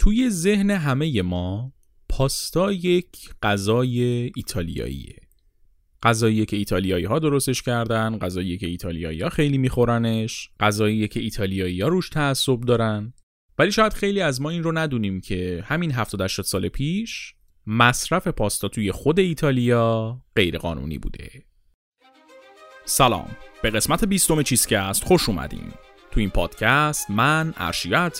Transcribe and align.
توی 0.00 0.30
ذهن 0.30 0.70
همه 0.70 1.22
ما 1.22 1.72
پاستا 2.08 2.72
یک 2.72 3.30
غذای 3.42 4.02
ایتالیاییه. 4.36 5.16
غذاییه 6.02 6.44
که 6.44 6.56
ایتالیایی 6.56 7.04
ها 7.04 7.18
درستش 7.18 7.62
کردن 7.62 8.18
غذاییه 8.18 8.56
که 8.56 8.66
ایتالیایی 8.66 9.22
ها 9.22 9.28
خیلی 9.28 9.58
میخورنش 9.58 10.50
غذاییه 10.60 11.08
که 11.08 11.20
ایتالیایی 11.20 11.80
ها 11.80 11.88
روش 11.88 12.08
تعصب 12.08 12.60
دارن. 12.60 13.12
ولی 13.58 13.72
شاید 13.72 13.92
خیلی 13.92 14.20
از 14.20 14.40
ما 14.40 14.50
این 14.50 14.62
رو 14.62 14.78
ندونیم 14.78 15.20
که 15.20 15.64
همین 15.66 15.92
70 15.92 16.20
80 16.20 16.44
سال 16.44 16.68
پیش 16.68 17.34
مصرف 17.66 18.28
پاستا 18.28 18.68
توی 18.68 18.92
خود 18.92 19.18
ایتالیا 19.18 20.20
غیرقانونی 20.36 20.98
بوده. 20.98 21.30
سلام. 22.84 23.36
به 23.62 23.70
قسمت 23.70 24.04
بیستم 24.04 24.42
چیزکست 24.42 25.04
خوش 25.04 25.28
اومدین. 25.28 25.72
تو 26.10 26.20
این 26.20 26.30
پادکست 26.30 27.10
من 27.10 27.54
ارشیا 27.56 28.10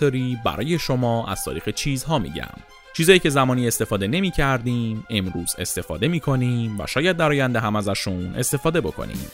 برای 0.44 0.78
شما 0.78 1.26
از 1.26 1.44
تاریخ 1.44 1.68
چیزها 1.68 2.18
میگم. 2.18 2.54
چیزایی 2.96 3.18
که 3.18 3.30
زمانی 3.30 3.68
استفاده 3.68 4.06
نمی 4.06 4.30
کردیم 4.30 5.06
امروز 5.10 5.54
استفاده 5.58 6.08
می 6.08 6.20
کنیم 6.20 6.80
و 6.80 6.86
شاید 6.86 7.16
در 7.16 7.28
آینده 7.28 7.60
هم 7.60 7.76
ازشون 7.76 8.34
استفاده 8.34 8.80
بکنیم. 8.80 9.30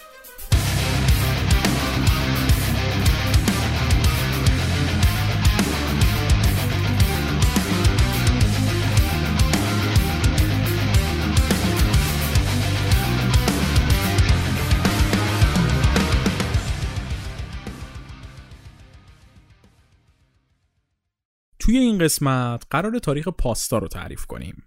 توی 21.77 21.85
این 21.85 21.98
قسمت 21.98 22.65
قرار 22.71 22.98
تاریخ 22.98 23.29
پاستا 23.29 23.79
رو 23.79 23.89
تعریف 23.89 24.27
کنیم. 24.27 24.65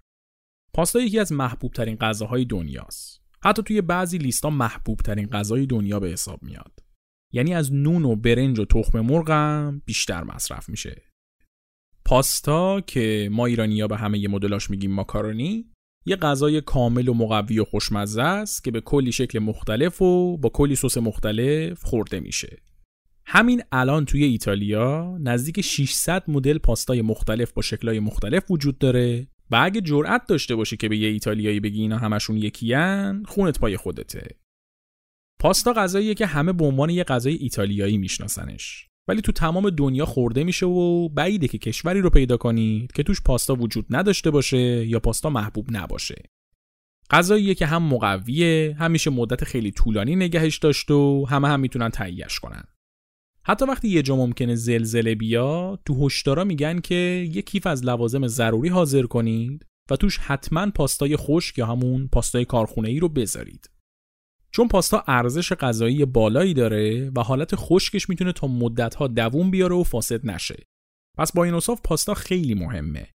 پاستا 0.74 1.00
یکی 1.00 1.18
از 1.18 1.32
محبوب 1.32 1.72
ترین 1.72 1.96
غذاهای 1.96 2.44
دنیاست. 2.44 3.20
حتی 3.42 3.62
توی 3.62 3.80
بعضی 3.80 4.18
لیستا 4.18 4.50
محبوب 4.50 4.98
ترین 5.00 5.26
غذای 5.26 5.66
دنیا 5.66 6.00
به 6.00 6.08
حساب 6.08 6.42
میاد. 6.42 6.72
یعنی 7.32 7.54
از 7.54 7.72
نون 7.72 8.04
و 8.04 8.16
برنج 8.16 8.58
و 8.58 8.64
تخم 8.64 9.00
مرغم 9.00 9.82
بیشتر 9.86 10.24
مصرف 10.24 10.68
میشه. 10.68 11.02
پاستا 12.04 12.80
که 12.80 13.28
ما 13.32 13.46
ایرانیا 13.46 13.88
به 13.88 13.96
همه 13.96 14.28
مدلاش 14.28 14.70
میگیم 14.70 14.92
ماکارونی 14.92 15.70
یه 16.06 16.16
غذای 16.16 16.60
کامل 16.60 17.08
و 17.08 17.14
مقوی 17.14 17.58
و 17.58 17.64
خوشمزه 17.64 18.22
است 18.22 18.64
که 18.64 18.70
به 18.70 18.80
کلی 18.80 19.12
شکل 19.12 19.38
مختلف 19.38 20.02
و 20.02 20.38
با 20.38 20.48
کلی 20.48 20.76
سس 20.76 20.96
مختلف 20.96 21.84
خورده 21.84 22.20
میشه. 22.20 22.62
همین 23.32 23.62
الان 23.72 24.04
توی 24.04 24.24
ایتالیا 24.24 25.18
نزدیک 25.20 25.60
600 25.60 26.24
مدل 26.28 26.58
پاستای 26.58 27.02
مختلف 27.02 27.52
با 27.52 27.62
شکلهای 27.62 28.00
مختلف 28.00 28.50
وجود 28.50 28.78
داره 28.78 29.26
و 29.50 29.60
اگه 29.62 29.80
جرأت 29.80 30.26
داشته 30.28 30.54
باشی 30.54 30.76
که 30.76 30.88
به 30.88 30.96
یه 30.96 31.08
ایتالیایی 31.08 31.60
بگی 31.60 31.80
اینا 31.80 31.98
همشون 31.98 32.36
یکیان 32.36 33.24
خونت 33.28 33.58
پای 33.58 33.76
خودته. 33.76 34.28
پاستا 35.40 35.72
غذاییه 35.72 36.14
که 36.14 36.26
همه 36.26 36.52
به 36.52 36.64
عنوان 36.64 36.90
یه 36.90 37.04
غذای 37.04 37.34
ایتالیایی 37.34 37.98
میشناسنش. 37.98 38.88
ولی 39.08 39.20
تو 39.20 39.32
تمام 39.32 39.70
دنیا 39.70 40.04
خورده 40.04 40.44
میشه 40.44 40.66
و 40.66 41.08
بعیده 41.08 41.48
که 41.48 41.58
کشوری 41.58 42.00
رو 42.00 42.10
پیدا 42.10 42.36
کنید 42.36 42.92
که 42.92 43.02
توش 43.02 43.20
پاستا 43.22 43.54
وجود 43.54 43.86
نداشته 43.90 44.30
باشه 44.30 44.86
یا 44.86 45.00
پاستا 45.00 45.30
محبوب 45.30 45.68
نباشه. 45.70 46.22
غذاییه 47.10 47.54
که 47.54 47.66
هم 47.66 47.82
مقویه 47.82 48.76
همیشه 48.78 49.10
مدت 49.10 49.44
خیلی 49.44 49.70
طولانی 49.70 50.16
نگهش 50.16 50.58
داشت 50.58 50.90
و 50.90 51.26
همه 51.26 51.48
هم 51.48 51.60
می‌تونن 51.60 51.88
تهیهش 51.88 52.38
کنن. 52.38 52.64
حتی 53.44 53.64
وقتی 53.64 53.88
یه 53.88 54.02
جا 54.02 54.16
ممکنه 54.16 54.54
زلزله 54.54 55.14
بیاد 55.14 55.80
تو 55.86 56.06
هشدارا 56.06 56.44
میگن 56.44 56.80
که 56.80 57.28
یه 57.32 57.42
کیف 57.42 57.66
از 57.66 57.84
لوازم 57.84 58.26
ضروری 58.26 58.68
حاضر 58.68 59.02
کنید 59.02 59.66
و 59.90 59.96
توش 59.96 60.18
حتما 60.18 60.70
پاستای 60.70 61.16
خشک 61.16 61.58
یا 61.58 61.66
همون 61.66 62.08
پاستای 62.12 62.44
کارخونه 62.44 62.88
ای 62.88 63.00
رو 63.00 63.08
بذارید. 63.08 63.70
چون 64.52 64.68
پاستا 64.68 65.04
ارزش 65.06 65.52
غذایی 65.52 66.04
بالایی 66.04 66.54
داره 66.54 67.10
و 67.16 67.22
حالت 67.22 67.56
خشکش 67.56 68.08
می‌تونه 68.08 68.32
تا 68.32 68.46
مدتها 68.46 69.06
دووم 69.06 69.50
بیاره 69.50 69.76
و 69.76 69.82
فاسد 69.82 70.26
نشه. 70.26 70.64
پس 71.18 71.32
با 71.32 71.44
این 71.44 71.54
اصاف 71.54 71.80
پاستا 71.84 72.14
خیلی 72.14 72.54
مهمه. 72.54 73.10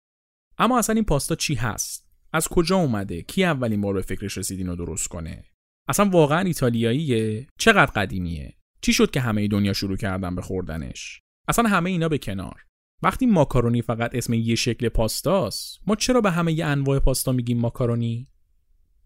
اما 0.59 0.78
اصلا 0.78 0.94
این 0.94 1.04
پاستا 1.04 1.34
چی 1.34 1.54
هست؟ 1.54 2.09
از 2.33 2.49
کجا 2.49 2.77
اومده؟ 2.77 3.22
کی 3.22 3.44
اولین 3.44 3.81
بار 3.81 3.94
به 3.94 4.03
فکرش 4.03 4.39
رسید 4.39 4.59
اینو 4.59 4.77
درست 4.77 5.09
کنه؟ 5.09 5.44
اصلا 5.89 6.10
واقعا 6.10 6.41
ایتالیاییه؟ 6.41 7.47
چقدر 7.59 7.91
قدیمیه؟ 7.91 8.54
چی 8.82 8.93
شد 8.93 9.10
که 9.10 9.20
همه 9.20 9.48
دنیا 9.48 9.72
شروع 9.72 9.97
کردن 9.97 10.34
به 10.34 10.43
خوردنش؟ 10.43 11.20
اصلا 11.48 11.69
همه 11.69 11.91
اینا 11.91 12.09
به 12.09 12.19
کنار. 12.19 12.65
وقتی 13.03 13.26
ماکارونی 13.26 13.82
فقط 13.82 14.15
اسم 14.15 14.34
یه 14.34 14.54
شکل 14.54 14.88
پاستاست 14.88 15.81
ما 15.87 15.97
چرا 15.97 16.20
به 16.20 16.31
همه 16.31 16.53
یه 16.53 16.66
انواع 16.66 16.98
پاستا 16.98 17.32
میگیم 17.32 17.59
ماکارونی؟ 17.59 18.28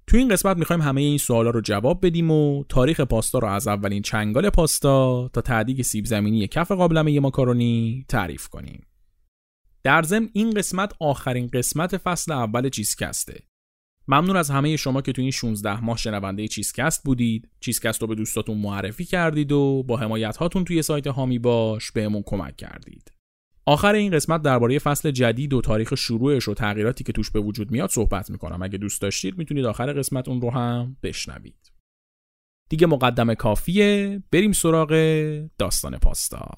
تو 0.06 0.16
این 0.16 0.28
قسمت 0.28 0.56
می‌خوایم 0.56 0.82
همه 0.82 1.00
این 1.00 1.18
سوالا 1.18 1.50
رو 1.50 1.60
جواب 1.60 2.06
بدیم 2.06 2.30
و 2.30 2.64
تاریخ 2.68 3.00
پاستا 3.00 3.38
رو 3.38 3.48
از 3.48 3.68
اولین 3.68 4.02
چنگال 4.02 4.50
پاستا 4.50 5.28
تا 5.32 5.40
تعدیق 5.40 5.82
سیب 5.82 6.04
زمینی 6.04 6.46
کف 6.46 6.72
قابلمه 6.72 7.20
ماکارونی 7.20 8.04
تعریف 8.08 8.48
کنیم. 8.48 8.86
در 9.82 10.02
ضمن 10.02 10.28
این 10.32 10.50
قسمت 10.50 10.92
آخرین 11.00 11.46
قسمت 11.46 11.96
فصل 11.96 12.32
اول 12.32 12.68
چیزکسته. 12.68 13.42
ممنون 14.08 14.36
از 14.36 14.50
همه 14.50 14.76
شما 14.76 15.02
که 15.02 15.12
تو 15.12 15.22
این 15.22 15.30
16 15.30 15.84
ماه 15.84 15.96
شنونده 15.96 16.48
چیزکست 16.48 17.04
بودید. 17.04 17.48
چیزکست 17.60 18.00
رو 18.02 18.06
به 18.06 18.14
دوستاتون 18.14 18.58
معرفی 18.58 19.04
کردید 19.04 19.52
و 19.52 19.82
با 19.82 19.96
حمایت 19.96 20.36
هاتون 20.36 20.64
توی 20.64 20.82
سایت 20.82 21.06
هامی 21.06 21.38
باش 21.38 21.92
بهمون 21.92 22.22
کمک 22.26 22.56
کردید. 22.56 23.12
آخر 23.66 23.94
این 23.94 24.12
قسمت 24.12 24.42
درباره 24.42 24.78
فصل 24.78 25.10
جدید 25.10 25.52
و 25.52 25.60
تاریخ 25.60 25.94
شروعش 25.94 26.48
و 26.48 26.54
تغییراتی 26.54 27.04
که 27.04 27.12
توش 27.12 27.30
به 27.30 27.40
وجود 27.40 27.70
میاد 27.70 27.90
صحبت 27.90 28.30
می‌کنم. 28.30 28.62
اگه 28.62 28.78
دوست 28.78 29.02
داشتید 29.02 29.38
می‌تونید 29.38 29.64
آخر 29.64 29.92
قسمت 29.92 30.28
اون 30.28 30.40
رو 30.40 30.50
هم 30.50 30.96
بشنوید. 31.02 31.72
دیگه 32.68 32.86
مقدمه 32.86 33.34
کافیه. 33.34 34.22
بریم 34.32 34.52
سراغ 34.52 34.90
داستان 35.58 35.98
پاستا. 35.98 36.50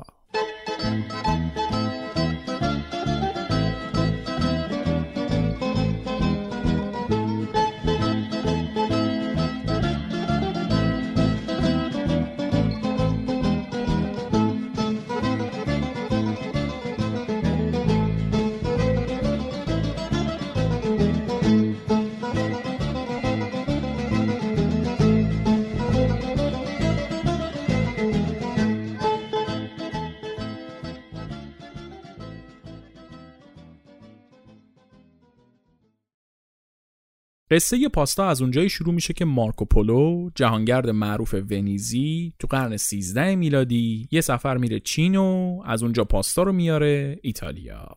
قصه 37.51 37.89
پاستا 37.89 38.29
از 38.29 38.43
اونجایی 38.43 38.69
شروع 38.69 38.95
میشه 38.95 39.13
که 39.13 39.25
مارکوپولو 39.25 40.31
جهانگرد 40.35 40.91
معروف 40.91 41.35
ونیزی 41.35 42.33
تو 42.39 42.47
قرن 42.47 42.77
13 42.77 43.37
میلادی 43.37 44.09
یه 44.11 44.21
سفر 44.21 44.57
میره 44.57 44.81
چین 44.81 45.17
و 45.17 45.61
از 45.65 45.83
اونجا 45.83 46.05
پاستا 46.05 46.43
رو 46.43 46.53
میاره 46.53 47.19
ایتالیا. 47.23 47.97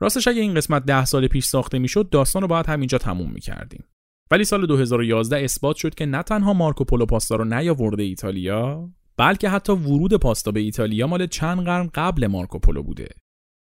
راستش 0.00 0.28
اگه 0.28 0.40
این 0.40 0.54
قسمت 0.54 0.84
ده 0.84 1.04
سال 1.04 1.28
پیش 1.28 1.44
ساخته 1.44 1.78
می‌شد 1.78 2.08
داستان 2.10 2.42
رو 2.42 2.48
باید 2.48 2.66
همینجا 2.66 2.98
تموم 2.98 3.30
می‌کردیم. 3.32 3.84
ولی 4.30 4.44
سال 4.44 4.66
2011 4.66 5.44
اثبات 5.44 5.76
شد 5.76 5.94
که 5.94 6.06
نه 6.06 6.22
تنها 6.22 6.52
مارکوپولو 6.52 7.06
پاستا 7.06 7.36
رو 7.36 7.44
نیاورده 7.44 8.02
ایتالیا 8.02 8.90
بلکه 9.16 9.48
حتی 9.48 9.72
ورود 9.72 10.14
پاستا 10.14 10.50
به 10.50 10.60
ایتالیا 10.60 11.06
مال 11.06 11.26
چند 11.26 11.64
قرن 11.64 11.90
قبل 11.94 12.26
مارکوپولو 12.26 12.82
بوده. 12.82 13.08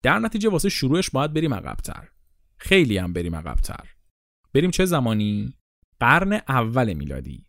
در 0.03 0.19
نتیجه 0.19 0.49
واسه 0.49 0.69
شروعش 0.69 1.09
باید 1.09 1.33
بریم 1.33 1.53
عقبتر. 1.53 2.07
خیلی 2.57 2.97
هم 2.97 3.13
بریم 3.13 3.35
عقبتر. 3.35 4.00
بریم 4.53 4.71
چه 4.71 4.85
زمانی؟ 4.85 5.53
قرن 5.99 6.33
اول 6.33 6.93
میلادی 6.93 7.45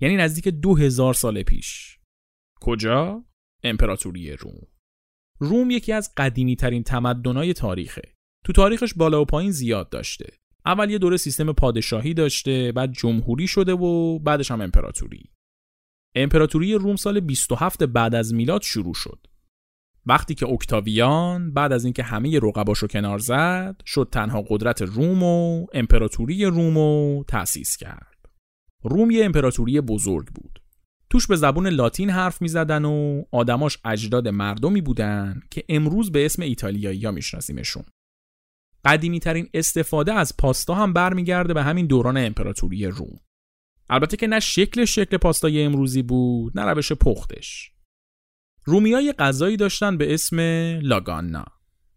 یعنی 0.00 0.16
نزدیک 0.16 0.48
دو 0.48 0.76
هزار 0.76 1.14
سال 1.14 1.42
پیش. 1.42 1.98
کجا؟ 2.60 3.24
امپراتوری 3.62 4.32
روم. 4.32 4.66
روم 5.38 5.70
یکی 5.70 5.92
از 5.92 6.12
قدیمی 6.16 6.56
ترین 6.56 6.82
تمدنای 6.82 7.52
تاریخه. 7.52 8.14
تو 8.44 8.52
تاریخش 8.52 8.94
بالا 8.94 9.22
و 9.22 9.24
پایین 9.24 9.50
زیاد 9.50 9.88
داشته. 9.88 10.26
اول 10.66 10.90
یه 10.90 10.98
دوره 10.98 11.16
سیستم 11.16 11.52
پادشاهی 11.52 12.14
داشته 12.14 12.72
بعد 12.72 12.92
جمهوری 12.92 13.46
شده 13.46 13.72
و 13.72 14.18
بعدش 14.18 14.50
هم 14.50 14.60
امپراتوری. 14.60 15.30
امپراتوری 16.14 16.74
روم 16.74 16.96
سال 16.96 17.20
27 17.20 17.82
بعد 17.82 18.14
از 18.14 18.34
میلاد 18.34 18.62
شروع 18.62 18.94
شد. 18.94 19.26
وقتی 20.06 20.34
که 20.34 20.46
اکتاویان 20.46 21.52
بعد 21.52 21.72
از 21.72 21.84
اینکه 21.84 22.02
همه 22.02 22.38
رقباشو 22.38 22.86
کنار 22.86 23.18
زد 23.18 23.82
شد 23.86 24.08
تنها 24.12 24.44
قدرت 24.48 24.82
روم 24.82 25.22
و 25.22 25.66
امپراتوری 25.72 26.44
روم 26.44 26.78
رو 26.78 27.24
تأسیس 27.28 27.76
کرد. 27.76 28.16
روم 28.82 29.10
یه 29.10 29.24
امپراتوری 29.24 29.80
بزرگ 29.80 30.26
بود. 30.26 30.60
توش 31.10 31.26
به 31.26 31.36
زبون 31.36 31.66
لاتین 31.66 32.10
حرف 32.10 32.42
می 32.42 32.48
زدن 32.48 32.84
و 32.84 33.22
آدماش 33.32 33.78
اجداد 33.84 34.28
مردمی 34.28 34.80
بودن 34.80 35.40
که 35.50 35.64
امروز 35.68 36.12
به 36.12 36.24
اسم 36.24 36.42
ایتالیایی 36.42 37.04
ها 37.04 37.10
میشناسیمشون. 37.10 37.84
قدیمی 38.84 39.20
ترین 39.20 39.48
استفاده 39.54 40.12
از 40.12 40.36
پاستا 40.36 40.74
هم 40.74 40.92
برمیگرده 40.92 41.54
به 41.54 41.62
همین 41.62 41.86
دوران 41.86 42.16
امپراتوری 42.16 42.86
روم. 42.86 43.20
البته 43.90 44.16
که 44.16 44.26
نه 44.26 44.40
شکل 44.40 44.84
شکل 44.84 45.16
پاستای 45.16 45.62
امروزی 45.62 46.02
بود 46.02 46.58
نه 46.58 46.64
روش 46.64 46.92
پختش. 46.92 47.73
رومیای 48.64 49.12
غذایی 49.12 49.56
داشتن 49.56 49.96
به 49.96 50.14
اسم 50.14 50.40
لاگانا. 50.82 51.44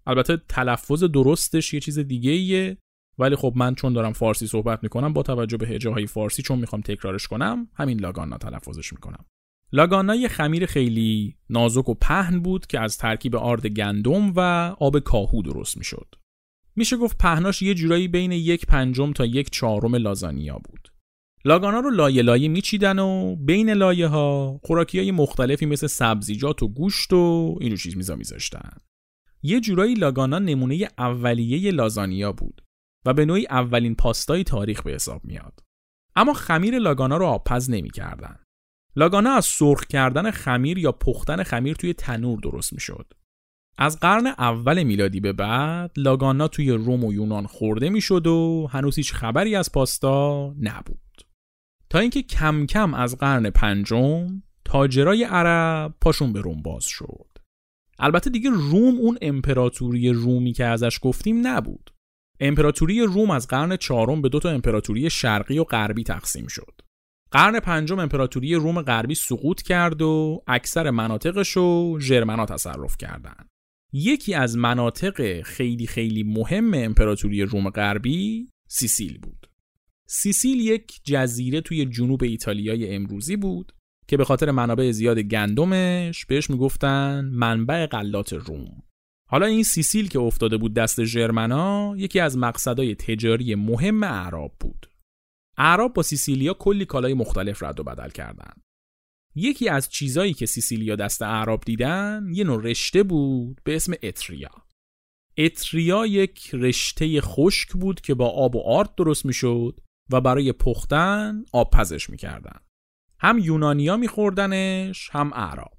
البته 0.07 0.37
تلفظ 0.49 1.03
درستش 1.03 1.73
یه 1.73 1.79
چیز 1.79 1.99
دیگه 1.99 2.31
ایه 2.31 2.77
ولی 3.19 3.35
خب 3.35 3.53
من 3.55 3.75
چون 3.75 3.93
دارم 3.93 4.13
فارسی 4.13 4.47
صحبت 4.47 4.83
می‌کنم 4.83 5.13
با 5.13 5.23
توجه 5.23 5.57
به 5.57 5.67
هجه 5.67 5.89
های 5.89 6.07
فارسی 6.07 6.41
چون 6.41 6.59
می‌خوام 6.59 6.81
تکرارش 6.81 7.27
کنم 7.27 7.67
همین 7.73 7.99
لاگانا 7.99 8.37
تلفظش 8.37 8.93
می‌کنم. 8.93 9.25
لاگانا 9.71 10.15
یه 10.15 10.27
خمیر 10.27 10.65
خیلی 10.65 11.37
نازک 11.49 11.89
و 11.89 11.93
پهن 11.93 12.39
بود 12.39 12.67
که 12.67 12.79
از 12.79 12.97
ترکیب 12.97 13.35
آرد 13.35 13.67
گندم 13.67 14.33
و 14.35 14.39
آب 14.79 14.99
کاهو 14.99 15.41
درست 15.41 15.77
می‌شد. 15.77 16.15
میشه 16.75 16.97
گفت 16.97 17.17
پهناش 17.17 17.61
یه 17.61 17.73
جورایی 17.73 18.07
بین 18.07 18.31
یک 18.31 18.65
پنجم 18.65 19.13
تا 19.13 19.25
یک 19.25 19.49
چهارم 19.49 19.95
لازانیا 19.95 20.57
بود. 20.57 20.96
لاگانا 21.45 21.79
رو 21.79 21.89
لایه 21.89 22.21
لایه 22.21 22.47
میچیدن 22.47 22.99
و 22.99 23.35
بین 23.35 23.69
لایه 23.69 24.07
ها 24.07 24.59
های 24.93 25.11
مختلفی 25.11 25.65
مثل 25.65 25.87
سبزیجات 25.87 26.63
و 26.63 26.67
گوشت 26.67 27.13
و 27.13 27.57
اینو 27.61 27.75
چیز 27.75 27.97
میزا 27.97 28.15
میذاشتن 28.15 28.71
یه 29.43 29.59
جورایی 29.59 29.93
لاگانا 29.93 30.39
نمونه 30.39 30.87
اولیه 30.97 31.71
لازانیا 31.71 32.31
بود 32.31 32.61
و 33.05 33.13
به 33.13 33.25
نوعی 33.25 33.47
اولین 33.49 33.95
پاستای 33.95 34.43
تاریخ 34.43 34.81
به 34.81 34.91
حساب 34.91 35.25
میاد. 35.25 35.59
اما 36.15 36.33
خمیر 36.33 36.79
لاگانا 36.79 37.17
رو 37.17 37.25
آبپز 37.25 37.69
نمی‌کردن. 37.69 38.39
لاگانا 38.95 39.29
از 39.29 39.45
سرخ 39.45 39.85
کردن 39.85 40.31
خمیر 40.31 40.77
یا 40.77 40.91
پختن 40.91 41.43
خمیر 41.43 41.75
توی 41.75 41.93
تنور 41.93 42.39
درست 42.39 42.73
می‌شد. 42.73 43.13
از 43.77 43.99
قرن 43.99 44.27
اول 44.27 44.83
میلادی 44.83 45.19
به 45.19 45.33
بعد 45.33 45.91
لاگانا 45.97 46.47
توی 46.47 46.71
روم 46.71 47.03
و 47.03 47.13
یونان 47.13 47.47
خورده 47.47 47.89
می‌شد 47.89 48.27
و 48.27 48.67
هنوز 48.71 48.95
هیچ 48.95 49.13
خبری 49.13 49.55
از 49.55 49.71
پاستا 49.71 50.53
نبود. 50.59 51.06
تا 51.89 51.99
اینکه 51.99 52.21
کم 52.21 52.65
کم 52.65 52.93
از 52.93 53.17
قرن 53.17 53.49
پنجم 53.49 54.41
تاجرای 54.65 55.23
عرب 55.23 55.95
پاشون 56.01 56.33
به 56.33 56.41
روم 56.41 56.61
باز 56.61 56.83
شد. 56.85 57.27
البته 57.99 58.29
دیگه 58.29 58.49
روم 58.49 58.97
اون 58.97 59.17
امپراتوری 59.21 60.09
رومی 60.09 60.53
که 60.53 60.65
ازش 60.65 60.99
گفتیم 61.01 61.47
نبود. 61.47 61.93
امپراتوری 62.39 63.01
روم 63.01 63.31
از 63.31 63.47
قرن 63.47 63.75
چهارم 63.75 64.21
به 64.21 64.29
دو 64.29 64.39
تا 64.39 64.49
امپراتوری 64.49 65.09
شرقی 65.09 65.59
و 65.59 65.63
غربی 65.63 66.03
تقسیم 66.03 66.47
شد. 66.47 66.81
قرن 67.31 67.59
پنجم 67.59 67.99
امپراتوری 67.99 68.55
روم 68.55 68.81
غربی 68.81 69.15
سقوط 69.15 69.61
کرد 69.61 70.01
و 70.01 70.43
اکثر 70.47 70.89
مناطقش 70.89 71.49
رو 71.49 71.97
ژرمنا 71.99 72.45
تصرف 72.45 72.97
کردند. 72.97 73.49
یکی 73.93 74.33
از 74.33 74.57
مناطق 74.57 75.41
خیلی 75.41 75.87
خیلی 75.87 76.23
مهم 76.23 76.73
امپراتوری 76.73 77.41
روم 77.41 77.69
غربی 77.69 78.49
سیسیل 78.67 79.17
بود. 79.17 79.46
سیسیل 80.09 80.59
یک 80.59 80.99
جزیره 81.03 81.61
توی 81.61 81.85
جنوب 81.85 82.23
ایتالیای 82.23 82.95
امروزی 82.95 83.35
بود 83.35 83.73
که 84.07 84.17
به 84.17 84.25
خاطر 84.25 84.51
منابع 84.51 84.91
زیاد 84.91 85.19
گندمش 85.19 86.25
بهش 86.25 86.49
می‌گفتن 86.49 87.29
منبع 87.33 87.85
غلات 87.85 88.33
روم. 88.33 88.83
حالا 89.29 89.45
این 89.45 89.63
سیسیل 89.63 90.07
که 90.07 90.19
افتاده 90.19 90.57
بود 90.57 90.73
دست 90.73 91.03
ژرمنا 91.03 91.93
یکی 91.97 92.19
از 92.19 92.37
مقصدهای 92.37 92.95
تجاری 92.95 93.55
مهم 93.55 94.03
اعراب 94.03 94.55
بود. 94.59 94.89
اعراب 95.57 95.93
با 95.93 96.03
سیسیلیا 96.03 96.53
کلی 96.53 96.85
کالای 96.85 97.13
مختلف 97.13 97.63
رد 97.63 97.79
و 97.79 97.83
بدل 97.83 98.09
کردند. 98.09 98.61
یکی 99.35 99.69
از 99.69 99.89
چیزایی 99.89 100.33
که 100.33 100.45
سیسیلیا 100.45 100.95
دست 100.95 101.21
اعراب 101.21 101.63
دیدن 101.65 102.27
یه 102.33 102.43
نوع 102.43 102.63
رشته 102.63 103.03
بود 103.03 103.61
به 103.63 103.75
اسم 103.75 103.93
اتریا. 104.03 104.51
اتریا 105.37 106.05
یک 106.05 106.49
رشته 106.53 107.21
خشک 107.21 107.73
بود 107.73 108.01
که 108.01 108.13
با 108.13 108.29
آب 108.29 108.55
و 108.55 108.59
آرد 108.59 108.95
درست 108.95 109.25
می‌شد 109.25 109.79
و 110.11 110.21
برای 110.21 110.51
پختن 110.51 111.45
آب 111.53 111.71
پزش 111.71 112.09
می‌کردن. 112.09 112.59
هم 113.19 113.39
یونانیا 113.39 113.97
میخوردنش 113.97 115.09
هم 115.11 115.33
اعراب. 115.33 115.77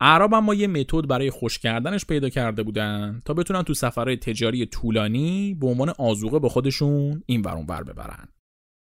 اعراب 0.00 0.34
اما 0.34 0.54
یه 0.54 0.66
متد 0.66 1.06
برای 1.06 1.30
خوش 1.30 1.58
کردنش 1.58 2.06
پیدا 2.06 2.28
کرده 2.28 2.62
بودن 2.62 3.22
تا 3.24 3.34
بتونن 3.34 3.62
تو 3.62 3.74
سفرهای 3.74 4.16
تجاری 4.16 4.66
طولانی 4.66 5.54
به 5.60 5.66
عنوان 5.66 5.92
آزوقه 5.98 6.38
با 6.38 6.48
خودشون 6.48 7.22
این 7.26 7.40
ورون 7.40 7.66
ور 7.68 7.82
ببرن. 7.82 8.28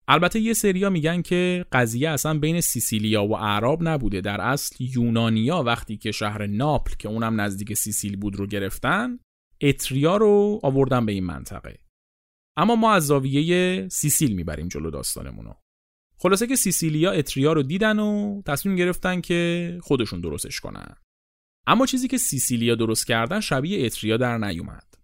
البته 0.08 0.40
یه 0.40 0.54
سریا 0.54 0.90
میگن 0.90 1.22
که 1.22 1.66
قضیه 1.72 2.10
اصلا 2.10 2.40
بین 2.40 2.62
سیسیلیا 2.62 3.26
و 3.26 3.36
اعراب 3.36 3.88
نبوده 3.88 4.22
در 4.22 4.42
اصل 4.42 4.76
یونانیا 4.80 5.64
وقتی 5.64 5.98
که 5.98 6.12
شهر 6.12 6.48
ناپل 6.48 6.94
که 7.00 7.10
اونم 7.10 7.42
نزدیک 7.42 7.74
سیسیل 7.74 8.18
بود 8.18 8.36
رو 8.36 8.48
گرفتن 8.48 9.20
اتریا 9.62 10.18
رو 10.18 10.60
آوردن 10.64 11.06
به 11.06 11.12
این 11.12 11.24
منطقه 11.24 11.80
اما 12.58 12.76
ما 12.76 12.94
از 12.94 13.08
زاویه 13.08 13.88
سیسیل 13.90 14.36
می‌بریم 14.36 14.68
جلو 14.68 14.92
داستانمونو 14.92 15.54
خلاصه 16.20 16.48
که 16.48 16.56
سیسیلیا 16.56 17.12
اتریا 17.12 17.54
رو 17.54 17.64
دیدن 17.64 18.00
و 18.00 18.42
تصمیم 18.46 18.76
گرفتن 18.76 19.22
که 19.22 19.78
خودشون 19.82 20.22
درستش 20.22 20.60
کنن. 20.60 20.96
اما 21.68 21.86
چیزی 21.86 22.08
که 22.08 22.18
سیسیلیا 22.18 22.76
درست 22.76 23.08
کردن 23.08 23.40
شبیه 23.40 23.86
اتریا 23.86 24.18
در 24.18 24.38
نیومد. 24.38 24.98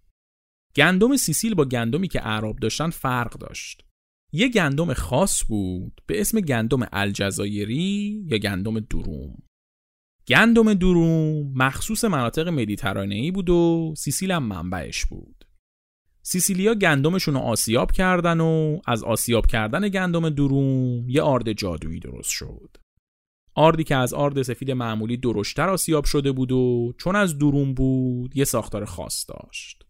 گندم 0.76 1.16
سیسیل 1.16 1.54
با 1.54 1.64
گندمی 1.64 2.08
که 2.08 2.26
اعراب 2.26 2.58
داشتن 2.58 2.90
فرق 2.90 3.38
داشت. 3.38 3.84
یه 4.32 4.48
گندم 4.48 4.92
خاص 4.92 5.44
بود 5.48 6.00
به 6.06 6.20
اسم 6.20 6.40
گندم 6.40 6.88
الجزایری 6.92 8.24
یا 8.26 8.38
گندم 8.38 8.80
دروم. 8.80 9.42
گندم 10.28 10.74
دروم 10.74 11.52
مخصوص 11.56 12.04
مناطق 12.04 12.48
مدیترانه‌ای 12.48 13.30
بود 13.30 13.50
و 13.50 13.94
سیسیل 13.96 14.30
هم 14.30 14.42
منبعش 14.42 15.04
بود. 15.04 15.44
سیسیلیا 16.26 16.74
گندمشون 16.74 17.34
رو 17.34 17.40
آسیاب 17.40 17.92
کردن 17.92 18.40
و 18.40 18.80
از 18.86 19.04
آسیاب 19.04 19.46
کردن 19.46 19.88
گندم 19.88 20.28
دروم 20.28 21.08
یه 21.08 21.22
آرد 21.22 21.52
جادویی 21.52 22.00
درست 22.00 22.30
شد. 22.30 22.76
آردی 23.54 23.84
که 23.84 23.96
از 23.96 24.14
آرد 24.14 24.42
سفید 24.42 24.70
معمولی 24.70 25.16
درشتر 25.16 25.68
آسیاب 25.68 26.04
شده 26.04 26.32
بود 26.32 26.52
و 26.52 26.92
چون 26.98 27.16
از 27.16 27.38
دروم 27.38 27.74
بود 27.74 28.36
یه 28.36 28.44
ساختار 28.44 28.84
خاص 28.84 29.26
داشت. 29.28 29.86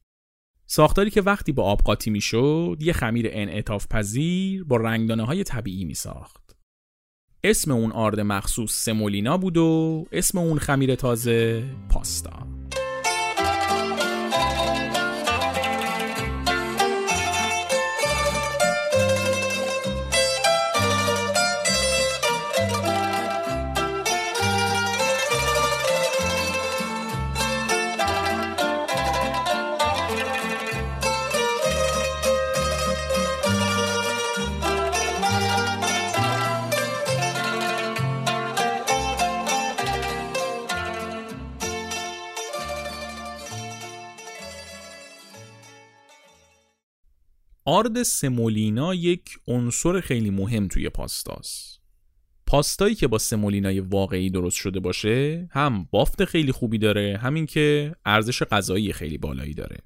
ساختاری 0.67 1.11
که 1.11 1.23
وقتی 1.23 1.53
با 1.53 1.63
آب 1.63 1.79
قاطی 1.79 2.11
می 2.11 2.21
شد 2.21 2.77
یه 2.81 2.93
خمیر 2.93 3.29
انعطاف 3.31 3.87
پذیر 3.89 4.65
با 4.65 4.77
رنگدانه 4.77 5.27
های 5.27 5.45
طبیعی 5.45 5.85
می 5.85 5.95
ساخت. 5.95 6.57
اسم 7.45 7.71
اون 7.71 7.93
آرد 7.93 8.21
مخصوص 8.21 8.73
سمولینا 8.73 9.37
بود 9.39 9.57
و 9.57 10.05
اسم 10.13 10.39
اون 10.39 10.59
خمیر 10.59 10.95
تازه 10.95 11.65
پاستا. 11.91 12.54
آرد 47.67 48.03
سمولینا 48.03 48.95
یک 48.95 49.39
عنصر 49.49 50.01
خیلی 50.01 50.31
مهم 50.31 50.69
توی 50.69 50.89
پاستاست. 50.89 51.81
پاستایی 52.47 52.95
که 52.95 53.09
با 53.09 53.19
سمولینای 53.19 53.81
واقعی 53.81 54.31
درست 54.31 54.57
شده 54.57 54.81
باشه 54.81 55.49
هم 55.51 55.89
بافت 55.91 56.25
خیلی 56.25 56.53
خوبی 56.53 56.79
داره 56.79 57.19
همین 57.23 57.47
که 57.47 57.95
ارزش 58.05 58.43
غذایی 58.43 58.93
خیلی 58.93 59.19
بالایی 59.19 59.55
داره. 59.55 59.77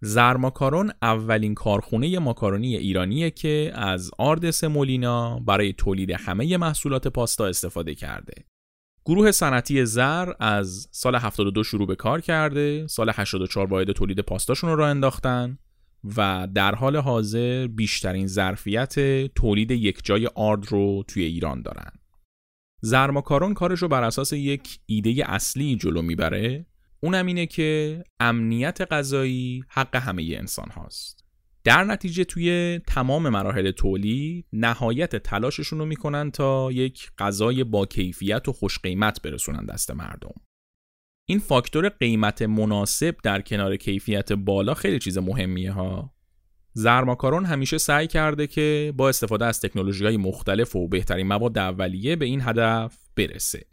زرماکارون 0.00 0.92
اولین 1.02 1.54
کارخونه 1.54 2.18
ماکارونی 2.18 2.76
ایرانیه 2.76 3.30
که 3.30 3.72
از 3.74 4.10
آرد 4.18 4.50
سمولینا 4.50 5.38
برای 5.38 5.72
تولید 5.72 6.10
همه 6.10 6.56
محصولات 6.56 7.08
پاستا 7.08 7.46
استفاده 7.46 7.94
کرده. 7.94 8.44
گروه 9.04 9.30
صنعتی 9.30 9.84
زر 9.86 10.32
از 10.40 10.88
سال 10.90 11.16
72 11.16 11.62
شروع 11.64 11.86
به 11.86 11.96
کار 11.96 12.20
کرده، 12.20 12.86
سال 12.86 13.10
84 13.14 13.66
واحد 13.66 13.92
تولید 13.92 14.20
پاستاشون 14.20 14.70
رو 14.70 14.76
راه 14.76 14.88
انداختن 14.88 15.58
و 16.16 16.48
در 16.54 16.74
حال 16.74 16.96
حاضر 16.96 17.66
بیشترین 17.66 18.26
ظرفیت 18.26 18.94
تولید 19.34 19.70
یک 19.70 20.00
جای 20.04 20.26
آرد 20.26 20.66
رو 20.66 21.04
توی 21.08 21.24
ایران 21.24 21.62
دارن. 21.62 21.90
زرماکارون 22.80 23.54
کارش 23.54 23.78
رو 23.78 23.88
بر 23.88 24.02
اساس 24.04 24.32
یک 24.32 24.78
ایده 24.86 25.24
اصلی 25.26 25.76
جلو 25.76 26.02
می‌بره 26.02 26.66
اونم 27.00 27.26
اینه 27.26 27.46
که 27.46 28.02
امنیت 28.20 28.92
غذایی 28.92 29.64
حق 29.68 29.96
همه 29.96 30.22
انسان 30.22 30.70
هاست. 30.70 31.24
در 31.64 31.84
نتیجه 31.84 32.24
توی 32.24 32.80
تمام 32.86 33.28
مراحل 33.28 33.70
تولید 33.70 34.46
نهایت 34.52 35.16
تلاششون 35.16 35.78
رو 35.78 35.86
می‌کنن 35.86 36.30
تا 36.30 36.72
یک 36.72 37.10
غذای 37.18 37.64
با 37.64 37.86
کیفیت 37.86 38.48
و 38.48 38.52
خوش 38.52 38.78
قیمت 38.78 39.22
برسونن 39.22 39.66
دست 39.66 39.90
مردم. 39.90 40.34
این 41.30 41.38
فاکتور 41.38 41.88
قیمت 41.88 42.42
مناسب 42.42 43.16
در 43.22 43.40
کنار 43.40 43.76
کیفیت 43.76 44.32
بالا 44.32 44.74
خیلی 44.74 44.98
چیز 44.98 45.18
مهمیه 45.18 45.72
ها. 45.72 46.14
زرماکارون 46.72 47.44
همیشه 47.44 47.78
سعی 47.78 48.06
کرده 48.06 48.46
که 48.46 48.92
با 48.96 49.08
استفاده 49.08 49.44
از 49.44 49.60
تکنولوژی 49.60 50.04
های 50.04 50.16
مختلف 50.16 50.76
و 50.76 50.88
بهترین 50.88 51.26
مواد 51.26 51.58
اولیه 51.58 52.16
به 52.16 52.24
این 52.24 52.40
هدف 52.40 52.98
برسه. 53.16 53.66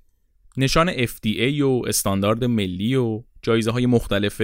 نشان 0.58 1.06
FDA 1.06 1.62
و 1.62 1.82
استاندارد 1.88 2.44
ملی 2.44 2.96
و 2.96 3.24
جایزه 3.42 3.72
های 3.72 3.86
مختلف 3.86 4.42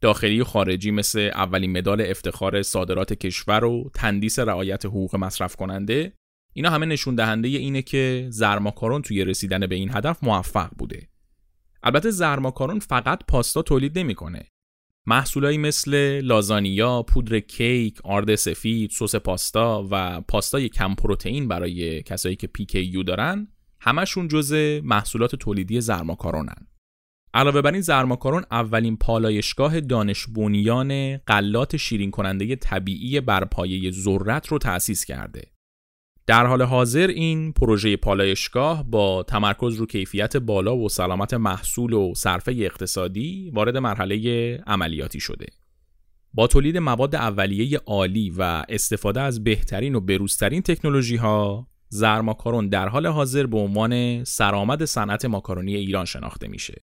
داخلی 0.00 0.40
و 0.40 0.44
خارجی 0.44 0.90
مثل 0.90 1.30
اولین 1.34 1.78
مدال 1.78 2.00
افتخار 2.00 2.62
صادرات 2.62 3.12
کشور 3.12 3.64
و 3.64 3.90
تندیس 3.94 4.38
رعایت 4.38 4.86
حقوق 4.86 5.16
مصرف 5.16 5.56
کننده 5.56 6.12
اینا 6.52 6.70
همه 6.70 6.86
نشون 6.86 7.14
دهنده 7.14 7.48
اینه 7.48 7.82
که 7.82 8.26
زرماکارون 8.30 9.02
توی 9.02 9.24
رسیدن 9.24 9.66
به 9.66 9.74
این 9.74 9.90
هدف 9.96 10.24
موفق 10.24 10.70
بوده. 10.78 11.08
البته 11.82 12.10
زرماکارون 12.10 12.78
فقط 12.78 13.20
پاستا 13.28 13.62
تولید 13.62 13.98
نمی‌کنه 13.98 14.46
محصولایی 15.06 15.58
مثل 15.58 16.20
لازانیا، 16.20 17.02
پودر 17.02 17.40
کیک، 17.40 18.00
آرد 18.04 18.34
سفید، 18.34 18.90
سس 18.90 19.14
پاستا 19.14 19.88
و 19.90 20.20
پاستای 20.20 20.68
کم 20.68 20.94
پروتئین 20.94 21.48
برای 21.48 22.02
کسایی 22.02 22.36
که 22.36 22.78
یو 22.78 23.02
دارن 23.02 23.48
همشون 23.80 24.28
جزء 24.28 24.80
محصولات 24.84 25.34
تولیدی 25.34 25.80
زرماکارونن. 25.80 26.66
علاوه 27.34 27.62
بر 27.62 27.72
این 27.72 27.80
زرماکارون 27.80 28.44
اولین 28.50 28.96
پالایشگاه 28.96 29.80
دانش 29.80 30.26
بنیان 30.26 31.16
غلات 31.16 31.76
شیرین 31.76 32.10
کننده 32.10 32.56
طبیعی 32.56 33.20
بر 33.20 33.44
پایه 33.44 33.90
ذرت 33.90 34.46
رو 34.46 34.58
تأسیس 34.58 35.04
کرده. 35.04 35.55
در 36.26 36.46
حال 36.46 36.62
حاضر 36.62 37.06
این 37.06 37.52
پروژه 37.52 37.96
پالایشگاه 37.96 38.90
با 38.90 39.22
تمرکز 39.22 39.76
رو 39.76 39.86
کیفیت 39.86 40.36
بالا 40.36 40.76
و 40.76 40.88
سلامت 40.88 41.34
محصول 41.34 41.92
و 41.92 42.14
صرفه 42.14 42.52
اقتصادی 42.52 43.50
وارد 43.54 43.76
مرحله 43.76 44.56
عملیاتی 44.66 45.20
شده. 45.20 45.46
با 46.34 46.46
تولید 46.46 46.76
مواد 46.76 47.14
اولیه 47.14 47.78
عالی 47.86 48.30
و 48.30 48.64
استفاده 48.68 49.20
از 49.20 49.44
بهترین 49.44 49.94
و 49.94 50.00
بروزترین 50.00 50.62
تکنولوژی 50.62 51.16
ها 51.16 51.68
زرماکارون 51.88 52.68
در 52.68 52.88
حال 52.88 53.06
حاضر 53.06 53.46
به 53.46 53.58
عنوان 53.58 54.24
سرآمد 54.24 54.84
صنعت 54.84 55.24
ماکارونی 55.24 55.74
ایران 55.74 56.04
شناخته 56.04 56.48
میشه. 56.48 56.82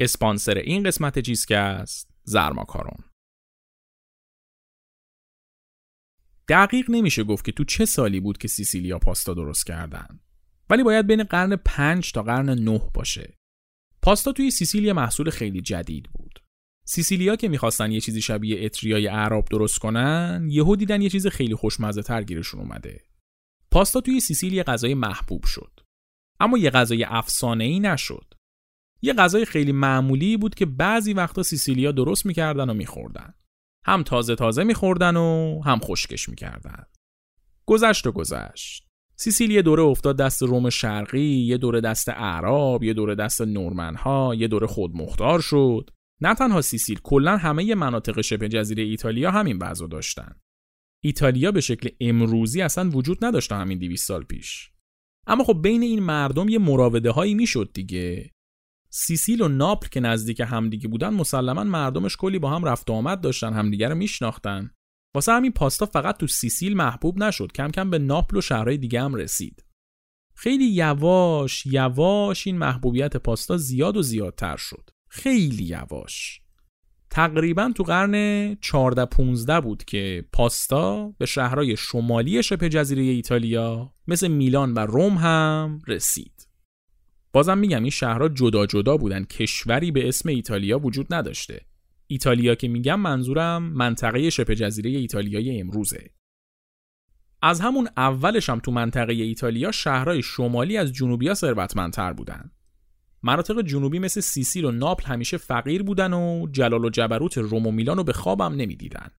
اسپانسر 0.00 0.54
این 0.54 0.82
قسمت 0.82 1.18
چیزکست 1.18 2.10
زرماکارون 2.24 3.07
دقیق 6.48 6.90
نمیشه 6.90 7.24
گفت 7.24 7.44
که 7.44 7.52
تو 7.52 7.64
چه 7.64 7.84
سالی 7.84 8.20
بود 8.20 8.38
که 8.38 8.48
سیسیلیا 8.48 8.98
پاستا 8.98 9.34
درست 9.34 9.66
کردن. 9.66 10.20
ولی 10.70 10.82
باید 10.82 11.06
بین 11.06 11.22
قرن 11.22 11.56
5 11.56 12.12
تا 12.12 12.22
قرن 12.22 12.50
9 12.50 12.80
باشه. 12.94 13.34
پاستا 14.02 14.32
توی 14.32 14.50
سیسیلیا 14.50 14.94
محصول 14.94 15.30
خیلی 15.30 15.60
جدید 15.60 16.08
بود. 16.12 16.42
سیسیلیا 16.84 17.36
که 17.36 17.48
می‌خواستن 17.48 17.92
یه 17.92 18.00
چیزی 18.00 18.22
شبیه 18.22 18.64
اتریای 18.64 19.08
اعراب 19.08 19.48
درست 19.48 19.78
کنن 19.78 20.48
یهو 20.50 20.76
دیدن 20.76 21.02
یه 21.02 21.10
چیز 21.10 21.26
خیلی 21.26 21.54
خوشمزه 21.54 22.02
تر 22.02 22.22
گیرشون 22.22 22.60
اومده. 22.60 23.00
پاستا 23.70 24.00
توی 24.00 24.20
سیسیلیا 24.20 24.62
غذای 24.62 24.94
محبوب 24.94 25.44
شد. 25.44 25.80
اما 26.40 26.58
یه 26.58 26.70
غذای 26.70 27.04
افسانه 27.04 27.64
ای 27.64 27.80
نشد. 27.80 28.34
یه 29.02 29.12
غذای 29.12 29.44
خیلی 29.44 29.72
معمولی 29.72 30.36
بود 30.36 30.54
که 30.54 30.66
بعضی 30.66 31.12
وقتا 31.12 31.42
سیسیلیا 31.42 31.92
درست 31.92 32.26
می‌کردن 32.26 32.70
و 32.70 32.74
میخوردن. 32.74 33.34
هم 33.88 34.02
تازه 34.02 34.34
تازه 34.34 34.64
میخوردن 34.64 35.16
و 35.16 35.60
هم 35.64 35.78
خشکش 35.78 36.28
می‌کردن. 36.28 36.84
گذشت 37.66 38.06
و 38.06 38.12
گذشت. 38.12 38.88
سیسیل 39.16 39.50
یه 39.50 39.62
دوره 39.62 39.82
افتاد 39.82 40.16
دست 40.16 40.42
روم 40.42 40.70
شرقی 40.70 41.46
یه 41.46 41.56
دوره 41.56 41.80
دست 41.80 42.08
اعراب 42.08 42.84
یه 42.84 42.94
دوره 42.94 43.14
دست 43.14 43.42
نورمنها 43.42 44.34
یه 44.34 44.48
دوره 44.48 44.66
خودمختار 44.66 45.40
شد. 45.40 45.90
نه 46.20 46.34
تنها 46.34 46.60
سیسیل 46.60 47.00
کلا 47.02 47.36
همه 47.36 47.74
مناطق 47.74 48.20
شبه 48.20 48.48
جزیره 48.48 48.82
ایتالیا 48.82 49.30
همین 49.30 49.58
وضع 49.58 49.86
داشتن. 49.86 50.36
ایتالیا 51.04 51.52
به 51.52 51.60
شکل 51.60 51.88
امروزی 52.00 52.62
اصلا 52.62 52.90
وجود 52.90 53.24
نداشته 53.24 53.54
همین 53.54 53.78
200 53.78 54.08
سال 54.08 54.24
پیش. 54.24 54.70
اما 55.26 55.44
خب 55.44 55.62
بین 55.62 55.82
این 55.82 56.02
مردم 56.02 56.48
یه 56.48 56.58
مراوده 56.58 57.10
هایی 57.10 57.34
می‌شد 57.34 57.70
دیگه. 57.74 58.30
سیسیل 58.90 59.42
و 59.42 59.48
ناپل 59.48 59.88
که 59.88 60.00
نزدیک 60.00 60.40
همدیگه 60.40 60.88
بودن 60.88 61.08
مسلما 61.08 61.64
مردمش 61.64 62.16
کلی 62.16 62.38
با 62.38 62.50
هم 62.50 62.64
رفت 62.64 62.90
و 62.90 62.92
آمد 62.92 63.20
داشتن 63.20 63.52
همدیگه 63.52 63.88
رو 63.88 63.94
میشناختن. 63.94 64.70
واسه 65.14 65.32
همین 65.32 65.52
پاستا 65.52 65.86
فقط 65.86 66.16
تو 66.16 66.26
سیسیل 66.26 66.76
محبوب 66.76 67.22
نشد 67.22 67.52
کم 67.52 67.70
کم 67.70 67.90
به 67.90 67.98
ناپل 67.98 68.36
و 68.36 68.40
شهرهای 68.40 68.76
دیگه 68.76 69.02
هم 69.02 69.14
رسید. 69.14 69.64
خیلی 70.34 70.64
یواش 70.64 71.66
یواش 71.66 72.46
این 72.46 72.58
محبوبیت 72.58 73.16
پاستا 73.16 73.56
زیاد 73.56 73.96
و 73.96 74.02
زیادتر 74.02 74.56
شد. 74.56 74.90
خیلی 75.08 75.64
یواش. 75.64 76.40
تقریبا 77.10 77.72
تو 77.76 77.82
قرن 77.82 78.54
14 78.54 79.04
15 79.04 79.60
بود 79.60 79.84
که 79.84 80.24
پاستا 80.32 81.14
به 81.18 81.26
شهرهای 81.26 81.76
شمالی 81.76 82.42
شبه 82.42 82.68
جزیره 82.68 83.02
ایتالیا 83.02 83.94
مثل 84.08 84.28
میلان 84.28 84.74
و 84.74 84.78
روم 84.78 85.14
هم 85.14 85.80
رسید. 85.86 86.47
بازم 87.32 87.58
میگم 87.58 87.82
این 87.82 87.90
شهرها 87.90 88.28
جدا 88.28 88.66
جدا 88.66 88.96
بودن. 88.96 89.24
کشوری 89.24 89.90
به 89.90 90.08
اسم 90.08 90.28
ایتالیا 90.28 90.78
وجود 90.78 91.14
نداشته. 91.14 91.60
ایتالیا 92.06 92.54
که 92.54 92.68
میگم 92.68 93.00
منظورم 93.00 93.62
منطقه 93.62 94.30
شبه 94.30 94.54
جزیره 94.54 94.90
ایتالیای 94.90 95.60
امروزه. 95.60 96.10
از 97.42 97.60
همون 97.60 97.88
اولش 97.96 98.50
هم 98.50 98.58
تو 98.58 98.70
منطقه 98.70 99.12
ایتالیا 99.12 99.72
شهرهای 99.72 100.22
شمالی 100.22 100.76
از 100.76 100.92
جنوبیا 100.92 101.34
ثروتمندتر 101.34 102.12
بودن. 102.12 102.50
مناطق 103.22 103.62
جنوبی 103.62 103.98
مثل 103.98 104.20
سیسیل 104.20 104.64
و 104.64 104.70
ناپل 104.70 105.04
همیشه 105.04 105.36
فقیر 105.36 105.82
بودن 105.82 106.12
و 106.12 106.46
جلال 106.52 106.84
و 106.84 106.90
جبروت 106.90 107.38
روم 107.38 107.66
و 107.66 107.70
میلان 107.70 107.96
رو 107.96 108.04
به 108.04 108.12
خوابم 108.12 108.54
نمی‌دیدن. 108.54 109.10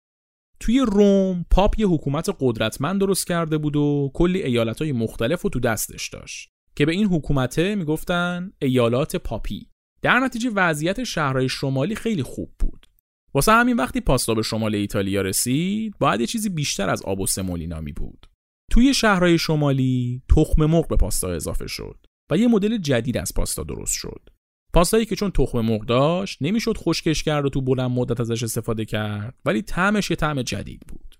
توی 0.59 0.79
روم 0.79 1.45
پاپ 1.51 1.79
یه 1.79 1.87
حکومت 1.87 2.35
قدرتمند 2.39 2.99
درست 2.99 3.27
کرده 3.27 3.57
بود 3.57 3.75
و 3.75 4.11
کلی 4.13 4.43
ایالتهای 4.43 4.91
مختلف 4.91 5.41
رو 5.41 5.49
تو 5.49 5.59
دستش 5.59 6.09
داشت. 6.09 6.51
که 6.79 6.85
به 6.85 6.91
این 6.91 7.07
حکومته 7.07 7.75
می‌گفتن 7.75 8.51
ایالات 8.61 9.15
پاپی. 9.15 9.67
در 10.01 10.19
نتیجه 10.19 10.49
وضعیت 10.55 11.03
شهرهای 11.03 11.49
شمالی 11.49 11.95
خیلی 11.95 12.23
خوب 12.23 12.51
بود. 12.59 12.85
واسه 13.33 13.51
همین 13.51 13.75
وقتی 13.75 14.01
پاستا 14.01 14.33
به 14.33 14.41
شمال 14.41 14.75
ایتالیا 14.75 15.21
رسید 15.21 15.95
باید 15.99 16.21
یه 16.21 16.27
چیزی 16.27 16.49
بیشتر 16.49 16.89
از 16.89 17.01
آب 17.01 17.19
و 17.19 17.27
سمولینا 17.27 17.81
می 17.81 17.91
بود. 17.91 18.27
توی 18.71 18.93
شهرهای 18.93 19.37
شمالی 19.37 20.21
تخم 20.29 20.65
مرغ 20.65 20.87
به 20.87 20.95
پاستا 20.95 21.31
اضافه 21.31 21.67
شد 21.67 21.97
و 22.31 22.37
یه 22.37 22.47
مدل 22.47 22.77
جدید 22.77 23.17
از 23.17 23.33
پاستا 23.35 23.63
درست 23.63 23.93
شد. 23.93 24.29
پاستایی 24.73 25.05
که 25.05 25.15
چون 25.15 25.31
تخم 25.31 25.61
مرغ 25.61 25.85
داشت 25.85 26.37
نمی‌شد 26.41 26.77
خشکش 26.77 27.23
کرد 27.23 27.45
و 27.45 27.49
تو 27.49 27.61
بلند 27.61 27.91
مدت 27.91 28.19
ازش 28.19 28.43
استفاده 28.43 28.85
کرد 28.85 29.35
ولی 29.45 29.61
طعمش 29.61 30.09
یه 30.09 30.15
طعم 30.15 30.41
جدید 30.41 30.81
بود. 30.87 31.19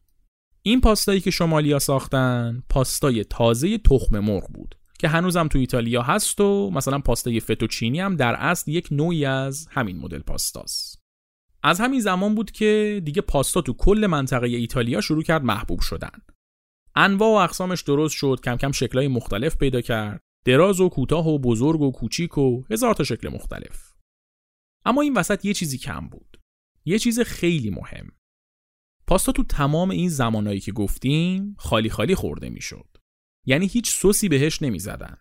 این 0.61 0.81
پاستایی 0.81 1.21
که 1.21 1.31
شمالیا 1.31 1.79
ساختن 1.79 2.63
پاستای 2.69 3.23
تازه 3.23 3.77
تخم 3.77 4.19
مرغ 4.19 4.47
بود. 4.47 4.78
که 4.99 5.07
هنوزم 5.07 5.47
تو 5.47 5.59
ایتالیا 5.59 6.01
هست 6.01 6.41
و 6.41 6.71
مثلا 6.73 6.99
پاستای 6.99 7.39
فتوچینی 7.39 7.99
هم 7.99 8.15
در 8.15 8.33
اصل 8.33 8.71
یک 8.71 8.87
نوعی 8.91 9.25
از 9.25 9.67
همین 9.71 9.97
مدل 9.97 10.19
پاستاست. 10.19 10.99
از 11.63 11.79
همین 11.79 11.99
زمان 11.99 12.35
بود 12.35 12.51
که 12.51 13.01
دیگه 13.05 13.21
پاستا 13.21 13.61
تو 13.61 13.73
کل 13.73 14.07
منطقه 14.09 14.47
ایتالیا 14.47 15.01
شروع 15.01 15.23
کرد 15.23 15.43
محبوب 15.43 15.79
شدن. 15.79 16.21
انواع 16.95 17.29
و 17.29 17.43
اقسامش 17.43 17.81
درست 17.81 18.15
شد 18.15 18.39
کم 18.43 18.55
کم 18.55 18.71
شکلهای 18.71 19.07
مختلف 19.07 19.57
پیدا 19.57 19.81
کرد. 19.81 20.21
دراز 20.45 20.79
و 20.79 20.89
کوتاه 20.89 21.27
و 21.27 21.39
بزرگ 21.39 21.81
و 21.81 21.91
کوچیک 21.91 22.37
و 22.37 22.63
هزار 22.71 22.93
تا 22.93 23.03
شکل 23.03 23.29
مختلف. 23.29 23.93
اما 24.85 25.01
این 25.01 25.13
وسط 25.13 25.45
یه 25.45 25.53
چیزی 25.53 25.77
کم 25.77 26.07
بود. 26.07 26.37
یه 26.85 26.99
چیز 26.99 27.19
خیلی 27.19 27.69
مهم. 27.69 28.11
پاستا 29.07 29.31
تو 29.31 29.43
تمام 29.43 29.89
این 29.89 30.09
زمانایی 30.09 30.59
که 30.59 30.71
گفتیم 30.71 31.55
خالی 31.59 31.89
خالی 31.89 32.15
خورده 32.15 32.49
می‌شد. 32.49 32.88
یعنی 33.49 33.67
هیچ 33.67 33.91
سوسی 33.91 34.29
بهش 34.29 34.61
نمی‌زدن. 34.61 35.17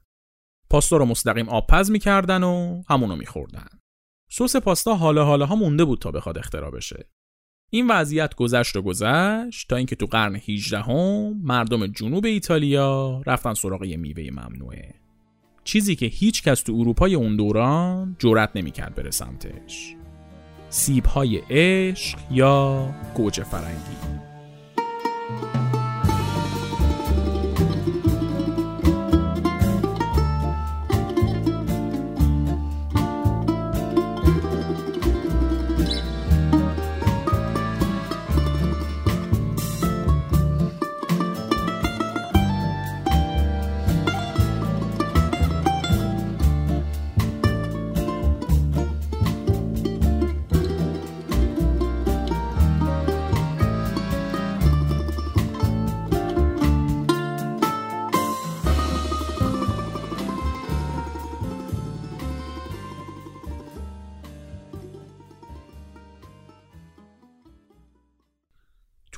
پاستا 0.70 0.97
رو 0.97 1.04
مستقیم 1.04 1.49
آب 1.49 1.66
پز 1.66 1.90
می‌کردن 1.90 2.42
و 2.42 2.82
همونو 2.88 3.16
میخوردن. 3.16 3.68
سس 4.30 4.56
پاستا 4.56 4.94
حالا 4.94 5.25
حالا 5.25 5.47
ها 5.47 5.54
مونده 5.54 5.85
بود 5.85 5.99
تا 5.99 6.11
بخواد 6.11 6.38
اختراع 6.38 6.70
بشه. 6.70 7.08
این 7.70 7.90
وضعیت 7.90 8.35
گذشت 8.35 8.76
و 8.76 8.82
گذشت 8.82 9.68
تا 9.68 9.76
اینکه 9.76 9.97
تو 9.97 10.06
قرن 10.06 10.37
18 10.37 10.80
هم 10.80 11.40
مردم 11.42 11.87
جنوب 11.87 12.25
ایتالیا 12.25 13.23
رفتن 13.26 13.54
سراغ 13.54 13.85
یه 13.85 13.97
میوه 13.97 14.30
ممنوعه. 14.30 14.94
چیزی 15.64 15.97
که 15.97 16.06
هیچ 16.06 16.42
کس 16.42 16.62
تو 16.62 16.73
اروپای 16.73 17.14
اون 17.14 17.37
دوران 17.37 18.16
جرأت 18.18 18.50
نمی‌کرد 18.54 18.94
بره 18.94 19.11
سمتش. 19.11 19.94
سیب 20.70 21.06
های 21.06 21.42
عشق 21.50 22.18
یا 22.30 22.94
گوجه 23.14 23.44
فرنگی. 23.44 24.18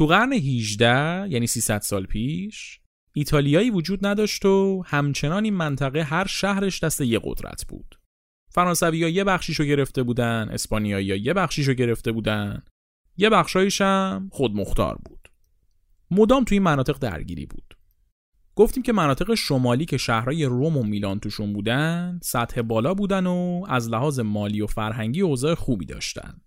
تو 0.00 0.06
قرن 0.06 0.32
18 0.32 1.28
یعنی 1.30 1.46
300 1.46 1.80
سال 1.80 2.06
پیش 2.06 2.80
ایتالیایی 3.12 3.70
وجود 3.70 4.06
نداشت 4.06 4.44
و 4.44 4.82
همچنان 4.86 5.44
این 5.44 5.54
منطقه 5.54 6.02
هر 6.02 6.26
شهرش 6.26 6.84
دست 6.84 7.00
یه 7.00 7.20
قدرت 7.24 7.64
بود. 7.68 8.00
فرانسوی 8.48 9.02
ها 9.02 9.08
یه 9.08 9.24
بخشیشو 9.24 9.64
گرفته 9.64 10.02
بودن، 10.02 10.48
اسپانیایی 10.52 11.10
ها 11.10 11.16
یه 11.16 11.34
بخشیشو 11.34 11.72
گرفته 11.72 12.12
بودن، 12.12 12.62
یه 13.16 13.30
بخشایش 13.30 13.80
هم 13.80 14.28
خود 14.32 14.54
مختار 14.54 14.98
بود. 15.04 15.28
مدام 16.10 16.44
توی 16.44 16.56
این 16.56 16.62
مناطق 16.62 16.98
درگیری 16.98 17.46
بود. 17.46 17.76
گفتیم 18.54 18.82
که 18.82 18.92
مناطق 18.92 19.34
شمالی 19.34 19.84
که 19.84 19.96
شهرهای 19.96 20.44
روم 20.44 20.76
و 20.76 20.82
میلان 20.82 21.20
توشون 21.20 21.52
بودن، 21.52 22.20
سطح 22.22 22.62
بالا 22.62 22.94
بودن 22.94 23.26
و 23.26 23.64
از 23.68 23.88
لحاظ 23.88 24.20
مالی 24.20 24.60
و 24.60 24.66
فرهنگی 24.66 25.20
اوضاع 25.20 25.54
خوبی 25.54 25.86
داشتن. 25.86 26.40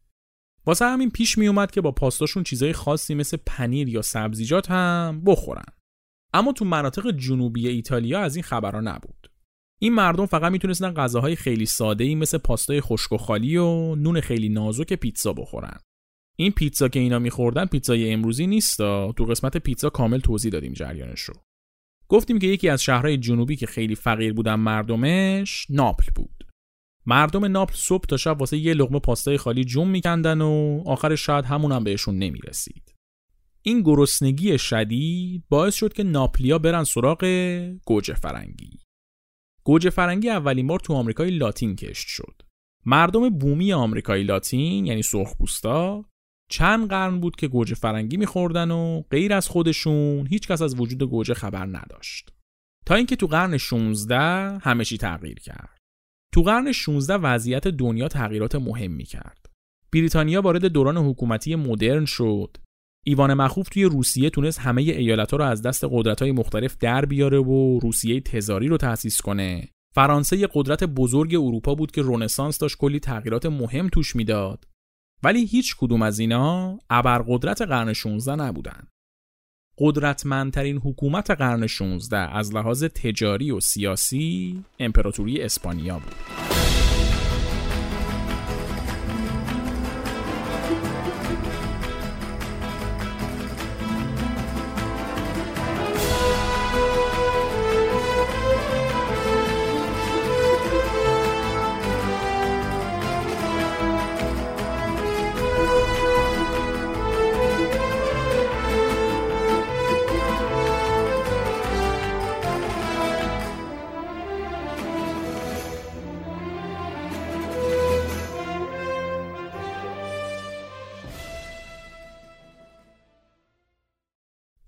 واسه 0.65 0.86
همین 0.86 1.12
پیش 1.12 1.38
می 1.38 1.48
اومد 1.48 1.72
که 1.72 1.82
با 1.82 1.91
پاستاشون 1.91 2.43
چیزای 2.43 2.74
خاصی 2.74 3.15
مثل 3.15 3.38
پنیر 3.46 3.89
یا 3.89 4.01
سبزیجات 4.01 4.72
هم 4.72 5.22
بخورن. 5.25 5.65
اما 6.34 6.53
تو 6.53 6.65
مناطق 6.65 7.12
جنوبی 7.12 7.67
ایتالیا 7.67 8.20
از 8.20 8.36
این 8.36 8.43
خبرها 8.43 8.82
نبود. 8.82 9.32
این 9.82 9.93
مردم 9.93 10.25
فقط 10.25 10.51
می‌تونستن 10.51 10.93
غذاهای 10.93 11.36
خیلی 11.36 11.65
ساده 11.65 12.03
ای 12.03 12.15
مثل 12.15 12.38
پاستای 12.38 12.82
خشک 12.82 13.12
و 13.12 13.17
خالی 13.17 13.58
و 13.58 13.96
نون 13.96 14.22
خیلی 14.22 14.50
نازک 14.50 14.93
پیتزا 14.93 15.34
بخورن. 15.34 15.79
این 16.36 16.51
پیتزا 16.51 16.88
که 16.88 17.00
اینا 17.00 17.20
میخوردن 17.20 17.65
پیتزای 17.65 18.13
امروزی 18.13 18.48
نیستا 18.48 19.12
تو 19.12 19.25
قسمت 19.25 19.58
پیتزا 19.58 19.89
کامل 19.89 20.20
توضیح 20.20 20.51
دادیم 20.51 20.74
جریانش 20.74 21.22
رو. 21.22 21.34
گفتیم 22.10 22.39
که 22.39 22.48
یکی 22.48 22.70
از 22.70 22.84
شهرهای 22.84 23.17
جنوبی 23.17 23.55
که 23.55 23.65
خیلی 23.65 23.96
فقیر 23.96 24.34
بودن 24.34 24.55
مردمش 24.55 25.67
ناپل 25.70 26.12
بود. 26.15 26.43
مردم 27.05 27.45
ناپل 27.45 27.74
صبح 27.75 28.05
تا 28.05 28.17
شب 28.17 28.38
واسه 28.39 28.57
یه 28.57 28.74
لغمه 28.74 29.00
پاستای 29.00 29.38
خالی 29.38 29.63
جون 29.63 29.88
میکندن 29.88 30.41
و 30.41 30.83
آخر 30.86 31.15
شاید 31.15 31.45
همون 31.45 31.72
هم 31.72 31.83
بهشون 31.83 32.17
نمی‌رسید. 32.17 32.95
این 33.62 33.81
گرسنگی 33.81 34.57
شدید 34.57 35.43
باعث 35.50 35.75
شد 35.75 35.93
که 35.93 36.03
ناپلیا 36.03 36.60
برن 36.60 36.83
سراغ 36.83 37.25
گوجه 37.86 38.13
فرنگی. 38.13 38.79
گوجه 39.63 39.89
فرنگی 39.89 40.29
اولین 40.29 40.67
بار 40.67 40.79
تو 40.79 40.93
آمریکای 40.93 41.31
لاتین 41.31 41.75
کشت 41.75 42.07
شد. 42.07 42.41
مردم 42.86 43.29
بومی 43.29 43.74
آمریکای 43.74 44.24
لاتین 44.24 44.86
یعنی 44.86 45.01
سرخپوستا 45.01 46.05
چند 46.50 46.89
قرن 46.89 47.19
بود 47.19 47.36
که 47.36 47.48
گوجه 47.48 47.75
فرنگی 47.75 48.17
میخوردن 48.17 48.72
و 48.72 49.01
غیر 49.01 49.33
از 49.33 49.48
خودشون 49.48 50.27
هیچ 50.27 50.48
کس 50.48 50.62
از 50.62 50.79
وجود 50.79 51.03
گوجه 51.03 51.33
خبر 51.33 51.65
نداشت. 51.65 52.33
تا 52.86 52.95
اینکه 52.95 53.15
تو 53.15 53.27
قرن 53.27 53.57
16 53.57 54.60
همه 54.62 54.86
چی 54.86 54.98
تغییر 54.98 55.39
کرد. 55.39 55.83
تو 56.34 56.42
قرن 56.42 56.72
16 56.72 57.13
وضعیت 57.16 57.68
دنیا 57.68 58.08
تغییرات 58.08 58.56
مهمی 58.56 59.04
کرد. 59.04 59.46
بریتانیا 59.94 60.42
وارد 60.42 60.66
دوران 60.66 60.98
حکومتی 60.98 61.56
مدرن 61.56 62.06
شد. 62.06 62.58
ایوان 63.06 63.34
مخوف 63.34 63.70
توی 63.70 63.84
روسیه 63.84 64.30
تونست 64.30 64.60
همه 64.60 64.82
ایالتها 64.82 65.38
رو 65.38 65.44
از 65.44 65.62
دست 65.62 65.84
قدرت‌های 65.92 66.32
مختلف 66.32 66.78
در 66.78 67.06
بیاره 67.06 67.40
و 67.40 67.80
روسیه 67.80 68.22
تزاری 68.22 68.68
رو 68.68 68.78
تأسیس 68.78 69.22
کنه. 69.22 69.70
فرانسه 69.96 70.38
یه 70.38 70.48
قدرت 70.54 70.84
بزرگ 70.84 71.36
اروپا 71.36 71.75
بود 71.75 71.92
که 71.92 72.02
رونسانس 72.02 72.58
داشت 72.58 72.78
کلی 72.78 73.00
تغییرات 73.00 73.46
مهم 73.46 73.90
توش 73.90 74.16
می‌داد. 74.16 74.68
ولی 75.24 75.46
هیچ 75.46 75.75
کدوم 75.80 76.02
از 76.02 76.20
اینا 76.20 76.80
ابرقدرت 76.90 77.62
قرن 77.62 77.94
16 77.94 78.36
نبودن. 78.36 78.88
قدرتمندترین 79.77 80.77
حکومت 80.77 81.31
قرن 81.31 81.68
16 81.68 82.18
از 82.18 82.55
لحاظ 82.55 82.83
تجاری 82.83 83.51
و 83.51 83.59
سیاسی 83.59 84.64
امپراتوری 84.79 85.42
اسپانیا 85.42 85.94
بود. 85.94 86.63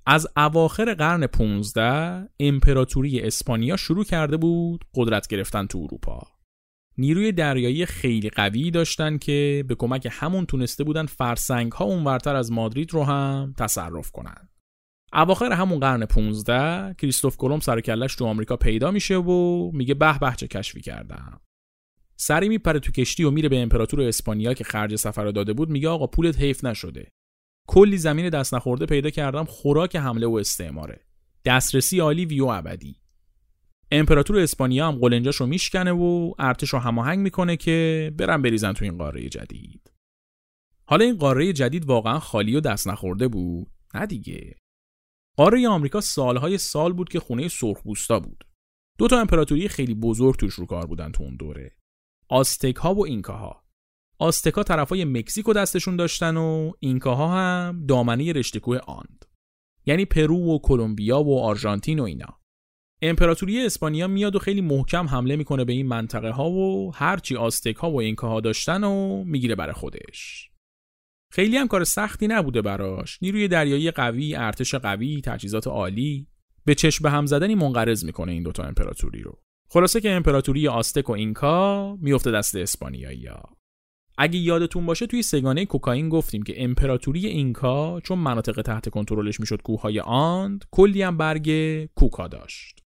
از 0.08 0.28
اواخر 0.38 0.94
قرن 0.94 1.28
15 1.28 2.30
امپراتوری 2.40 3.22
اسپانیا 3.22 3.78
شروع 3.78 4.04
کرده 4.04 4.38
بود 4.38 4.86
قدرت 4.96 5.28
گرفتن 5.28 5.66
تو 5.66 5.78
اروپا. 5.78 6.28
نیروی 6.98 7.32
دریایی 7.32 7.86
خیلی 7.86 8.30
قوی 8.30 8.72
داشتن 8.72 9.18
که 9.18 9.66
به 9.68 9.76
کمک 9.76 10.08
همون 10.12 10.46
تونسته 10.46 10.84
بودن 10.84 11.06
فرسنگ 11.06 11.72
ها 11.72 11.86
اونورتر 11.86 12.36
از 12.36 12.52
مادرید 12.52 12.94
رو 12.94 13.04
هم 13.04 13.54
تصرف 13.58 14.12
کنن. 14.12 14.50
اواخر 15.14 15.52
همون 15.52 15.80
قرن 15.80 16.06
15 16.06 16.94
کریستوف 16.94 17.38
کلم 17.38 17.60
سر 17.60 17.82
کلش 17.82 18.16
تو 18.16 18.26
آمریکا 18.26 18.58
پیدا 18.58 18.92
میشه 18.92 19.16
و 19.16 19.72
میگه 19.74 19.94
به 19.94 20.20
به 20.20 20.34
چه 20.38 20.48
کشفی 20.48 20.82
کردم. 20.82 21.42
سری 22.18 22.50
میپره 22.50 22.80
تو 22.80 22.92
کشتی 22.92 23.24
و 23.24 23.32
میره 23.32 23.50
به 23.50 23.62
امپراتور 23.62 24.02
اسپانیا 24.02 24.54
که 24.54 24.64
خرج 24.64 24.96
سفر 24.96 25.26
داده 25.26 25.54
بود 25.54 25.70
میگه 25.70 25.90
آقا 25.90 26.08
پولت 26.08 26.40
حیف 26.40 26.64
نشده 26.64 27.12
کلی 27.68 27.98
زمین 27.98 28.30
دست 28.30 28.54
نخورده 28.54 28.86
پیدا 28.86 29.10
کردم 29.10 29.46
خوراک 29.46 29.96
حمله 29.96 30.28
و 30.28 30.34
استعماره. 30.34 31.06
دسترسی 31.46 32.00
عالی 32.00 32.26
ویو 32.26 32.46
ابدی. 32.46 32.96
امپراتور 33.92 34.40
اسپانیا 34.40 34.88
هم 34.88 35.00
قلنجاش 35.00 35.36
رو 35.36 35.46
میشکنه 35.46 35.92
و 35.92 36.34
ارتش 36.40 36.70
رو 36.70 36.80
هماهنگ 36.80 37.20
می‌کنه 37.20 37.58
که 37.58 38.12
برن 38.18 38.42
بریزن 38.42 38.74
تو 38.74 38.86
این 38.86 38.98
قاره 38.98 39.30
جدید. 39.30 39.92
حالا 40.86 41.06
این 41.06 41.18
قاره 41.18 41.54
جدید 41.54 41.86
واقعا 41.86 42.20
خالی 42.20 42.56
و 42.56 42.60
دست 42.60 42.88
نخورده 42.88 43.28
بود؟ 43.28 43.68
نه 43.94 44.06
دیگه. 44.06 44.56
قاره 45.38 45.68
آمریکا 45.68 46.02
سالهای 46.02 46.58
سال 46.58 46.94
بود 46.94 47.10
که 47.10 47.20
خونه 47.20 47.48
سرخپوستا 47.48 48.20
بود. 48.20 48.44
دو 48.98 49.08
تا 49.08 49.20
امپراتوری 49.20 49.68
خیلی 49.68 49.94
بزرگ 49.94 50.36
توش 50.36 50.54
رو 50.54 50.66
کار 50.66 50.86
بودن 50.86 51.12
تو 51.12 51.24
اون 51.24 51.36
دوره. 51.36 51.76
آستک 52.30 52.76
ها 52.76 52.94
و 52.94 53.06
اینکاها. 53.06 53.65
آستکا 54.20 54.64
طرفای 54.64 55.06
مکزیک 55.06 55.48
و 55.48 55.54
دستشون 55.54 55.96
داشتن 55.96 56.38
و 56.38 56.72
اینکاها 56.80 57.28
هم 57.28 57.86
دامنه 57.88 58.34
رشته 58.34 58.60
کوه 58.60 58.78
آند. 58.78 59.26
یعنی 59.86 60.06
پرو 60.06 60.56
و 60.56 60.60
کلمبیا 60.60 61.24
و 61.24 61.40
آرژانتین 61.40 62.00
و 62.00 62.04
اینا. 62.04 62.40
امپراتوری 63.02 63.66
اسپانیا 63.66 64.08
میاد 64.08 64.36
و 64.36 64.40
خیلی 64.40 64.62
محکم 64.62 65.08
حمله 65.08 65.36
می‌کنه 65.36 65.66
به 65.66 65.74
این 65.74 65.88
منطقه 65.88 66.30
ها 66.30 66.50
و 66.50 66.92
هرچی 66.96 67.36
آستک 67.36 67.76
ها 67.76 67.92
و 67.92 68.02
اینکاها 68.02 68.40
داشتن 68.40 68.84
و 68.84 69.24
می‌گیره 69.24 69.56
برای 69.56 69.74
خودش. 69.74 70.50
خیلی 71.32 71.58
هم 71.58 71.68
کار 71.68 71.84
سختی 71.84 72.28
نبوده 72.28 72.62
براش. 72.62 73.20
نیروی 73.22 73.48
دریایی 73.48 73.92
قوی 73.92 74.36
ارتش 74.36 74.76
قوی 74.76 75.22
تجهیزات 75.22 75.68
عالی. 75.68 76.28
به 76.66 76.76
چشم 76.76 77.04
به 77.04 77.12
هم 77.12 77.26
زدنی 77.26 77.56
منقرض 77.56 78.06
می‌کنه 78.06 78.32
این 78.32 78.44
دوتا 78.44 78.64
امپراتوری 78.64 79.22
رو. 79.22 79.42
خلاصه 79.70 80.02
که 80.02 80.12
امپراتوری 80.12 80.68
آستک 80.68 81.10
و 81.10 81.14
اینکا 81.14 81.96
میفته 81.96 82.32
دست 82.32 82.56
اسپانیایی 82.56 83.28
اگه 84.18 84.40
یادتون 84.40 84.86
باشه 84.86 85.08
توی 85.08 85.22
سگانه 85.22 85.66
کوکائین 85.66 86.10
گفتیم 86.10 86.44
که 86.44 86.64
امپراتوری 86.64 87.28
اینکا 87.28 88.00
چون 88.00 88.20
مناطق 88.20 88.62
تحت 88.62 88.90
کنترلش 88.90 89.40
می‌شد 89.40 89.62
کوههای 89.62 90.00
آند 90.00 90.66
کلی 90.72 91.02
هم 91.02 91.18
برگ 91.18 91.50
کوکا 91.86 92.28
داشت. 92.28 92.84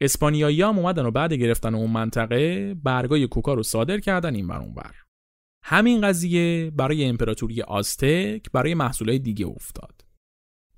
اسپانیایی 0.00 0.62
هم 0.62 0.78
اومدن 0.78 1.06
و 1.06 1.10
بعد 1.10 1.32
گرفتن 1.32 1.74
اون 1.74 1.90
منطقه 1.90 2.74
برگای 2.74 3.26
کوکا 3.26 3.54
رو 3.54 3.62
صادر 3.62 4.00
کردن 4.00 4.34
این 4.34 4.50
اون 4.50 4.74
بر. 4.74 4.94
همین 5.62 6.00
قضیه 6.00 6.70
برای 6.70 7.04
امپراتوری 7.04 7.62
آستک 7.62 8.50
برای 8.52 8.74
محصولات 8.74 9.16
دیگه 9.16 9.46
افتاد. 9.46 10.04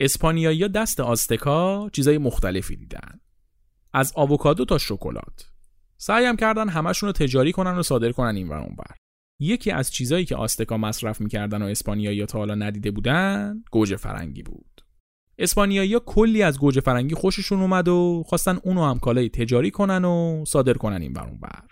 اسپانیایی 0.01 0.69
دست 0.69 1.01
آستکا 1.01 1.91
چیزای 1.93 2.19
مختلفی 2.19 2.77
دیدن. 2.77 3.21
از 3.93 4.13
آووکادو 4.17 4.65
تا 4.65 4.79
شکلات. 4.79 5.51
سعیم 5.97 6.37
کردن 6.37 6.69
همشون 6.69 7.07
رو 7.07 7.13
تجاری 7.13 7.53
کنن 7.53 7.79
و 7.79 7.83
صادر 7.83 8.13
کنن 8.13 8.37
این 8.37 8.53
اون 8.53 8.77
بر. 8.77 9.06
یکی 9.39 9.71
از 9.71 9.91
چیزایی 9.91 10.25
که 10.25 10.37
آستکا 10.37 10.77
مصرف 10.77 11.21
می‌کردن 11.21 11.63
و 11.63 11.67
اسپانیایی 11.67 12.27
تا 12.27 12.39
حالا 12.39 12.55
ندیده 12.55 12.91
بودن 12.91 13.63
گوجه 13.71 13.97
فرنگی 13.97 14.43
بود. 14.43 14.85
اسپانیایی 15.39 16.01
کلی 16.07 16.43
از 16.43 16.59
گوجه 16.59 16.81
فرنگی 16.81 17.15
خوششون 17.15 17.61
اومد 17.61 17.89
و 17.89 18.23
خواستن 18.27 18.59
اونو 18.63 18.85
هم 18.85 18.99
کالای 18.99 19.29
تجاری 19.29 19.71
کنن 19.71 20.05
و 20.05 20.45
صادر 20.49 20.73
کنن 20.73 21.03
این 21.03 21.13
برون 21.13 21.41
بر 21.41 21.63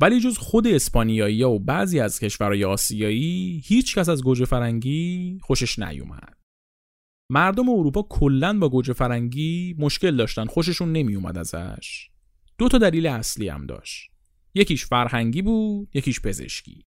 ولی 0.00 0.20
جز 0.20 0.38
خود 0.38 0.66
اسپانیایی 0.66 1.42
و 1.42 1.58
بعضی 1.58 2.00
از 2.00 2.20
کشورهای 2.20 2.64
آسیایی 2.64 3.62
هیچ 3.64 3.98
کس 3.98 4.08
از 4.08 4.22
گوجه 4.22 4.44
فرنگی 4.44 5.38
خوشش 5.42 5.78
نیومد. 5.78 6.36
مردم 7.30 7.68
اروپا 7.68 8.02
کلا 8.02 8.58
با 8.58 8.68
گوجه 8.68 8.92
فرنگی 8.92 9.76
مشکل 9.78 10.16
داشتن 10.16 10.44
خوششون 10.44 10.92
نمیومد 10.92 11.38
ازش. 11.38 12.10
دو 12.58 12.68
تا 12.68 12.78
دلیل 12.78 13.06
اصلی 13.06 13.48
هم 13.48 13.66
داشت. 13.66 14.10
یکیش 14.56 14.86
فرهنگی 14.86 15.42
بود 15.42 15.88
یکیش 15.94 16.20
پزشکی. 16.20 16.84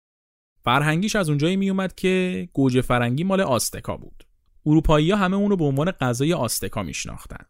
فرهنگیش 0.64 1.16
از 1.16 1.28
اونجایی 1.28 1.56
میومد 1.56 1.94
که 1.94 2.48
گوجه 2.52 2.80
فرنگی 2.80 3.24
مال 3.24 3.40
آستکا 3.40 3.96
بود. 3.96 4.24
اروپایی 4.66 5.10
ها 5.10 5.16
همه 5.16 5.36
اونو 5.36 5.56
به 5.56 5.64
عنوان 5.64 5.90
غذای 5.90 6.32
آستکا 6.32 6.82
میشناختن. 6.82 7.44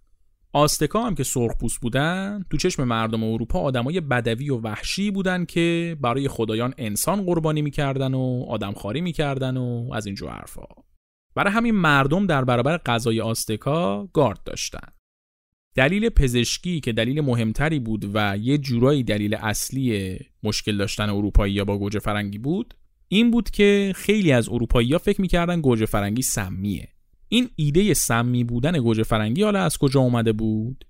آستکا 0.53 1.03
هم 1.03 1.15
که 1.15 1.25
سرخپوست 1.25 1.81
بودن 1.81 2.45
تو 2.51 2.57
چشم 2.57 2.85
مردم 2.85 3.25
اروپا 3.25 3.61
آدمای 3.61 4.01
بدوی 4.01 4.51
و 4.51 4.57
وحشی 4.57 5.11
بودن 5.11 5.45
که 5.45 5.97
برای 6.01 6.29
خدایان 6.29 6.75
انسان 6.79 7.23
قربانی 7.23 7.63
می‌کردن 7.63 8.15
و 8.15 8.45
آدمخواری 8.49 9.01
می‌کردن 9.01 9.57
و 9.57 9.91
از 9.95 10.07
اینجور 10.07 10.31
حرفا. 10.31 10.67
برای 11.35 11.53
همین 11.53 11.75
مردم 11.75 12.27
در 12.27 12.45
برابر 12.45 12.79
غذای 12.79 13.21
آستکا 13.21 14.07
گارد 14.07 14.43
داشتن. 14.45 14.89
دلیل 15.75 16.09
پزشکی 16.09 16.81
که 16.81 16.93
دلیل 16.93 17.21
مهمتری 17.21 17.79
بود 17.79 18.11
و 18.15 18.39
یه 18.41 18.59
جورایی 18.59 19.03
دلیل 19.03 19.35
اصلی 19.35 20.19
مشکل 20.43 20.77
داشتن 20.77 21.11
اروپایی 21.11 21.65
با 21.65 21.79
گوجه 21.79 21.99
فرنگی 21.99 22.39
بود 22.39 22.75
این 23.09 23.31
بود 23.31 23.51
که 23.51 23.93
خیلی 23.97 24.33
از 24.33 24.49
اروپایی 24.49 24.99
فکر 24.99 25.21
می‌کردن 25.21 25.61
گوجه 25.61 25.87
فرنگی 25.87 26.23
سمیه. 26.23 26.89
این 27.29 27.49
ایده 27.57 27.95
سمی 27.95 28.45
بودن 28.45 28.79
گوجه 28.79 29.03
فرنگی 29.03 29.43
حالا 29.43 29.61
از 29.61 29.79
کجا 29.79 30.01
اومده 30.01 30.33
بود؟ 30.33 30.85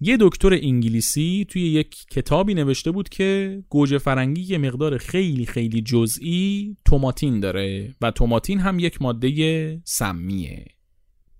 یه 0.00 0.16
دکتر 0.20 0.52
انگلیسی 0.52 1.46
توی 1.48 1.62
یک 1.62 1.96
کتابی 2.10 2.54
نوشته 2.54 2.90
بود 2.90 3.08
که 3.08 3.62
گوجه 3.68 3.98
فرنگی 3.98 4.42
یه 4.42 4.58
مقدار 4.58 4.98
خیلی 4.98 5.46
خیلی 5.46 5.80
جزئی 5.80 6.76
توماتین 6.84 7.40
داره 7.40 7.94
و 8.00 8.10
توماتین 8.10 8.60
هم 8.60 8.78
یک 8.78 9.02
ماده 9.02 9.82
سمیه. 9.84 10.64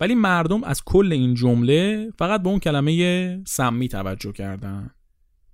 ولی 0.03 0.15
مردم 0.15 0.65
از 0.65 0.85
کل 0.85 1.13
این 1.13 1.35
جمله 1.35 2.11
فقط 2.19 2.43
به 2.43 2.49
اون 2.49 2.59
کلمه 2.59 3.45
سمی 3.45 3.89
توجه 3.89 4.33
کردن. 4.33 4.91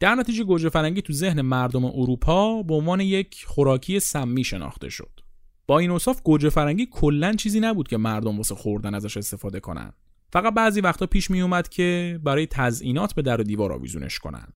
در 0.01 0.15
نتیجه 0.15 0.45
گوجه 0.45 0.69
فرنگی 0.69 1.03
تو 1.03 1.13
ذهن 1.13 1.41
مردم 1.41 1.85
اروپا 1.85 2.63
به 2.63 2.75
عنوان 2.75 3.01
یک 3.01 3.45
خوراکی 3.47 4.01
سمی 4.01 4.45
شناخته 4.45 4.89
شد. 4.89 5.21
با 5.67 5.79
این 5.79 5.91
اوصاف 5.91 6.23
گوجه 6.23 6.49
فرنگی 6.49 6.89
کلا 6.91 7.33
چیزی 7.33 7.61
نبود 7.61 7.89
که 7.89 7.97
مردم 7.97 8.37
واسه 8.37 8.55
خوردن 8.55 8.95
ازش 8.95 9.17
استفاده 9.17 9.61
کنن. 9.61 9.93
فقط 10.33 10.55
بعضی 10.55 10.81
وقتا 10.81 11.07
پیش 11.07 11.31
می 11.31 11.41
اومد 11.41 11.69
که 11.69 12.21
برای 12.23 12.47
تزئینات 12.47 13.15
به 13.15 13.23
در 13.23 13.41
و 13.41 13.45
دیوار 13.45 13.73
آویزونش 13.73 14.19
کنن. 14.19 14.49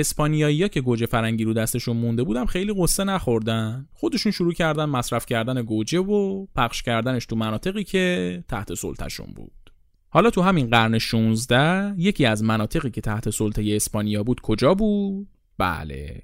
اسپانیایی‌ها 0.00 0.68
که 0.68 0.80
گوجه 0.80 1.06
فرنگی 1.06 1.44
رو 1.44 1.52
دستشون 1.52 1.96
مونده 1.96 2.22
بودم 2.22 2.46
خیلی 2.46 2.74
قصه 2.78 3.04
نخوردن. 3.04 3.88
خودشون 3.92 4.32
شروع 4.32 4.52
کردن 4.52 4.84
مصرف 4.84 5.26
کردن 5.26 5.62
گوجه 5.62 5.98
و 5.98 6.46
پخش 6.54 6.82
کردنش 6.82 7.26
تو 7.26 7.36
مناطقی 7.36 7.84
که 7.84 8.44
تحت 8.48 8.74
سلطهشون 8.74 9.26
بود. 9.36 9.52
حالا 10.08 10.30
تو 10.30 10.42
همین 10.42 10.70
قرن 10.70 10.98
16 10.98 11.94
یکی 11.98 12.26
از 12.26 12.44
مناطقی 12.44 12.90
که 12.90 13.00
تحت 13.00 13.30
سلطه 13.30 13.76
اسپانیا 13.76 14.22
بود 14.22 14.40
کجا 14.40 14.74
بود؟ 14.74 15.28
بله 15.58 16.22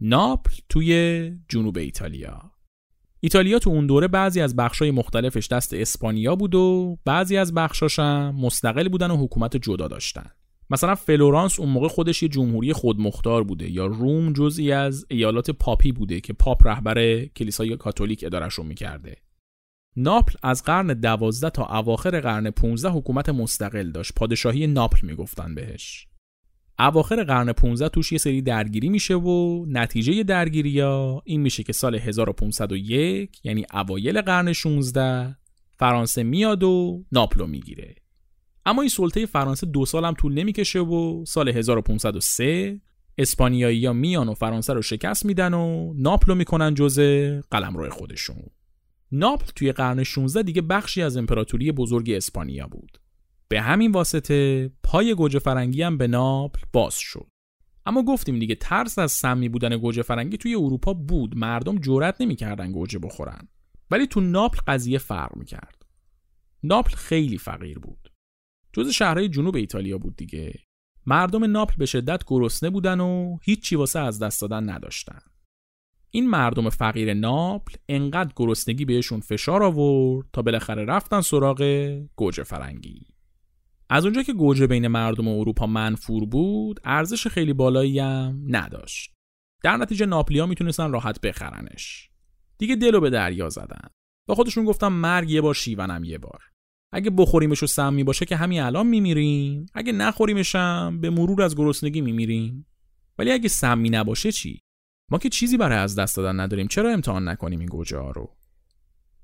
ناپل 0.00 0.52
توی 0.68 1.32
جنوب 1.48 1.78
ایتالیا. 1.78 2.50
ایتالیا 3.20 3.58
تو 3.58 3.70
اون 3.70 3.86
دوره 3.86 4.08
بعضی 4.08 4.40
از 4.40 4.56
بخشای 4.56 4.90
مختلفش 4.90 5.48
دست 5.48 5.74
اسپانیا 5.74 6.36
بود 6.36 6.54
و 6.54 6.98
بعضی 7.04 7.36
از 7.36 7.54
بخشاش 7.54 7.98
هم 7.98 8.36
مستقل 8.40 8.88
بودن 8.88 9.10
و 9.10 9.16
حکومت 9.16 9.56
جدا 9.56 9.88
داشتن. 9.88 10.30
مثلا 10.70 10.94
فلورانس 10.94 11.60
اون 11.60 11.68
موقع 11.68 11.88
خودش 11.88 12.22
یه 12.22 12.28
جمهوری 12.28 12.72
خودمختار 12.72 13.44
بوده 13.44 13.70
یا 13.70 13.86
روم 13.86 14.32
جزئی 14.32 14.72
از 14.72 15.06
ایالات 15.10 15.50
پاپی 15.50 15.92
بوده 15.92 16.20
که 16.20 16.32
پاپ 16.32 16.66
رهبر 16.66 17.24
کلیسای 17.24 17.76
کاتولیک 17.76 18.24
ادارشون 18.24 18.66
می‌کرده. 18.66 19.16
ناپل 19.96 20.34
از 20.42 20.62
قرن 20.62 20.86
دوازده 20.86 21.50
تا 21.50 21.78
اواخر 21.78 22.20
قرن 22.20 22.50
15 22.50 22.88
حکومت 22.88 23.28
مستقل 23.28 23.90
داشت. 23.90 24.12
پادشاهی 24.14 24.66
ناپل 24.66 25.06
می‌گفتن 25.06 25.54
بهش. 25.54 26.06
اواخر 26.78 27.24
قرن 27.24 27.52
15 27.52 27.88
توش 27.88 28.12
یه 28.12 28.18
سری 28.18 28.42
درگیری 28.42 28.88
میشه 28.88 29.14
و 29.14 29.64
نتیجه 29.68 30.22
درگیری 30.22 30.80
ها 30.80 31.22
این 31.24 31.40
میشه 31.40 31.62
که 31.62 31.72
سال 31.72 31.94
1501 31.94 33.44
یعنی 33.44 33.66
اوایل 33.74 34.20
قرن 34.20 34.52
16 34.52 35.36
فرانسه 35.78 36.22
میاد 36.22 36.62
و 36.62 37.04
ناپلو 37.12 37.46
می‌گیره. 37.46 37.94
اما 38.66 38.82
این 38.82 38.88
سلطه 38.88 39.26
فرانسه 39.26 39.66
دو 39.66 39.86
سال 39.86 40.04
هم 40.04 40.14
طول 40.14 40.34
نمی‌کشه 40.34 40.80
و 40.80 41.24
سال 41.24 41.48
1503 41.48 42.80
اسپانیایی 43.18 43.86
ها 43.86 43.92
میان 43.92 44.28
و 44.28 44.34
فرانسه 44.34 44.72
رو 44.72 44.82
شکست 44.82 45.26
میدن 45.26 45.54
و 45.54 45.94
ناپلو 45.96 46.34
می‌کنن 46.34 46.74
جزء 46.74 47.40
قلمرو 47.50 47.90
خودشون. 47.90 48.42
ناپل 49.12 49.46
توی 49.56 49.72
قرن 49.72 50.02
16 50.02 50.42
دیگه 50.42 50.62
بخشی 50.62 51.02
از 51.02 51.16
امپراتوری 51.16 51.72
بزرگ 51.72 52.10
اسپانیا 52.10 52.66
بود. 52.66 52.98
به 53.48 53.60
همین 53.60 53.92
واسطه 53.92 54.70
پای 54.82 55.14
گوجه 55.14 55.38
فرنگی 55.38 55.82
هم 55.82 55.98
به 55.98 56.06
ناپل 56.06 56.60
باز 56.72 56.94
شد. 56.94 57.26
اما 57.86 58.02
گفتیم 58.02 58.38
دیگه 58.38 58.54
ترس 58.54 58.98
از 58.98 59.12
سمی 59.12 59.48
بودن 59.48 59.76
گوجه 59.76 60.02
فرنگی 60.02 60.36
توی 60.36 60.54
اروپا 60.54 60.92
بود. 60.92 61.36
مردم 61.36 61.78
جرأت 61.78 62.20
نمی‌کردن 62.20 62.72
گوجه 62.72 62.98
بخورن. 62.98 63.48
ولی 63.90 64.06
تو 64.06 64.20
ناپل 64.20 64.58
قضیه 64.66 64.98
فرق 64.98 65.36
می‌کرد. 65.36 65.86
ناپل 66.62 66.94
خیلی 66.94 67.38
فقیر 67.38 67.78
بود. 67.78 68.13
جز 68.74 68.88
شهرهای 68.88 69.28
جنوب 69.28 69.56
ایتالیا 69.56 69.98
بود 69.98 70.16
دیگه. 70.16 70.54
مردم 71.06 71.44
ناپل 71.44 71.74
به 71.76 71.86
شدت 71.86 72.22
گرسنه 72.26 72.70
بودن 72.70 73.00
و 73.00 73.38
هیچی 73.42 73.76
واسه 73.76 73.98
از 73.98 74.18
دست 74.18 74.40
دادن 74.40 74.70
نداشتن. 74.70 75.18
این 76.10 76.30
مردم 76.30 76.70
فقیر 76.70 77.14
ناپل 77.14 77.72
انقدر 77.88 78.32
گرسنگی 78.36 78.84
بهشون 78.84 79.20
فشار 79.20 79.62
آورد 79.62 80.28
تا 80.32 80.42
بالاخره 80.42 80.84
رفتن 80.84 81.20
سراغ 81.20 81.62
گوجه 82.16 82.42
فرنگی. 82.42 83.06
از 83.90 84.04
اونجا 84.04 84.22
که 84.22 84.32
گوجه 84.32 84.66
بین 84.66 84.88
مردم 84.88 85.28
اروپا 85.28 85.66
منفور 85.66 86.24
بود 86.24 86.80
ارزش 86.84 87.26
خیلی 87.26 87.52
بالایی 87.52 87.98
هم 87.98 88.44
نداشت. 88.48 89.14
در 89.62 89.76
نتیجه 89.76 90.06
ناپلیا 90.06 90.46
می‌تونستن 90.46 90.92
راحت 90.92 91.20
بخرنش. 91.20 92.10
دیگه 92.58 92.76
دلو 92.76 93.00
به 93.00 93.10
دریا 93.10 93.48
زدن. 93.48 93.88
با 94.28 94.34
خودشون 94.34 94.64
گفتم 94.64 94.92
مرگ 94.92 95.30
یه 95.30 95.40
بار 95.40 95.54
شیونم 95.54 96.04
یه 96.04 96.18
بار. 96.18 96.53
اگه 96.94 97.10
بخوریمش 97.10 97.62
و 97.62 97.66
سمی 97.66 98.04
باشه 98.04 98.26
که 98.26 98.36
همین 98.36 98.60
الان 98.60 98.86
میمیریم. 98.86 99.66
اگه 99.74 99.92
نخوریمشم 99.92 101.00
به 101.00 101.10
مرور 101.10 101.42
از 101.42 101.56
گرسنگی 101.56 102.00
میمیریم. 102.00 102.66
ولی 103.18 103.32
اگه 103.32 103.48
سمی 103.48 103.90
نباشه 103.90 104.32
چی؟ 104.32 104.62
ما 105.10 105.18
که 105.18 105.28
چیزی 105.28 105.56
برای 105.56 105.78
از 105.78 105.98
دست 105.98 106.16
دادن 106.16 106.40
نداریم. 106.40 106.68
چرا 106.68 106.92
امتحان 106.92 107.28
نکنیم 107.28 107.60
این 107.60 107.68
گوجه 107.68 107.98
ها 107.98 108.10
رو؟ 108.10 108.36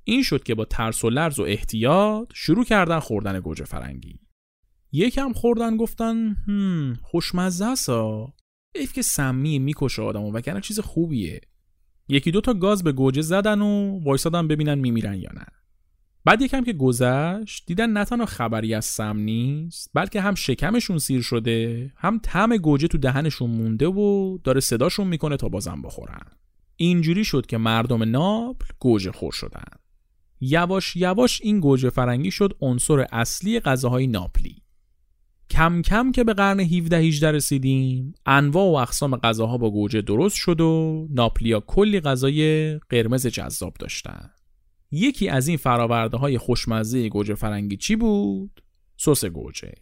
این 0.04 0.22
شد 0.22 0.42
که 0.42 0.54
با 0.54 0.64
ترس 0.64 1.04
و 1.04 1.10
لرز 1.10 1.40
و 1.40 1.42
احتیاط 1.42 2.28
شروع 2.34 2.64
کردن 2.64 2.98
خوردن 2.98 3.40
گوجه 3.40 3.64
فرنگی. 3.64 4.20
یکم 4.92 5.32
خوردن 5.32 5.76
گفتن 5.76 6.36
هم 6.48 6.94
خوشمزه 7.02 7.74
ها. 7.88 8.34
ایف 8.74 8.92
که 8.92 9.02
سمی 9.02 9.58
می‌کشه 9.58 10.02
آدمو 10.02 10.32
و 10.32 10.60
چیز 10.60 10.80
خوبیه. 10.80 11.40
یکی 12.08 12.30
دو 12.30 12.40
تا 12.40 12.54
گاز 12.54 12.82
به 12.82 12.92
گوجه 12.92 13.22
زدن 13.22 13.60
و 13.60 14.00
وایسادن 14.04 14.48
ببینن 14.48 14.74
میمیرن 14.74 15.14
یا 15.14 15.30
نه. 15.34 15.46
بعد 16.24 16.42
یکم 16.42 16.64
که 16.64 16.72
گذشت 16.72 17.66
دیدن 17.66 17.90
نه 17.90 18.04
تنها 18.04 18.26
خبری 18.26 18.74
از 18.74 18.84
سم 18.84 19.16
نیست 19.16 19.90
بلکه 19.94 20.20
هم 20.20 20.34
شکمشون 20.34 20.98
سیر 20.98 21.22
شده 21.22 21.92
هم 21.96 22.20
طعم 22.22 22.56
گوجه 22.56 22.88
تو 22.88 22.98
دهنشون 22.98 23.50
مونده 23.50 23.86
و 23.86 24.38
داره 24.44 24.60
صداشون 24.60 25.06
می‌کنه 25.06 25.36
تا 25.36 25.48
بازم 25.48 25.82
بخورن. 25.82 26.26
اینجوری 26.76 27.24
شد 27.24 27.46
که 27.46 27.58
مردم 27.58 28.02
ناپل 28.02 28.66
گوجه 28.78 29.12
خور 29.12 29.32
شدن. 29.32 29.64
یواش 30.40 30.96
یواش 30.96 31.40
این 31.42 31.60
گوجه 31.60 31.90
فرنگی 31.90 32.30
شد 32.30 32.56
عنصر 32.60 33.06
اصلی 33.12 33.60
غذاهای 33.60 34.06
ناپلی. 34.06 34.62
کم 35.50 35.82
کم 35.82 36.12
که 36.12 36.24
به 36.24 36.34
قرن 36.34 36.60
17 36.60 36.96
18 36.96 37.32
رسیدیم 37.32 38.14
انواع 38.26 38.64
و 38.64 38.74
اقسام 38.74 39.16
غذاها 39.16 39.58
با 39.58 39.70
گوجه 39.70 40.00
درست 40.00 40.36
شد 40.36 40.60
و 40.60 41.06
ناپلیا 41.10 41.60
کلی 41.60 42.00
غذای 42.00 42.78
قرمز 42.78 43.26
جذاب 43.26 43.74
داشتن. 43.78 44.30
یکی 44.90 45.28
از 45.28 45.48
این 45.48 45.56
فراورده 45.56 46.16
های 46.16 46.38
خوشمزه 46.38 47.08
گوجه 47.08 47.34
فرنگی 47.34 47.76
چی 47.76 47.96
بود؟ 47.96 48.62
سس 48.96 49.24
گوجه 49.24 49.72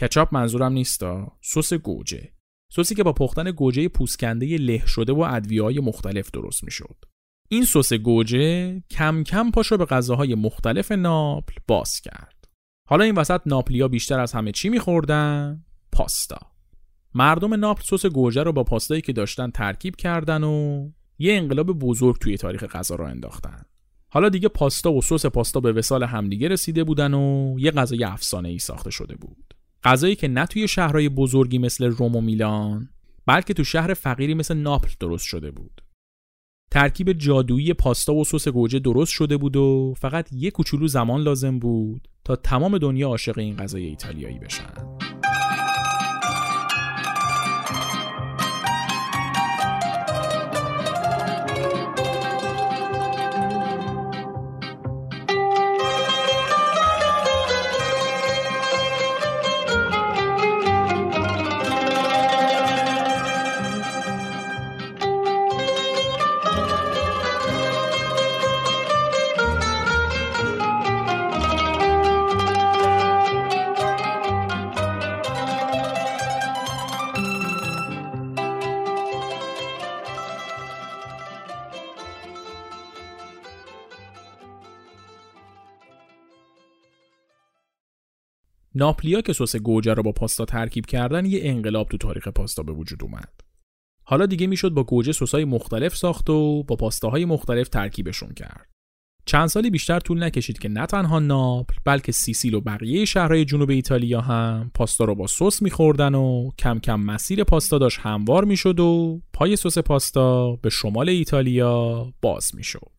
کچاپ 0.00 0.34
منظورم 0.34 0.72
نیستا 0.72 1.38
سس 1.40 1.72
گوجه 1.72 2.32
سسی 2.76 2.94
که 2.94 3.02
با 3.02 3.12
پختن 3.12 3.50
گوجه 3.50 3.88
پوست‌کنده 3.88 4.56
له 4.56 4.86
شده 4.86 5.12
و 5.12 5.20
ادویه 5.20 5.62
های 5.62 5.80
مختلف 5.80 6.30
درست 6.30 6.64
می‌شد. 6.64 6.96
این 7.48 7.64
سس 7.64 7.92
گوجه 7.92 8.80
کم 8.90 9.22
کم 9.22 9.50
پاشو 9.50 9.76
به 9.76 9.84
غذاهای 9.84 10.34
مختلف 10.34 10.92
ناپل 10.92 11.54
باز 11.68 12.00
کرد. 12.00 12.48
حالا 12.88 13.04
این 13.04 13.14
وسط 13.14 13.40
ناپلیا 13.46 13.88
بیشتر 13.88 14.20
از 14.20 14.32
همه 14.32 14.52
چی 14.52 14.68
میخوردن؟ 14.68 15.64
پاستا. 15.92 16.38
مردم 17.14 17.54
ناپل 17.54 17.82
سس 17.82 18.06
گوجه 18.06 18.42
رو 18.42 18.52
با 18.52 18.64
پاستایی 18.64 19.00
که 19.00 19.12
داشتن 19.12 19.50
ترکیب 19.50 19.96
کردن 19.96 20.44
و 20.44 20.88
یه 21.18 21.34
انقلاب 21.34 21.66
بزرگ 21.66 22.18
توی 22.18 22.36
تاریخ 22.36 22.64
غذا 22.64 22.94
راه 22.94 23.08
انداختن. 23.08 23.64
حالا 24.14 24.28
دیگه 24.28 24.48
پاستا 24.48 24.92
و 24.92 25.02
سس 25.02 25.26
پاستا 25.26 25.60
به 25.60 25.72
وصال 25.72 26.02
همدیگه 26.02 26.48
رسیده 26.48 26.84
بودن 26.84 27.14
و 27.14 27.56
یه 27.58 27.70
غذای 27.70 28.04
افسانه 28.04 28.48
ای 28.48 28.58
ساخته 28.58 28.90
شده 28.90 29.16
بود. 29.16 29.54
غذایی 29.84 30.16
که 30.16 30.28
نه 30.28 30.46
توی 30.46 30.68
شهرهای 30.68 31.08
بزرگی 31.08 31.58
مثل 31.58 31.84
روم 31.84 32.16
و 32.16 32.20
میلان 32.20 32.88
بلکه 33.26 33.54
تو 33.54 33.64
شهر 33.64 33.94
فقیری 33.94 34.34
مثل 34.34 34.54
ناپل 34.54 34.88
درست 35.00 35.24
شده 35.24 35.50
بود. 35.50 35.82
ترکیب 36.70 37.12
جادویی 37.12 37.74
پاستا 37.74 38.14
و 38.14 38.24
سس 38.24 38.48
گوجه 38.48 38.78
درست 38.78 39.12
شده 39.12 39.36
بود 39.36 39.56
و 39.56 39.94
فقط 39.98 40.28
یه 40.32 40.50
کوچولو 40.50 40.86
زمان 40.86 41.20
لازم 41.20 41.58
بود 41.58 42.08
تا 42.24 42.36
تمام 42.36 42.78
دنیا 42.78 43.08
عاشق 43.08 43.38
این 43.38 43.56
غذای 43.56 43.86
ایتالیایی 43.86 44.38
بشن. 44.38 44.98
ناپلیا 88.74 89.20
که 89.20 89.32
سس 89.32 89.56
گوجه 89.56 89.94
رو 89.94 90.02
با 90.02 90.12
پاستا 90.12 90.44
ترکیب 90.44 90.86
کردن 90.86 91.26
یه 91.26 91.40
انقلاب 91.42 91.88
تو 91.88 91.96
تاریخ 91.96 92.28
پاستا 92.28 92.62
به 92.62 92.72
وجود 92.72 93.02
اومد. 93.02 93.32
حالا 94.04 94.26
دیگه 94.26 94.46
می‌شد 94.46 94.70
با 94.70 94.84
گوجه 94.84 95.12
سسای 95.12 95.44
مختلف 95.44 95.96
ساخت 95.96 96.30
و 96.30 96.62
با 96.62 96.76
پاستاهای 96.76 97.24
مختلف 97.24 97.68
ترکیبشون 97.68 98.34
کرد. 98.34 98.68
چند 99.26 99.46
سالی 99.46 99.70
بیشتر 99.70 100.00
طول 100.00 100.22
نکشید 100.22 100.58
که 100.58 100.68
نه 100.68 100.86
تنها 100.86 101.18
ناپل 101.18 101.74
بلکه 101.84 102.12
سیسیل 102.12 102.54
و 102.54 102.60
بقیه 102.60 103.04
شهرهای 103.04 103.44
جنوب 103.44 103.70
ایتالیا 103.70 104.20
هم 104.20 104.70
پاستا 104.74 105.04
رو 105.04 105.14
با 105.14 105.26
سس 105.26 105.62
میخوردن 105.62 106.14
و 106.14 106.50
کم 106.58 106.78
کم 106.78 107.00
مسیر 107.00 107.44
پاستا 107.44 107.78
داشت 107.78 107.98
هموار 108.00 108.44
می‌شد 108.44 108.80
و 108.80 109.20
پای 109.32 109.56
سس 109.56 109.78
پاستا 109.78 110.56
به 110.56 110.70
شمال 110.70 111.08
ایتالیا 111.08 112.12
باز 112.22 112.54
می‌شد. 112.54 112.92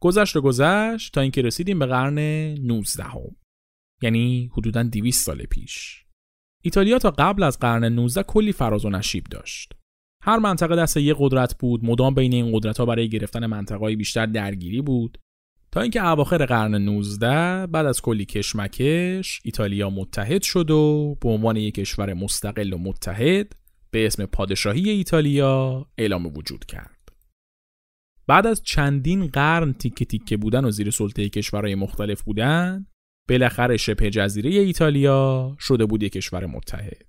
گذشت 0.00 0.36
و 0.36 0.40
گذشت 0.40 1.14
تا 1.14 1.20
اینکه 1.20 1.42
رسیدیم 1.42 1.78
به 1.78 1.86
قرن 1.86 2.18
19 2.18 3.04
هم. 3.04 3.39
یعنی 4.02 4.50
حدوداً 4.52 4.82
200 4.82 5.26
سال 5.26 5.42
پیش. 5.42 6.04
ایتالیا 6.62 6.98
تا 6.98 7.10
قبل 7.10 7.42
از 7.42 7.58
قرن 7.58 7.84
19 7.84 8.22
کلی 8.22 8.52
فراز 8.52 8.84
و 8.84 8.90
نشیب 8.90 9.24
داشت. 9.24 9.72
هر 10.22 10.38
منطقه 10.38 10.76
دست 10.76 10.96
یه 10.96 11.14
قدرت 11.18 11.58
بود 11.58 11.84
مدام 11.84 12.14
بین 12.14 12.32
این 12.32 12.52
قدرت 12.52 12.78
ها 12.78 12.86
برای 12.86 13.08
گرفتن 13.08 13.46
منطقه 13.46 13.96
بیشتر 13.96 14.26
درگیری 14.26 14.82
بود 14.82 15.18
تا 15.72 15.80
اینکه 15.80 16.06
اواخر 16.06 16.46
قرن 16.46 16.74
19 16.74 17.66
بعد 17.66 17.86
از 17.86 18.02
کلی 18.02 18.24
کشمکش 18.24 19.40
ایتالیا 19.44 19.90
متحد 19.90 20.42
شد 20.42 20.70
و 20.70 21.16
به 21.20 21.28
عنوان 21.28 21.56
یک 21.56 21.74
کشور 21.74 22.14
مستقل 22.14 22.72
و 22.72 22.78
متحد 22.78 23.52
به 23.90 24.06
اسم 24.06 24.26
پادشاهی 24.26 24.90
ایتالیا 24.90 25.86
اعلام 25.98 26.26
وجود 26.26 26.64
کرد. 26.64 27.00
بعد 28.26 28.46
از 28.46 28.62
چندین 28.62 29.26
قرن 29.26 29.72
تیکه 29.72 30.04
تیکه 30.04 30.36
بودن 30.36 30.64
و 30.64 30.70
زیر 30.70 30.90
سلطه 30.90 31.28
کشورهای 31.28 31.74
مختلف 31.74 32.22
بودن 32.22 32.86
بالاخره 33.30 33.76
شبه 33.76 34.10
جزیره 34.10 34.50
ایتالیا 34.50 35.56
شده 35.60 35.86
بود 35.86 36.02
یک 36.02 36.12
کشور 36.12 36.46
متحد. 36.46 37.06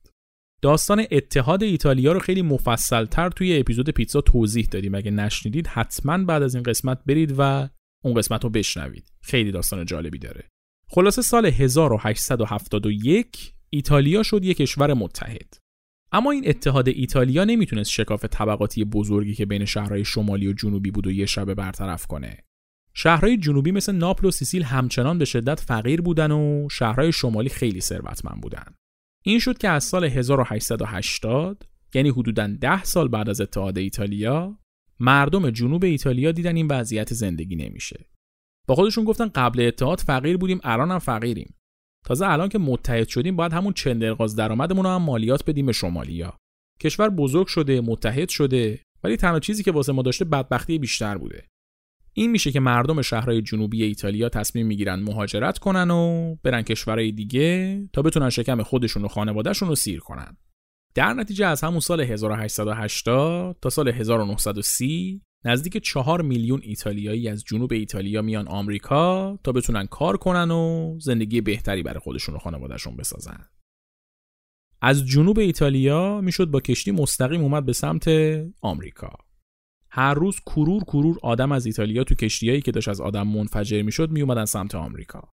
داستان 0.62 1.06
اتحاد 1.12 1.64
ایتالیا 1.64 2.12
رو 2.12 2.20
خیلی 2.20 2.42
مفصلتر 2.42 3.30
توی 3.30 3.60
اپیزود 3.60 3.90
پیتزا 3.90 4.22
توضیح 4.22 4.68
دادیم. 4.72 4.96
اگه 4.96 5.12
نشنیدید 5.12 5.68
حتما 5.68 6.18
بعد 6.18 6.44
از 6.44 6.56
این 6.56 6.64
قسمت 6.64 7.00
برید 7.06 7.36
و 7.38 7.70
اون 8.04 8.14
قسمت 8.14 8.44
رو 8.44 8.50
بشنوید. 8.50 9.12
خیلی 9.22 9.52
داستان 9.52 9.86
جالبی 9.86 10.20
داره. 10.20 10.44
خلاصه 10.88 11.22
سال 11.22 11.46
1871 11.46 13.54
ایتالیا 13.70 14.24
شد 14.24 14.46
یک 14.46 14.58
کشور 14.58 14.94
متحد. 14.94 15.58
اما 16.12 16.32
این 16.32 16.44
اتحاد 16.48 16.88
ایتالیا 16.88 17.46
نمی‌تونست 17.46 17.92
شکاف 17.92 18.26
طبقاتی 18.26 18.84
بزرگی 18.84 19.34
که 19.34 19.46
بین 19.46 19.66
شهرهای 19.66 20.06
شمالی 20.06 20.48
و 20.48 20.54
جنوبی 20.54 20.92
بود 20.92 21.08
و 21.08 21.12
یه 21.12 21.26
شبه 21.26 21.56
برطرف 21.56 22.08
کنه. 22.08 22.38
شهرهای 22.94 23.38
جنوبی 23.38 23.72
مثل 23.72 23.96
ناپل 23.96 24.28
و 24.28 24.32
سیسیل 24.32 24.64
همچنان 24.64 25.18
به 25.18 25.26
شدت 25.26 25.60
فقیر 25.60 26.02
بودن 26.02 26.32
و 26.32 26.68
شهرهای 26.72 27.12
شمالی 27.12 27.50
خیلی 27.50 27.82
ثروتمند 27.82 28.42
بودن 28.42 28.66
این 29.24 29.40
شد 29.40 29.58
که 29.58 29.70
از 29.70 29.84
سال 29.84 30.04
1880 30.04 31.66
یعنی 31.94 32.10
حدوداً 32.10 32.48
10 32.48 32.84
سال 32.84 33.08
بعد 33.08 33.30
از 33.30 33.42
اتحاد 33.42 33.78
ایتالیا 33.78 34.58
مردم 35.00 35.50
جنوب 35.50 35.84
ایتالیا 35.84 36.32
دیدن 36.32 36.56
این 36.56 36.68
وضعیت 36.68 37.14
زندگی 37.14 37.56
نمیشه. 37.56 38.06
با 38.68 38.76
خودشون 38.76 39.06
گفتن 39.06 39.28
قبل 39.28 39.62
اتحاد 39.62 40.00
فقیر 40.00 40.38
بودیم 40.38 40.60
الان 40.64 40.92
هم 40.92 41.00
فقیریم. 41.00 41.56
تازه 42.06 42.28
الان 42.28 42.50
که 42.50 42.58
متحد 42.58 43.08
شدیم 43.08 43.36
باید 43.36 43.54
همون 43.54 43.74
چندرغاز 43.74 44.36
درآمدمون 44.36 44.86
رو 44.86 44.92
هم 44.92 45.02
مالیات 45.02 45.50
بدیم 45.50 45.66
به 45.66 45.72
شمالیا. 45.72 46.38
کشور 46.82 47.10
بزرگ 47.10 47.48
شده، 47.48 47.82
متحد 47.82 48.30
شده، 48.30 48.80
ولی 49.04 49.18
تنها 49.18 49.40
چیزی 49.40 49.64
که 49.64 49.72
واسه 49.72 49.92
ما 49.92 50.02
داشته 50.02 50.26
بدبختی 50.26 50.80
بیشتر 50.80 51.18
بوده. 51.18 51.46
این 52.14 52.32
میشه 52.32 52.52
که 52.52 52.60
مردم 52.60 53.02
شهرهای 53.02 53.42
جنوبی 53.42 53.84
ایتالیا 53.84 54.30
تصمیم 54.30 54.68
می‌گیرن 54.68 55.00
مهاجرت 55.00 55.58
کنن 55.58 55.92
و 55.92 56.36
برن 56.44 56.62
کشورهای 56.62 57.12
دیگه 57.12 57.82
تا 57.94 58.02
بتونن 58.02 58.30
شکم 58.30 58.64
خودشون 58.64 59.06
و 59.06 59.08
خانوادهشون 59.08 59.70
رو 59.70 59.76
سیر 59.76 60.00
کنن. 60.00 60.38
در 60.96 61.14
نتیجه 61.14 61.46
از 61.46 61.62
همون 61.62 61.80
سال 61.80 62.02
1880 62.02 63.58
تا 63.62 63.70
سال 63.70 63.88
1930 63.88 65.22
نزدیک 65.46 65.78
4 65.78 66.22
میلیون 66.22 66.60
ایتالیایی 66.64 67.30
از 67.30 67.44
جنوب 67.44 67.72
ایتالیا 67.74 68.22
میان 68.22 68.48
آمریکا 68.48 69.40
تا 69.44 69.52
بتونن 69.52 69.86
کار 69.86 70.18
کنن 70.18 70.52
و 70.52 70.96
زندگی 71.00 71.42
بهتری 71.42 71.84
برای 71.84 72.00
خودشون 72.00 72.36
و 72.36 72.38
خانوادهشون 72.38 72.98
بسازن. 72.98 73.46
از 74.82 75.06
جنوب 75.06 75.40
ایتالیا 75.40 76.22
می‌شد 76.22 76.46
با 76.46 76.60
کشتی 76.60 76.92
مستقیم 76.92 77.42
اومد 77.42 77.66
به 77.66 77.74
سمت 77.74 78.08
آمریکا. 78.62 79.10
هر 79.92 80.14
روز 80.14 80.40
کرور 80.40 80.84
کرور 80.84 81.18
آدم 81.24 81.52
از 81.52 81.66
ایتالیا 81.66 82.04
تو 82.04 82.16
کشتیایی 82.16 82.62
که 82.62 82.72
داشت 82.72 82.88
از 82.88 83.02
آدم 83.02 83.28
منفجر 83.28 83.82
می‌شد 83.82 84.12
میومدن 84.12 84.46
سمت 84.46 84.76
آمریکا. 84.76 85.30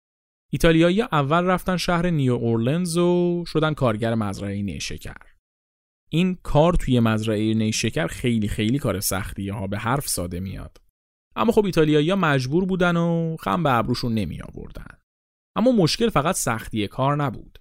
ایتالیایی 0.53 1.03
اول 1.03 1.45
رفتن 1.45 1.77
شهر 1.77 2.11
نیو 2.11 2.33
اورلنز 2.33 2.99
و 2.99 3.45
شدن 3.47 3.75
کارگر 3.75 4.15
مزرعه 4.15 4.63
نیشکر. 4.63 5.17
این 6.11 6.39
کار 6.43 6.73
توی 6.73 7.01
مزرعه 7.01 7.55
نیشکر 7.55 8.07
خیلی 8.07 8.49
خیلی 8.49 8.79
کار 8.79 9.01
سختیه 9.01 9.53
ها 9.53 9.67
به 9.67 9.79
حرف 9.79 10.09
ساده 10.09 10.41
میاد. 10.41 10.79
اما 11.37 11.53
خب 11.53 11.65
ایتالیایی 11.65 12.15
مجبور 12.15 12.65
بودن 12.65 12.97
و 12.97 13.37
خم 13.41 13.63
به 13.63 13.73
ابروشون 13.73 14.15
نمی 14.15 14.43
آوردن. 14.43 14.99
اما 15.57 15.73
مشکل 15.73 16.09
فقط 16.09 16.35
سختی 16.35 16.89
کار 16.89 17.17
نبود. 17.17 17.59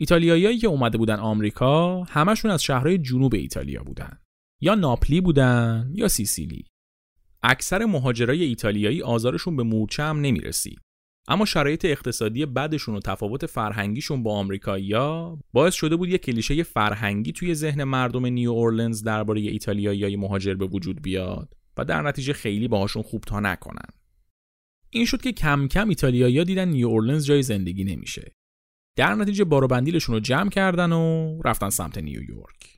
ایتالیایی 0.00 0.58
که 0.58 0.66
اومده 0.66 0.98
بودن 0.98 1.16
آمریکا 1.16 2.02
همشون 2.02 2.50
از 2.50 2.62
شهرهای 2.62 2.98
جنوب 2.98 3.34
ایتالیا 3.34 3.82
بودن. 3.82 4.18
یا 4.60 4.74
ناپلی 4.74 5.20
بودن 5.20 5.90
یا 5.94 6.08
سیسیلی. 6.08 6.64
اکثر 7.42 7.84
مهاجرای 7.84 8.44
ایتالیایی 8.44 9.02
آزارشون 9.02 9.56
به 9.56 9.62
مورچه 9.62 10.02
هم 10.02 10.20
نمی 10.20 10.40
رسید. 10.40 10.80
اما 11.28 11.44
شرایط 11.44 11.84
اقتصادی 11.84 12.46
بدشون 12.46 12.94
و 12.94 13.00
تفاوت 13.00 13.46
فرهنگیشون 13.46 14.22
با 14.22 14.34
آمریکایی‌ها 14.34 15.38
باعث 15.52 15.74
شده 15.74 15.96
بود 15.96 16.08
یک 16.08 16.22
کلیشه 16.22 16.62
فرهنگی 16.62 17.32
توی 17.32 17.54
ذهن 17.54 17.84
مردم 17.84 18.26
نیو 18.26 18.50
اورلنز 18.50 19.02
درباره 19.02 19.40
ایتالیایی‌های 19.40 20.16
مهاجر 20.16 20.54
به 20.54 20.66
وجود 20.66 21.02
بیاد 21.02 21.54
و 21.76 21.84
در 21.84 22.02
نتیجه 22.02 22.32
خیلی 22.32 22.68
باهاشون 22.68 23.02
خوب 23.02 23.20
تا 23.20 23.40
نکنن. 23.40 23.88
این 24.90 25.04
شد 25.04 25.22
که 25.22 25.32
کم 25.32 25.68
کم 25.68 25.88
ایتالیایی‌ها 25.88 26.44
دیدن 26.44 26.68
نیو 26.68 26.88
اورلنز 26.88 27.26
جای 27.26 27.42
زندگی 27.42 27.84
نمیشه. 27.84 28.32
در 28.96 29.14
نتیجه 29.14 29.44
بارو 29.44 29.68
بندیلشون 29.68 30.14
رو 30.14 30.20
جمع 30.20 30.50
کردن 30.50 30.92
و 30.92 31.38
رفتن 31.44 31.70
سمت 31.70 31.98
نیویورک. 31.98 32.75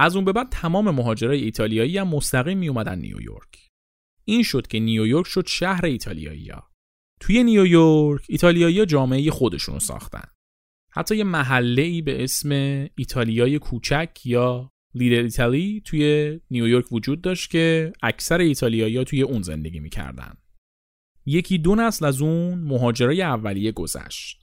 از 0.00 0.16
اون 0.16 0.24
به 0.24 0.32
بعد 0.32 0.48
تمام 0.50 0.90
مهاجرای 0.90 1.44
ایتالیایی 1.44 1.98
هم 1.98 2.08
مستقیم 2.08 2.58
می 2.58 2.68
اومدن 2.68 2.98
نیویورک. 2.98 3.68
این 4.24 4.42
شد 4.42 4.66
که 4.66 4.80
نیویورک 4.80 5.26
شد 5.26 5.46
شهر 5.46 5.86
ایتالیایی 5.86 6.48
ها. 6.48 6.70
توی 7.20 7.44
نیویورک 7.44 8.24
ایتالیایی 8.28 8.86
جامعه 8.86 9.30
خودشون 9.30 9.74
رو 9.74 9.80
ساختن. 9.80 10.24
حتی 10.90 11.16
یه 11.16 11.24
محله 11.24 11.82
ای 11.82 12.02
به 12.02 12.24
اسم 12.24 12.50
ایتالیای 12.94 13.58
کوچک 13.58 14.10
یا 14.24 14.72
لیدر 14.94 15.22
ایتالی 15.22 15.82
توی 15.84 16.40
نیویورک 16.50 16.92
وجود 16.92 17.20
داشت 17.20 17.50
که 17.50 17.92
اکثر 18.02 18.38
ایتالیایی 18.38 19.04
توی 19.04 19.22
اون 19.22 19.42
زندگی 19.42 19.80
می‌کردن. 19.80 20.34
یکی 21.26 21.58
دو 21.58 21.74
نسل 21.74 22.04
از 22.04 22.22
اون 22.22 22.58
مهاجرای 22.58 23.22
اولیه 23.22 23.72
گذشت. 23.72 24.40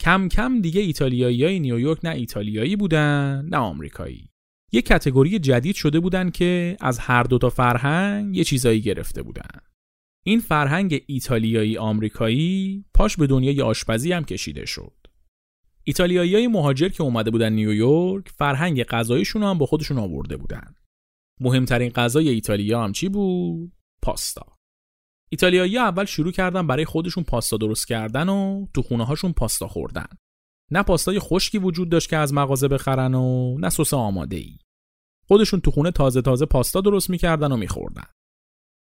کم 0.00 0.28
کم 0.28 0.60
دیگه 0.60 0.80
ایتالیایی 0.80 1.44
های 1.44 1.60
نیویورک 1.60 2.04
نه 2.04 2.10
ایتالیایی 2.10 2.76
بودن 2.76 3.48
نه 3.50 3.56
آمریکایی. 3.56 4.30
یه 4.72 4.82
کتگوری 4.82 5.38
جدید 5.38 5.74
شده 5.74 6.00
بودن 6.00 6.30
که 6.30 6.76
از 6.80 6.98
هر 6.98 7.22
دو 7.22 7.38
تا 7.38 7.50
فرهنگ 7.50 8.36
یه 8.36 8.44
چیزایی 8.44 8.80
گرفته 8.80 9.22
بودن. 9.22 9.60
این 10.26 10.40
فرهنگ 10.40 11.02
ایتالیایی 11.06 11.78
آمریکایی 11.78 12.84
پاش 12.94 13.16
به 13.16 13.26
دنیای 13.26 13.62
آشپزی 13.62 14.12
هم 14.12 14.24
کشیده 14.24 14.66
شد. 14.66 14.92
ایتالیایی 15.84 16.34
های 16.34 16.46
مهاجر 16.46 16.88
که 16.88 17.02
اومده 17.02 17.30
بودن 17.30 17.52
نیویورک 17.52 18.28
فرهنگ 18.28 18.84
غذاییشون 18.84 19.42
هم 19.42 19.58
با 19.58 19.66
خودشون 19.66 19.98
آورده 19.98 20.36
بودن. 20.36 20.74
مهمترین 21.40 21.90
غذای 21.90 22.28
ایتالیا 22.28 22.84
هم 22.84 22.92
چی 22.92 23.08
بود؟ 23.08 23.72
پاستا. 24.02 24.58
ایتالیایی 25.30 25.78
اول 25.78 26.04
شروع 26.04 26.32
کردن 26.32 26.66
برای 26.66 26.84
خودشون 26.84 27.24
پاستا 27.24 27.56
درست 27.56 27.86
کردن 27.86 28.28
و 28.28 28.66
تو 28.74 28.82
خونه 28.82 29.04
هاشون 29.06 29.32
پاستا 29.32 29.68
خوردن. 29.68 30.06
نه 30.70 30.82
پاستای 30.82 31.18
خشکی 31.18 31.58
وجود 31.58 31.88
داشت 31.88 32.10
که 32.10 32.16
از 32.16 32.34
مغازه 32.34 32.68
بخرن 32.68 33.14
و 33.14 33.58
نه 33.58 33.68
سس 33.68 33.94
آماده 33.94 34.36
ای. 34.36 34.58
خودشون 35.26 35.60
تو 35.60 35.70
خونه 35.70 35.90
تازه 35.90 36.22
تازه 36.22 36.46
پاستا 36.46 36.80
درست 36.80 37.10
می‌کردن 37.10 37.52
و 37.52 37.56
میخوردن. 37.56 38.06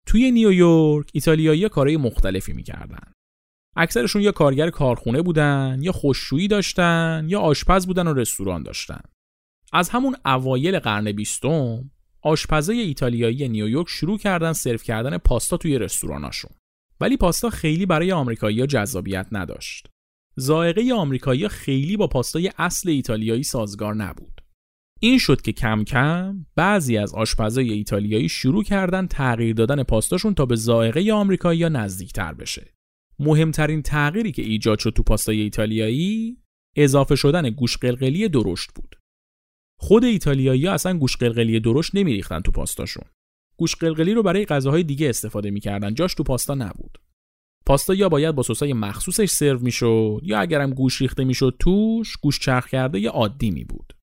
توی 0.08 0.32
نیویورک 0.32 1.10
ایتالیایی 1.13 1.69
کارهای 1.69 1.98
مختلفی 1.98 2.54
می‌کردن. 2.54 3.12
اکثرشون 3.76 4.22
یا 4.22 4.32
کارگر 4.32 4.69
کارخونه 4.69 5.22
بودن 5.22 5.80
یا 5.82 5.91
خوششویی 5.91 6.48
داشتن 6.48 7.26
یا 7.28 7.39
آشپز 7.39 7.88
بودن 7.88 8.08
و 8.08 8.13
رستوران 8.13 8.63
داشتن. 8.63 9.02
از 9.74 9.89
همون 9.89 10.15
اوایل 10.26 10.80
قرن 10.80 11.12
بیستم 11.12 11.91
آشپزای 12.22 12.80
ایتالیایی 12.80 13.50
نیویورک 13.50 13.89
شروع 13.89 14.17
کردن 14.17 14.54
سرو 14.54 14.78
کردن 14.78 15.17
پاستا 15.17 15.58
توی 15.58 15.80
رستوراناشون. 15.80 16.52
ولی 17.02 17.17
پاستا 17.17 17.50
خیلی 17.50 17.86
برای 17.86 18.12
آمریکایی‌ها 18.12 18.65
جذابیت 18.65 19.28
نداشت. 19.32 19.89
ذائقه 20.39 20.93
آمریکایی 20.93 21.48
خیلی 21.48 21.98
با 21.98 22.08
پاستای 22.08 22.52
اصل 22.58 22.89
ایتالیایی 22.89 23.43
سازگار 23.43 23.96
نبود. 23.96 24.41
این 25.00 25.17
شد 25.17 25.41
که 25.41 25.52
کم 25.52 25.84
کم 25.84 26.46
بعضی 26.56 26.98
از 26.98 27.13
آشپزای 27.13 27.72
ایتالیایی 27.72 28.30
شروع 28.30 28.63
کردن 28.63 29.08
تغییر 29.08 29.56
دادن 29.56 29.84
پاستاشون 29.84 30.34
تا 30.34 30.46
به 30.46 30.56
ذائقه 30.56 31.12
آمریکایی 31.13 31.69
نزدیکتر 31.69 32.34
بشه. 32.34 32.74
مهمترین 33.19 33.82
تغییری 33.82 34.32
که 34.32 34.41
ایجاد 34.41 34.80
شد 34.80 34.89
تو 34.89 35.04
پاستای 35.04 35.41
ایتالیایی 35.41 36.38
اضافه 36.76 37.15
شدن 37.15 37.50
گوش 37.50 37.78
قلقلی 37.78 38.30
درشت 38.30 38.69
بود. 38.76 38.96
خود 39.80 40.04
ایتالیایی 40.04 40.65
ها 40.65 40.74
اصلا 40.74 40.98
گوش 40.98 41.17
قلقلی 41.17 41.60
درشت 41.60 41.96
نمیریختن 41.96 42.39
تو 42.39 42.52
پاستاشون. 42.52 43.06
گوش 43.58 43.76
قلقلی 43.76 44.13
رو 44.13 44.24
برای 44.24 44.46
غذاهای 44.46 44.84
دیگه 44.84 45.10
استفاده 45.10 45.52
می‌کردن 45.52 45.93
جاش 45.93 46.13
تو 46.13 46.24
پاستا 46.24 46.56
نبود. 46.56 46.98
پاستا 47.65 47.93
یا 47.93 48.10
باید 48.10 48.36
با 48.36 48.43
سسای 48.43 48.73
مخصوصش 48.73 49.30
سرو 49.30 49.60
می‌شد 49.60 50.21
یا 50.23 50.39
اگرم 50.39 50.73
گوش 50.73 51.02
ریخته 51.02 51.23
می‌شد 51.23 51.56
توش 51.60 52.17
گوش 52.17 52.39
چرخ 52.39 52.67
کرده 52.67 52.99
یا 52.99 53.12
عادی 53.12 53.52
می 53.52 53.63
بود. 53.63 53.93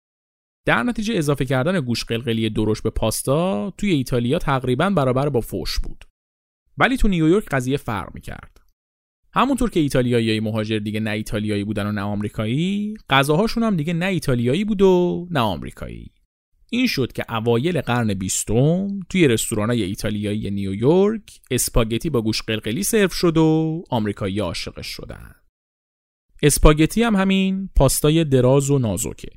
در 0.66 0.82
نتیجه 0.82 1.14
اضافه 1.14 1.44
کردن 1.44 1.80
گوش 1.80 2.04
قلقلی 2.04 2.50
درشت 2.50 2.82
به 2.82 2.90
پاستا 2.90 3.70
توی 3.70 3.90
ایتالیا 3.90 4.38
تقریبا 4.38 4.90
برابر 4.90 5.28
با 5.28 5.40
فوش 5.40 5.78
بود. 5.78 6.04
ولی 6.78 6.96
تو 6.96 7.08
نیویورک 7.08 7.44
قضیه 7.44 7.76
فرق 7.76 8.14
می‌کرد. 8.14 8.60
همونطور 9.32 9.70
که 9.70 9.80
ایتالیایی 9.80 10.40
مهاجر 10.40 10.78
دیگه 10.78 11.00
نه 11.00 11.10
ایتالیایی 11.10 11.64
بودن 11.64 11.86
و 11.86 11.92
نه 11.92 12.00
آمریکایی، 12.00 12.94
غذاهاشون 13.10 13.62
هم 13.62 13.76
دیگه 13.76 13.92
نه 13.92 14.06
ایتالیایی 14.06 14.64
بود 14.64 14.82
و 14.82 15.26
نه 15.30 15.40
آمریکایی. 15.40 16.12
این 16.72 16.86
شد 16.86 17.12
که 17.12 17.24
اوایل 17.34 17.80
قرن 17.80 18.14
بیستم 18.14 19.00
توی 19.08 19.28
رستورانای 19.28 19.82
ایتالیایی 19.82 20.50
نیویورک 20.50 21.40
اسپاگتی 21.50 22.10
با 22.10 22.22
گوش 22.22 22.42
قلقلی 22.42 22.82
سرو 22.82 23.08
شد 23.08 23.36
و 23.36 23.82
آمریکایی 23.90 24.40
عاشقش 24.40 24.86
شدن. 24.86 25.34
اسپاگتی 26.42 27.02
هم 27.02 27.16
همین 27.16 27.70
پاستای 27.76 28.24
دراز 28.24 28.70
و 28.70 28.78
نازکه. 28.78 29.30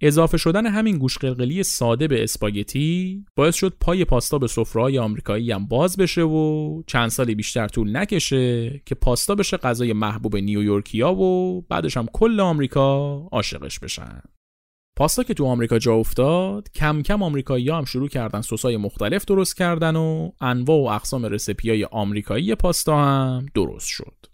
اضافه 0.00 0.36
شدن 0.36 0.66
همین 0.66 0.98
گوش 0.98 1.18
قلقلی 1.18 1.62
ساده 1.62 2.08
به 2.08 2.22
اسپاگتی 2.22 3.24
باعث 3.36 3.54
شد 3.54 3.76
پای 3.80 4.04
پاستا 4.04 4.38
به 4.38 4.46
سفره‌های 4.46 4.98
آمریکایی 4.98 5.52
هم 5.52 5.66
باز 5.66 5.96
بشه 5.96 6.22
و 6.22 6.82
چند 6.86 7.08
سالی 7.08 7.34
بیشتر 7.34 7.68
طول 7.68 7.96
نکشه 7.96 8.82
که 8.86 8.94
پاستا 8.94 9.34
بشه 9.34 9.56
غذای 9.56 9.92
محبوب 9.92 10.36
نیویورکیا 10.36 11.14
و 11.14 11.60
بعدش 11.62 11.96
هم 11.96 12.06
کل 12.12 12.40
آمریکا 12.40 13.16
عاشقش 13.32 13.78
بشن. 13.78 14.22
پاستا 14.96 15.22
که 15.22 15.34
تو 15.34 15.44
آمریکا 15.44 15.78
جا 15.78 15.94
افتاد 15.94 16.70
کم 16.74 17.02
کم 17.02 17.22
آمریکایی 17.22 17.70
هم 17.70 17.84
شروع 17.84 18.08
کردن 18.08 18.40
سسای 18.40 18.76
مختلف 18.76 19.24
درست 19.24 19.56
کردن 19.56 19.96
و 19.96 20.30
انواع 20.40 20.78
و 20.78 20.86
اقسام 20.86 21.24
رسپی 21.24 21.84
آمریکایی 21.84 22.54
پاستا 22.54 23.04
هم 23.04 23.46
درست 23.54 23.86
شد 23.86 24.26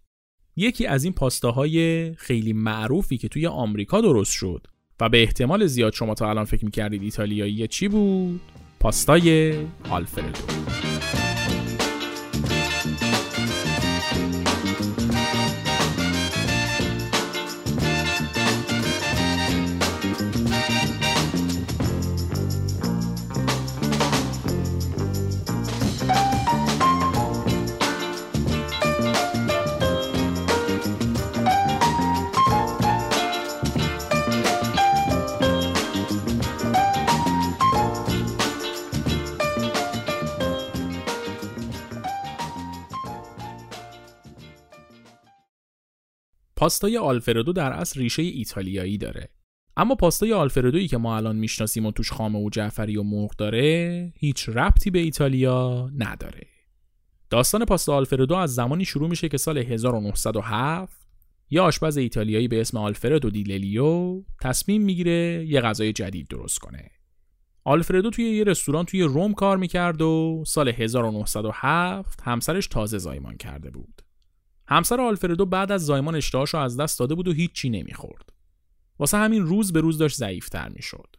یکی 0.56 0.86
از 0.86 1.04
این 1.04 1.12
پاستاهای 1.12 2.12
خیلی 2.14 2.52
معروفی 2.52 3.18
که 3.18 3.28
توی 3.28 3.46
آمریکا 3.46 4.00
درست 4.00 4.32
شد 4.32 4.66
و 5.00 5.08
به 5.08 5.22
احتمال 5.22 5.66
زیاد 5.66 5.92
شما 5.92 6.14
تا 6.14 6.30
الان 6.30 6.44
فکر 6.44 6.64
می‌کردید 6.64 7.02
ایتالیایی 7.02 7.68
چی 7.68 7.88
بود؟ 7.88 8.40
پاستای 8.80 9.54
آلفردو 9.90 10.89
پاستای 46.60 46.96
آلفردو 46.96 47.52
در 47.52 47.72
اصل 47.72 48.00
ریشه 48.00 48.22
ایتالیایی 48.22 48.98
داره. 48.98 49.28
اما 49.76 49.94
پاستای 49.94 50.32
آلفردویی 50.32 50.88
که 50.88 50.98
ما 50.98 51.16
الان 51.16 51.36
می‌شناسیم 51.36 51.86
و 51.86 51.92
توش 51.92 52.12
خامه 52.12 52.38
و 52.38 52.50
جعفری 52.50 52.96
و 52.96 53.02
مرغ 53.02 53.36
داره 53.36 54.12
هیچ 54.16 54.48
ربطی 54.48 54.90
به 54.90 54.98
ایتالیا 54.98 55.90
نداره. 55.98 56.46
داستان 57.30 57.64
پاستا 57.64 57.94
آلفردو 57.94 58.34
از 58.34 58.54
زمانی 58.54 58.84
شروع 58.84 59.08
میشه 59.08 59.28
که 59.28 59.36
سال 59.36 59.58
1907 59.58 61.06
یه 61.50 61.60
آشپز 61.60 61.96
ایتالیایی 61.96 62.48
به 62.48 62.60
اسم 62.60 62.78
آلفردو 62.78 63.30
دیللیو 63.30 64.22
تصمیم 64.40 64.82
می‌گیره 64.82 65.46
یه 65.48 65.60
غذای 65.60 65.92
جدید 65.92 66.28
درست 66.28 66.58
کنه. 66.58 66.90
آلفردو 67.64 68.10
توی 68.10 68.24
یه 68.24 68.44
رستوران 68.44 68.84
توی 68.84 69.02
روم 69.02 69.34
کار 69.34 69.56
می‌کرد 69.56 70.02
و 70.02 70.44
سال 70.46 70.68
1907 70.68 72.20
همسرش 72.22 72.66
تازه 72.66 72.98
زایمان 72.98 73.36
کرده 73.36 73.70
بود. 73.70 74.02
همسر 74.70 75.00
آلفردو 75.00 75.46
بعد 75.46 75.72
از 75.72 75.86
زایمان 75.86 76.14
اشتهاشو 76.14 76.58
از 76.58 76.76
دست 76.76 76.98
داده 76.98 77.14
بود 77.14 77.28
و 77.28 77.32
هیچی 77.32 77.70
نمی‌خورد. 77.70 78.30
واسه 78.98 79.18
همین 79.18 79.42
روز 79.42 79.72
به 79.72 79.80
روز 79.80 79.98
داشت 79.98 80.16
ضعیفتر 80.16 80.68
می‌شد. 80.68 81.16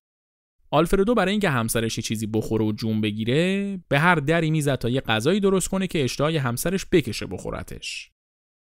آلفردو 0.71 1.15
برای 1.15 1.31
اینکه 1.31 1.49
همسرش 1.49 1.97
یه 1.97 2.01
چیزی 2.01 2.27
بخوره 2.27 2.65
و 2.65 2.71
جون 2.71 3.01
بگیره 3.01 3.77
به 3.87 3.99
هر 3.99 4.15
دری 4.15 4.51
می‌زد 4.51 4.75
تا 4.75 4.89
یه 4.89 5.01
غذایی 5.01 5.39
درست 5.39 5.67
کنه 5.67 5.87
که 5.87 6.03
اشتهای 6.03 6.37
همسرش 6.37 6.85
بکشه 6.91 7.25
بخورتش. 7.25 8.11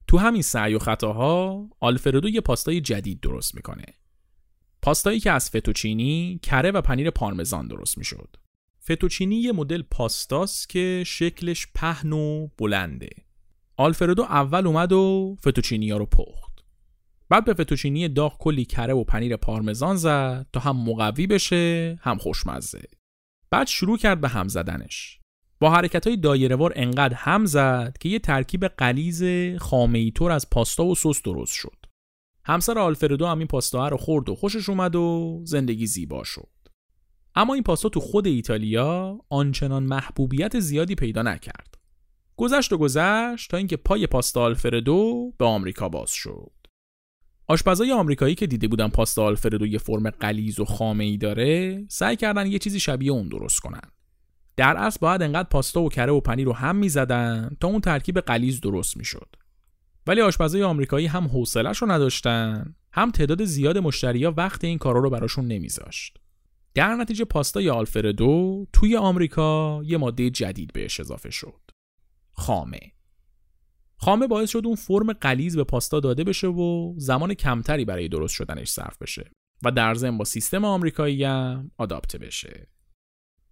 تو 0.07 0.17
همین 0.17 0.41
سعی 0.41 0.73
و 0.73 0.79
خطاها 0.79 1.69
آلفردو 1.79 2.29
یه 2.29 2.41
پاستای 2.41 2.81
جدید 2.81 3.19
درست 3.19 3.55
می‌کنه. 3.55 3.85
پاستایی 4.81 5.19
که 5.19 5.31
از 5.31 5.49
فتوچینی، 5.49 6.39
کره 6.43 6.71
و 6.71 6.81
پنیر 6.81 7.09
پارمزان 7.09 7.67
درست 7.67 7.97
می‌شد. 7.97 8.37
فتوچینی 8.83 9.35
یه 9.35 9.51
مدل 9.51 9.81
پاستاست 9.81 10.69
که 10.69 11.03
شکلش 11.07 11.67
پهن 11.75 12.13
و 12.13 12.47
بلنده. 12.57 13.09
آلفردو 13.77 14.23
اول 14.23 14.67
اومد 14.67 14.91
و 14.91 15.35
فتوچینیا 15.41 15.97
رو 15.97 16.05
پخت. 16.05 16.65
بعد 17.29 17.45
به 17.45 17.53
فتوچینی 17.53 18.07
داغ 18.07 18.37
کلی 18.37 18.65
کره 18.65 18.93
و 18.93 19.03
پنیر 19.03 19.37
پارمزان 19.37 19.95
زد 19.95 20.47
تا 20.53 20.59
هم 20.59 20.89
مقوی 20.89 21.27
بشه 21.27 21.99
هم 22.01 22.17
خوشمزه. 22.17 22.81
بعد 23.51 23.67
شروع 23.67 23.97
کرد 23.97 24.21
به 24.21 24.27
هم 24.27 24.47
زدنش. 24.47 25.19
با 25.59 25.69
حرکت 25.69 26.07
های 26.07 26.17
دایرهوار 26.17 26.73
انقدر 26.75 27.13
هم 27.13 27.45
زد 27.45 27.97
که 27.99 28.09
یه 28.09 28.19
ترکیب 28.19 28.67
قلیز 28.67 29.23
خامه 29.59 30.11
طور 30.11 30.31
از 30.31 30.49
پاستا 30.49 30.85
و 30.85 30.95
سس 30.95 31.21
درست 31.21 31.53
شد. 31.53 31.77
همسر 32.45 32.79
آلفردو 32.79 33.25
هم 33.25 33.37
این 33.37 33.47
پاستا 33.47 33.87
رو 33.87 33.97
خورد 33.97 34.29
و 34.29 34.35
خوشش 34.35 34.69
اومد 34.69 34.95
و 34.95 35.39
زندگی 35.43 35.85
زیبا 35.85 36.23
شد. 36.23 36.49
اما 37.35 37.53
این 37.53 37.63
پاستا 37.63 37.89
تو 37.89 37.99
خود 37.99 38.27
ایتالیا 38.27 39.19
آنچنان 39.29 39.83
محبوبیت 39.83 40.59
زیادی 40.59 40.95
پیدا 40.95 41.21
نکرد. 41.21 41.76
گذشت 42.37 42.73
و 42.73 42.77
گذشت 42.77 43.51
تا 43.51 43.57
اینکه 43.57 43.77
پای 43.77 44.07
پاستا 44.07 44.41
آلفردو 44.41 45.33
به 45.37 45.45
آمریکا 45.45 45.89
باز 45.89 46.11
شد. 46.11 46.51
آشپزای 47.47 47.91
آمریکایی 47.91 48.35
که 48.35 48.47
دیده 48.47 48.67
بودن 48.67 48.87
پاستا 48.87 49.23
آلفردو 49.23 49.67
یه 49.67 49.77
فرم 49.77 50.09
قلیز 50.09 50.59
و 50.59 50.65
خامه 50.65 51.03
ای 51.03 51.17
داره، 51.17 51.85
سعی 51.89 52.15
کردن 52.15 52.47
یه 52.47 52.59
چیزی 52.59 52.79
شبیه 52.79 53.11
اون 53.11 53.27
درست 53.27 53.59
کنن. 53.59 53.81
در 54.57 54.77
اصل 54.77 54.97
باید 55.01 55.21
انقدر 55.21 55.49
پاستا 55.49 55.81
و 55.81 55.89
کره 55.89 56.11
و 56.11 56.19
پنیر 56.19 56.45
رو 56.45 56.53
هم 56.53 56.75
می‌زدن 56.75 57.57
تا 57.59 57.67
اون 57.67 57.81
ترکیب 57.81 58.19
قلیز 58.19 58.61
درست 58.61 58.97
می‌شد. 58.97 59.35
ولی 60.07 60.21
آشپزای 60.21 60.63
آمریکایی 60.63 61.07
هم 61.07 61.27
حوصله‌ش 61.27 61.77
رو 61.77 61.91
نداشتن، 61.91 62.75
هم 62.91 63.11
تعداد 63.11 63.45
زیاد 63.45 63.77
مشتریا 63.77 64.33
وقت 64.37 64.63
این 64.63 64.77
کارا 64.77 64.99
رو 64.99 65.09
براشون 65.09 65.47
نمیذاشت. 65.47 66.17
در 66.73 66.95
نتیجه 66.95 67.25
پاستای 67.25 67.69
آلفردو 67.69 68.65
توی 68.73 68.95
آمریکا 68.95 69.81
یه 69.85 69.97
ماده 69.97 70.29
جدید 70.29 70.73
بهش 70.73 70.99
اضافه 70.99 71.29
شد. 71.29 71.66
خامه 72.37 72.79
خامه 73.97 74.27
باعث 74.27 74.49
شد 74.49 74.61
اون 74.65 74.75
فرم 74.75 75.13
قلیز 75.13 75.55
به 75.55 75.63
پاستا 75.63 75.99
داده 75.99 76.23
بشه 76.23 76.47
و 76.47 76.93
زمان 76.97 77.33
کمتری 77.33 77.85
برای 77.85 78.07
درست 78.07 78.33
شدنش 78.33 78.69
صرف 78.69 78.97
بشه 79.01 79.31
و 79.63 79.71
در 79.71 79.93
ضمن 79.93 80.17
با 80.17 80.25
سیستم 80.25 80.65
آمریکایی 80.65 81.23
هم 81.23 81.71
آداپته 81.77 82.17
بشه 82.17 82.67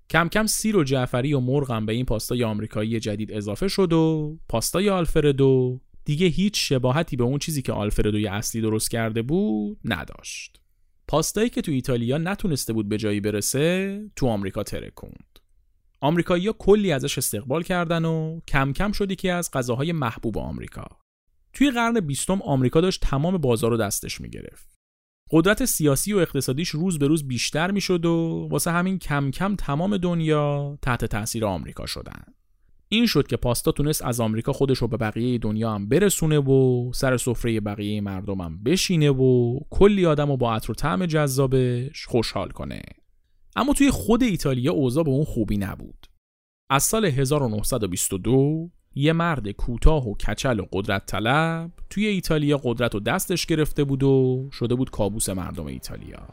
کم 0.10 0.30
کم 0.30 0.46
سیر 0.46 0.78
و 0.78 0.84
جعفری 0.84 1.34
و 1.34 1.40
مرغ 1.40 1.72
هم 1.72 1.86
به 1.86 1.94
این 1.94 2.06
پاستای 2.06 2.44
آمریکایی 2.44 3.00
جدید 3.00 3.32
اضافه 3.32 3.68
شد 3.68 3.94
و 3.94 4.38
پاستای 4.50 4.90
آلفردو 4.90 5.82
دیگه 6.06 6.28
هیچ 6.28 6.70
شباهتی 6.70 7.16
به 7.16 7.24
اون 7.24 7.40
چیزی 7.40 7.62
که 7.62 7.74
آلفردوی 7.74 8.28
اصلی 8.28 8.62
درست 8.62 8.92
کرده 8.92 9.22
بود 9.22 9.80
نداشت. 9.86 10.62
پاستایی 11.08 11.50
که 11.50 11.62
تو 11.62 11.72
ایتالیا 11.72 12.18
نتونسته 12.18 12.74
بود 12.74 12.90
به 12.90 12.98
جایی 12.98 13.20
برسه 13.20 14.02
تو 14.16 14.28
آمریکا 14.28 14.64
ترکوند. 14.64 15.35
آمریکایی‌ها 16.02 16.54
کلی 16.60 16.92
ازش 16.92 17.18
استقبال 17.18 17.64
کردن 17.64 18.06
و 18.06 18.40
کم 18.48 18.74
کم 18.74 18.92
شد 18.92 19.12
یکی 19.12 19.30
از 19.30 19.52
غذاهای 19.52 19.92
محبوب 19.92 20.38
آمریکا. 20.38 20.86
توی 21.54 21.72
قرن 21.72 22.00
بیستم 22.00 22.42
آمریکا 22.42 22.82
داشت 22.82 23.02
تمام 23.02 23.38
بازار 23.38 23.72
رو 23.72 23.78
دستش 23.78 24.22
می‌گرفت. 24.22 24.76
قدرت 25.32 25.66
سیاسی 25.66 26.14
و 26.14 26.18
اقتصادیش 26.18 26.70
روز 26.70 27.00
به 27.00 27.08
روز 27.08 27.28
بیشتر 27.28 27.72
می‌شد 27.72 28.06
و 28.06 28.48
واسه 28.52 28.72
همین 28.72 29.00
کم 29.00 29.32
کم 29.32 29.56
تمام 29.56 29.98
دنیا 29.98 30.78
تحت 30.82 31.06
تاثیر 31.06 31.46
آمریکا 31.46 31.86
شدن. 31.86 32.24
این 32.90 33.06
شد 33.06 33.28
که 33.28 33.38
پاستا 33.38 33.72
تونست 33.72 34.06
از 34.06 34.20
آمریکا 34.20 34.54
خودش 34.54 34.78
رو 34.78 34.88
به 34.88 34.98
بقیه 34.98 35.38
دنیا 35.38 35.74
هم 35.74 35.90
برسونه 35.90 36.40
و 36.40 36.92
سر 36.94 37.18
سفره 37.18 37.60
بقیه 37.60 38.02
مردم 38.02 38.42
هم 38.42 38.64
بشینه 38.64 39.10
و 39.10 39.60
کلی 39.70 40.06
آدم 40.06 40.28
رو 40.30 40.38
با 40.38 40.56
عطر 40.56 40.72
و 40.72 40.76
طعم 40.76 41.06
جذابش 41.06 42.06
خوشحال 42.06 42.50
کنه. 42.50 42.82
اما 43.56 43.74
توی 43.74 43.92
خود 43.92 44.24
ایتالیا 44.24 44.74
اوضاع 44.74 45.04
به 45.04 45.10
اون 45.10 45.26
خوبی 45.26 45.58
نبود. 45.58 46.08
از 46.70 46.84
سال 46.84 47.06
1922 47.06 48.70
یه 48.96 49.14
مرد 49.14 49.52
کوتاه 49.52 50.08
و 50.08 50.16
کچل 50.16 50.60
و 50.60 50.66
قدرت 50.72 51.06
طلب 51.06 51.72
توی 51.90 52.06
ایتالیا 52.08 52.58
قدرت 52.64 52.96
و 52.96 53.00
دستش 53.00 53.46
گرفته 53.46 53.84
بود 53.84 54.04
و 54.04 54.48
شده 54.52 54.76
بود 54.76 54.90
کابوس 54.90 55.30
مردم 55.30 55.66
ایتالیا. 55.66 56.28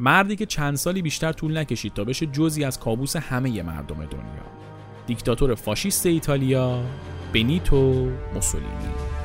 مردی 0.00 0.36
که 0.36 0.46
چند 0.46 0.76
سالی 0.76 1.02
بیشتر 1.02 1.32
طول 1.32 1.58
نکشید 1.58 1.94
تا 1.94 2.04
بشه 2.04 2.26
جزی 2.26 2.64
از 2.64 2.80
کابوس 2.80 3.16
همه 3.16 3.62
مردم 3.62 3.96
دنیا. 3.96 4.46
دیکتاتور 5.06 5.54
فاشیست 5.54 6.06
ایتالیا 6.06 6.84
بنیتو 7.34 8.10
موسولینی. 8.34 9.17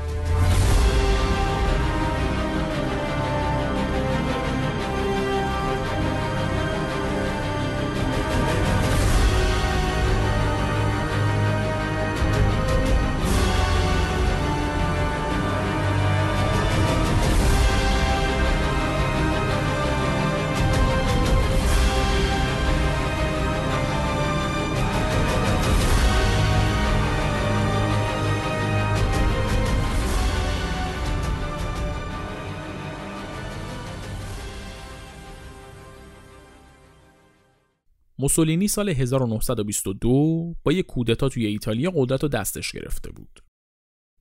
موسولینی 38.23 38.67
سال 38.67 38.89
1922 38.89 40.55
با 40.63 40.71
یک 40.71 40.85
کودتا 40.85 41.29
توی 41.29 41.45
ایتالیا 41.45 41.91
قدرت 41.95 42.23
و 42.23 42.27
دستش 42.27 42.71
گرفته 42.71 43.11
بود. 43.11 43.43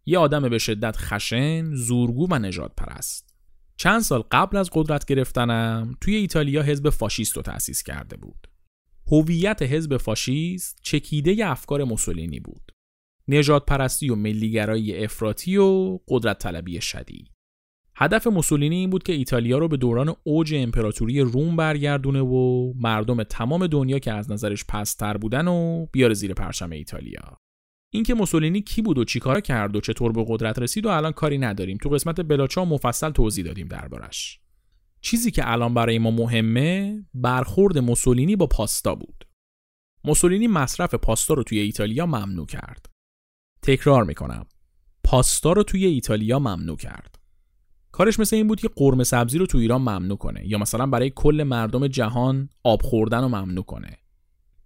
یه 0.06 0.18
آدم 0.18 0.48
به 0.48 0.58
شدت 0.58 0.96
خشن، 0.96 1.74
زورگو 1.74 2.26
و 2.30 2.38
نجات 2.38 2.72
پرست. 2.76 3.34
چند 3.76 4.00
سال 4.00 4.22
قبل 4.30 4.56
از 4.56 4.70
قدرت 4.72 5.04
گرفتنم 5.04 5.96
توی 6.00 6.14
ایتالیا 6.14 6.62
حزب 6.62 6.90
فاشیست 6.90 7.36
رو 7.36 7.42
تأسیس 7.42 7.82
کرده 7.82 8.16
بود. 8.16 8.48
هویت 9.06 9.62
حزب 9.62 9.96
فاشیست 9.96 10.78
چکیده 10.82 11.46
افکار 11.46 11.84
موسولینی 11.84 12.40
بود. 12.40 12.72
نجات 13.28 13.66
پرستی 13.66 14.10
و 14.10 14.14
ملیگرایی 14.14 15.04
افراطی 15.04 15.56
و 15.56 15.98
قدرت 16.08 16.38
طلبی 16.38 16.80
شدید. 16.80 17.30
هدف 18.02 18.26
موسولینی 18.26 18.76
این 18.76 18.90
بود 18.90 19.02
که 19.02 19.12
ایتالیا 19.12 19.58
رو 19.58 19.68
به 19.68 19.76
دوران 19.76 20.14
اوج 20.24 20.54
امپراتوری 20.54 21.20
روم 21.20 21.56
برگردونه 21.56 22.20
و 22.20 22.72
مردم 22.76 23.22
تمام 23.22 23.66
دنیا 23.66 23.98
که 23.98 24.12
از 24.12 24.30
نظرش 24.30 24.64
پستر 24.64 25.16
بودن 25.16 25.48
و 25.48 25.86
بیاره 25.92 26.14
زیر 26.14 26.34
پرچم 26.34 26.70
ایتالیا. 26.70 27.36
اینکه 27.92 28.14
موسولینی 28.14 28.60
کی 28.60 28.82
بود 28.82 28.98
و 28.98 29.04
چیکار 29.04 29.40
کرد 29.40 29.76
و 29.76 29.80
چطور 29.80 30.12
به 30.12 30.24
قدرت 30.28 30.58
رسید 30.58 30.86
و 30.86 30.88
الان 30.88 31.12
کاری 31.12 31.38
نداریم. 31.38 31.76
تو 31.76 31.88
قسمت 31.88 32.20
بلاچا 32.20 32.64
مفصل 32.64 33.10
توضیح 33.10 33.44
دادیم 33.44 33.68
دربارش. 33.68 34.40
چیزی 35.00 35.30
که 35.30 35.50
الان 35.50 35.74
برای 35.74 35.98
ما 35.98 36.10
مهمه 36.10 37.02
برخورد 37.14 37.78
موسولینی 37.78 38.36
با 38.36 38.46
پاستا 38.46 38.94
بود. 38.94 39.28
موسولینی 40.04 40.46
مصرف 40.46 40.94
پاستا 40.94 41.34
رو 41.34 41.42
توی 41.42 41.58
ایتالیا 41.58 42.06
ممنوع 42.06 42.46
کرد. 42.46 42.86
تکرار 43.62 44.04
می‌کنم. 44.04 44.46
پاستا 45.04 45.52
رو 45.52 45.62
توی 45.62 45.86
ایتالیا 45.86 46.38
ممنوع 46.38 46.76
کرد. 46.76 47.21
کارش 47.92 48.20
مثل 48.20 48.36
این 48.36 48.48
بود 48.48 48.60
که 48.60 48.68
قرمه 48.76 49.04
سبزی 49.04 49.38
رو 49.38 49.46
تو 49.46 49.58
ایران 49.58 49.80
ممنوع 49.80 50.18
کنه 50.18 50.48
یا 50.48 50.58
مثلا 50.58 50.86
برای 50.86 51.12
کل 51.14 51.42
مردم 51.42 51.86
جهان 51.86 52.48
آب 52.64 52.82
خوردن 52.82 53.20
رو 53.20 53.28
ممنوع 53.28 53.64
کنه. 53.64 53.98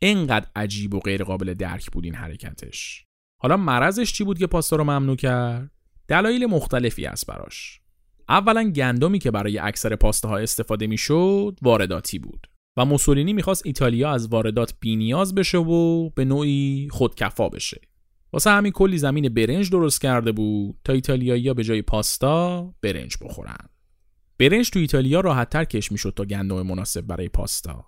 انقدر 0.03 0.47
عجیب 0.57 0.95
و 0.95 1.01
غیر 1.01 1.25
قابل 1.25 1.55
درک 1.55 1.91
بود 1.91 2.05
این 2.05 2.15
حرکتش. 2.15 3.05
حالا 3.43 3.57
مرضش 3.57 4.13
چی 4.13 4.25
بود 4.25 4.39
که 4.39 4.47
پاستا 4.47 4.77
رو 4.77 4.85
ممنوع 4.85 5.17
کرد؟ 5.17 5.71
دلایل 6.09 6.47
مختلفی 6.47 7.07
است 7.07 7.27
براش. 7.27 7.81
اولا 8.29 8.71
گندمی 8.71 9.19
که 9.19 9.31
برای 9.31 9.59
اکثر 9.59 9.97
پاستاها 9.97 10.39
استفاده 10.39 10.87
می‌شد 10.87 11.59
وارداتی 11.63 12.19
بود 12.19 12.47
و 12.77 12.85
موسولینی 12.85 13.33
می‌خواست 13.33 13.67
ایتالیا 13.67 14.11
از 14.11 14.29
واردات 14.29 14.75
بینیاز 14.81 15.35
بشه 15.35 15.59
و 15.59 16.11
به 16.11 16.25
نوعی 16.25 16.89
خودکفا 16.91 17.49
بشه. 17.49 17.81
واسه 18.33 18.51
همین 18.51 18.73
کلی 18.73 18.99
زمین 18.99 19.29
برنج 19.29 19.71
درست 19.71 20.01
کرده 20.01 20.33
بود 20.33 20.77
تا 20.85 20.93
ایتالیایی‌ها 20.93 21.55
به 21.55 21.65
جای 21.65 21.83
پاستا 21.83 22.75
برنج 22.83 23.17
بخورن. 23.21 23.69
برنج 24.39 24.71
تو 24.71 24.79
ایتالیا 24.79 25.21
راحت 25.21 25.51
تر 25.51 25.65
کش 25.65 25.93
می‌شد 25.93 26.13
تا 26.17 26.25
گندم 26.25 26.63
مناسب 26.63 27.01
برای 27.01 27.29
پاستا. 27.29 27.85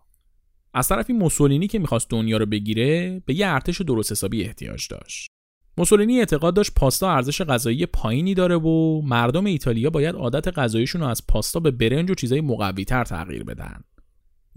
از 0.74 0.88
طرفی 0.88 1.12
موسولینی 1.12 1.66
که 1.66 1.78
می‌خواست 1.78 2.10
دنیا 2.10 2.36
رو 2.36 2.46
بگیره 2.46 3.22
به 3.26 3.34
یه 3.34 3.46
ارتش 3.48 3.80
درست 3.80 4.12
حسابی 4.12 4.44
احتیاج 4.44 4.88
داشت. 4.90 5.30
موسولینی 5.78 6.18
اعتقاد 6.18 6.54
داشت 6.54 6.74
پاستا 6.76 7.12
ارزش 7.12 7.42
غذایی 7.42 7.86
پایینی 7.86 8.34
داره 8.34 8.56
و 8.56 9.02
مردم 9.04 9.44
ایتالیا 9.44 9.90
باید 9.90 10.14
عادت 10.14 10.58
غذاییشون 10.58 11.00
رو 11.00 11.06
از 11.06 11.26
پاستا 11.26 11.60
به 11.60 11.70
برنج 11.70 12.10
و 12.10 12.14
چیزای 12.14 12.40
مقوی‌تر 12.40 13.04
تغییر 13.04 13.44
بدن. 13.44 13.84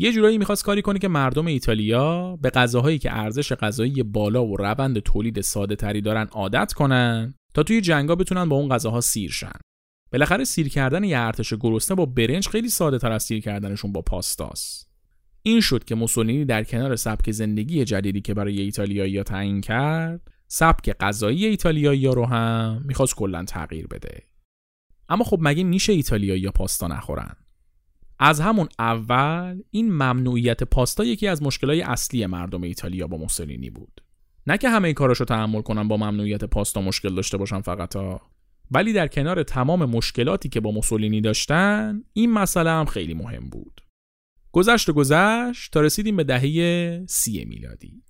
یه 0.01 0.11
جورایی 0.11 0.37
می‌خواست 0.37 0.63
کاری 0.63 0.81
کنه 0.81 0.99
که 0.99 1.07
مردم 1.07 1.47
ایتالیا 1.47 2.35
به 2.35 2.49
غذاهایی 2.49 2.99
که 2.99 3.17
ارزش 3.17 3.53
غذایی 3.53 4.03
بالا 4.03 4.45
و 4.45 4.57
روند 4.57 4.99
تولید 4.99 5.41
ساده 5.41 5.75
تری 5.75 6.01
دارن 6.01 6.27
عادت 6.31 6.73
کنن 6.73 7.33
تا 7.53 7.63
توی 7.63 7.81
جنگا 7.81 8.15
بتونن 8.15 8.49
با 8.49 8.55
اون 8.55 8.69
غذاها 8.69 9.01
سیر 9.01 9.31
شن. 9.31 9.59
بالاخره 10.11 10.43
سیر 10.43 10.69
کردن 10.69 11.03
یه 11.03 11.19
ارتش 11.19 11.53
گرسنه 11.53 11.97
با 11.97 12.05
برنج 12.05 12.47
خیلی 12.47 12.69
ساده 12.69 12.97
تر 12.97 13.11
از 13.11 13.23
سیر 13.23 13.41
کردنشون 13.41 13.91
با 13.91 14.01
پاستاست. 14.01 14.89
این 15.43 15.61
شد 15.61 15.83
که 15.83 15.95
موسولینی 15.95 16.45
در 16.45 16.63
کنار 16.63 16.95
سبک 16.95 17.31
زندگی 17.31 17.85
جدیدی 17.85 18.21
که 18.21 18.33
برای 18.33 18.61
ایتالیایی 18.61 19.23
تعیین 19.23 19.61
کرد، 19.61 20.31
سبک 20.47 20.97
غذایی 20.99 21.45
ایتالیایی 21.45 22.05
رو 22.05 22.25
هم 22.25 22.81
می‌خواست 22.85 23.15
کلا 23.15 23.43
تغییر 23.43 23.87
بده. 23.87 24.23
اما 25.09 25.23
خب 25.23 25.37
مگه 25.41 25.63
میشه 25.63 25.93
ایتالیایی 25.93 26.49
پاستا 26.49 26.87
نخورن؟ 26.87 27.35
از 28.23 28.39
همون 28.39 28.67
اول 28.79 29.61
این 29.71 29.91
ممنوعیت 29.91 30.63
پاستا 30.63 31.03
یکی 31.03 31.27
از 31.27 31.43
مشکلات 31.43 31.89
اصلی 31.89 32.25
مردم 32.25 32.61
ایتالیا 32.61 33.07
با 33.07 33.17
موسولینی 33.17 33.69
بود. 33.69 34.01
نه 34.47 34.57
که 34.57 34.69
همه 34.69 34.93
کاراشو 34.93 35.25
تحمل 35.25 35.61
کنن 35.61 35.87
با 35.87 35.97
ممنوعیت 35.97 36.43
پاستا 36.43 36.81
مشکل 36.81 37.15
داشته 37.15 37.37
باشن 37.37 37.61
فقط 37.61 37.95
ها. 37.95 38.21
ولی 38.71 38.93
در 38.93 39.07
کنار 39.07 39.43
تمام 39.43 39.85
مشکلاتی 39.85 40.49
که 40.49 40.59
با 40.59 40.71
موسولینی 40.71 41.21
داشتن 41.21 42.03
این 42.13 42.31
مسئله 42.31 42.69
هم 42.69 42.85
خیلی 42.85 43.13
مهم 43.13 43.49
بود. 43.49 43.81
گذشت 44.51 44.89
و 44.89 44.93
گذشت 44.93 45.73
تا 45.73 45.81
رسیدیم 45.81 46.15
به 46.15 46.23
دهه 46.23 47.05
سی 47.05 47.45
میلادی. 47.45 48.03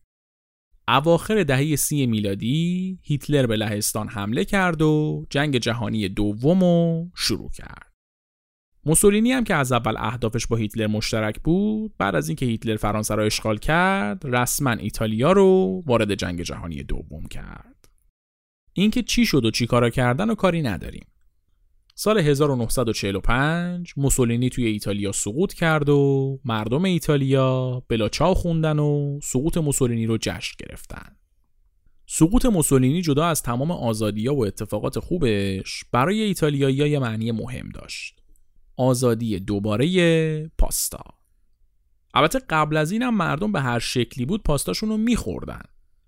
اواخر 0.88 1.44
دهه 1.44 1.76
سی 1.76 2.06
میلادی 2.06 3.00
هیتلر 3.04 3.46
به 3.46 3.56
لهستان 3.56 4.08
حمله 4.08 4.46
کرد 4.46 4.82
و 4.82 5.26
جنگ 5.30 5.58
جهانی 5.58 6.10
دوم 6.10 7.12
شروع 7.16 7.50
کرد. 7.50 7.91
موسولینی 8.86 9.32
هم 9.32 9.44
که 9.44 9.56
از 9.56 9.72
اول 9.72 9.96
اهدافش 9.98 10.48
با 10.48 10.58
هیتلر 10.58 10.88
مشترک 10.88 11.40
بود 11.40 11.94
بعد 11.98 12.16
از 12.16 12.30
اینکه 12.30 12.46
هیتلر 12.46 12.76
فرانسه 12.76 13.16
را 13.16 13.24
اشغال 13.24 13.58
کرد 13.58 14.36
رسما 14.36 14.72
ایتالیا 14.72 15.32
رو 15.32 15.84
وارد 15.86 16.16
جنگ 16.16 16.42
جهانی 16.42 16.84
دوم 16.84 17.26
کرد. 17.26 17.90
اینکه 18.74 19.04
چی 19.04 19.26
شد 19.26 19.46
و 19.46 19.52
چی 19.52 19.68
کارا 19.68 19.90
کردن 19.90 20.30
و 20.30 20.36
کاری 20.36 20.62
نداریم. 20.62 21.06
سال 21.96 22.18
1945 22.18 23.94
موسولینی 23.98 24.50
توی 24.50 24.66
ایتالیا 24.66 25.12
سقوط 25.12 25.54
کرد 25.54 25.90
و 25.90 26.40
مردم 26.46 26.86
ایتالیا 26.86 27.84
بلاچاو 27.90 28.34
خوندن 28.34 28.80
و 28.80 29.20
سقوط 29.24 29.58
موسولینی 29.58 30.06
رو 30.06 30.18
جشن 30.22 30.56
گرفتن. 30.60 31.16
سقوط 32.06 32.46
موسولینی 32.46 33.02
جدا 33.02 33.26
از 33.26 33.44
تمام 33.44 33.72
آزادیا 33.72 34.36
و 34.36 34.46
اتفاقات 34.46 35.00
خوبش 35.00 35.84
برای 35.92 36.22
ایتالیایی 36.22 36.76
یه 36.76 37.00
معنی 37.00 37.32
مهم 37.32 37.70
داشت. 37.70 38.21
آزادی 38.78 39.40
دوباره 39.40 40.48
پاستا. 40.58 41.04
البته 42.14 42.40
قبل 42.50 42.78
از 42.78 42.92
اینم 42.92 43.16
مردم 43.16 43.52
به 43.52 43.62
هر 43.62 43.80
شکلی 43.80 44.26
بود 44.26 44.44
پاستاشون 44.44 44.90
رو 44.90 44.98
میخوردن. 44.98 45.64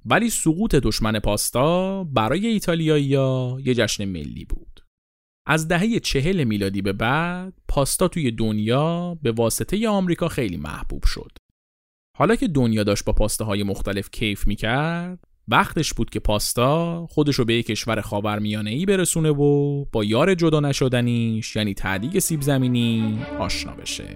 ولی 0.05 0.30
سقوط 0.30 0.76
دشمن 0.76 1.20
پاستا 1.20 2.03
برای 2.03 2.47
ایتالیایی 2.47 3.05
یه 3.66 3.74
جشن 3.74 4.05
ملی 4.05 4.45
بود. 4.45 4.86
از 5.47 5.68
دهه 5.68 5.99
چهل 5.99 6.43
میلادی 6.43 6.82
به 6.82 6.93
بعد 6.93 7.53
پاستا 7.68 8.07
توی 8.07 8.32
دنیا 8.32 9.18
به 9.22 9.32
واسطه 9.32 9.89
آمریکا 9.89 10.28
خیلی 10.28 10.57
محبوب 10.57 11.03
شد. 11.05 11.32
حالا 12.18 12.36
که 12.36 12.47
دنیا 12.47 12.84
داشت 12.84 13.05
با 13.05 13.14
پاستاهای 13.14 13.64
مختلف 13.64 14.09
کیف 14.11 14.47
می‌کرد 14.47 15.33
وقتش 15.48 15.94
بود 15.94 16.10
که 16.10 16.20
پاستا 16.20 17.08
خودش 17.10 17.36
رو 17.36 17.46
به 17.46 17.54
یک 17.54 17.66
کشور 17.66 18.02
خاورمیانه 18.02 18.70
ای 18.70 18.86
برسونه 18.86 19.30
و 19.30 19.86
با 19.86 20.04
یار 20.04 20.36
جدا 20.36 20.60
نشدنیش 20.60 21.56
یعنی 21.56 21.74
تعدیق 21.74 22.20
سیب 22.20 22.41
زمینی 22.41 23.20
آشنا 23.39 23.72
بشه. 23.72 24.16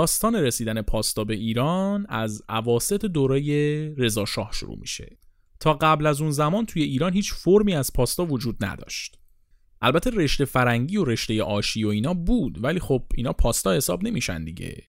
داستان 0.00 0.34
رسیدن 0.34 0.82
پاستا 0.82 1.24
به 1.24 1.34
ایران 1.34 2.06
از 2.08 2.42
عواست 2.48 2.92
دوره 2.92 3.94
رضا 3.94 4.24
شاه 4.24 4.50
شروع 4.52 4.78
میشه. 4.78 5.18
تا 5.60 5.74
قبل 5.74 6.06
از 6.06 6.20
اون 6.20 6.30
زمان 6.30 6.66
توی 6.66 6.82
ایران 6.82 7.12
هیچ 7.12 7.32
فرمی 7.32 7.74
از 7.74 7.92
پاستا 7.92 8.24
وجود 8.24 8.64
نداشت. 8.64 9.18
البته 9.82 10.10
رشته 10.10 10.44
فرنگی 10.44 10.96
و 10.96 11.04
رشته 11.04 11.42
آشی 11.42 11.84
و 11.84 11.88
اینا 11.88 12.14
بود 12.14 12.64
ولی 12.64 12.80
خب 12.80 13.06
اینا 13.14 13.32
پاستا 13.32 13.72
حساب 13.72 14.04
نمیشن 14.04 14.44
دیگه. 14.44 14.88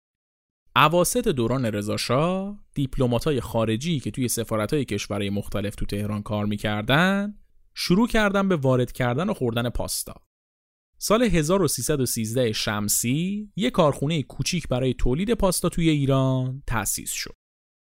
عواست 0.77 1.29
دوران 1.29 1.67
رضاشاه 1.67 2.59
دیپلماتای 2.75 3.41
خارجی 3.41 4.01
که 4.01 4.11
توی 4.11 4.29
سفارتهای 4.29 4.85
کشورهای 4.85 5.31
مختلف 5.31 5.75
تو 5.75 5.87
تهران 5.87 6.23
کار 6.23 6.47
می‌کردن 6.47 7.35
شروع 7.75 8.09
کردن 8.09 8.49
به 8.49 8.57
وارد 8.57 8.93
کردن 8.93 9.31
و 9.31 9.35
خوردن 9.35 9.69
پاستا. 9.69 10.15
سال 11.03 11.23
1313 11.23 12.53
شمسی 12.53 13.49
یک 13.57 13.73
کارخونه 13.73 14.23
کوچیک 14.23 14.69
برای 14.69 14.95
تولید 14.95 15.35
پاستا 15.35 15.69
توی 15.69 15.89
ایران 15.89 16.63
تأسیس 16.67 17.13
شد. 17.13 17.35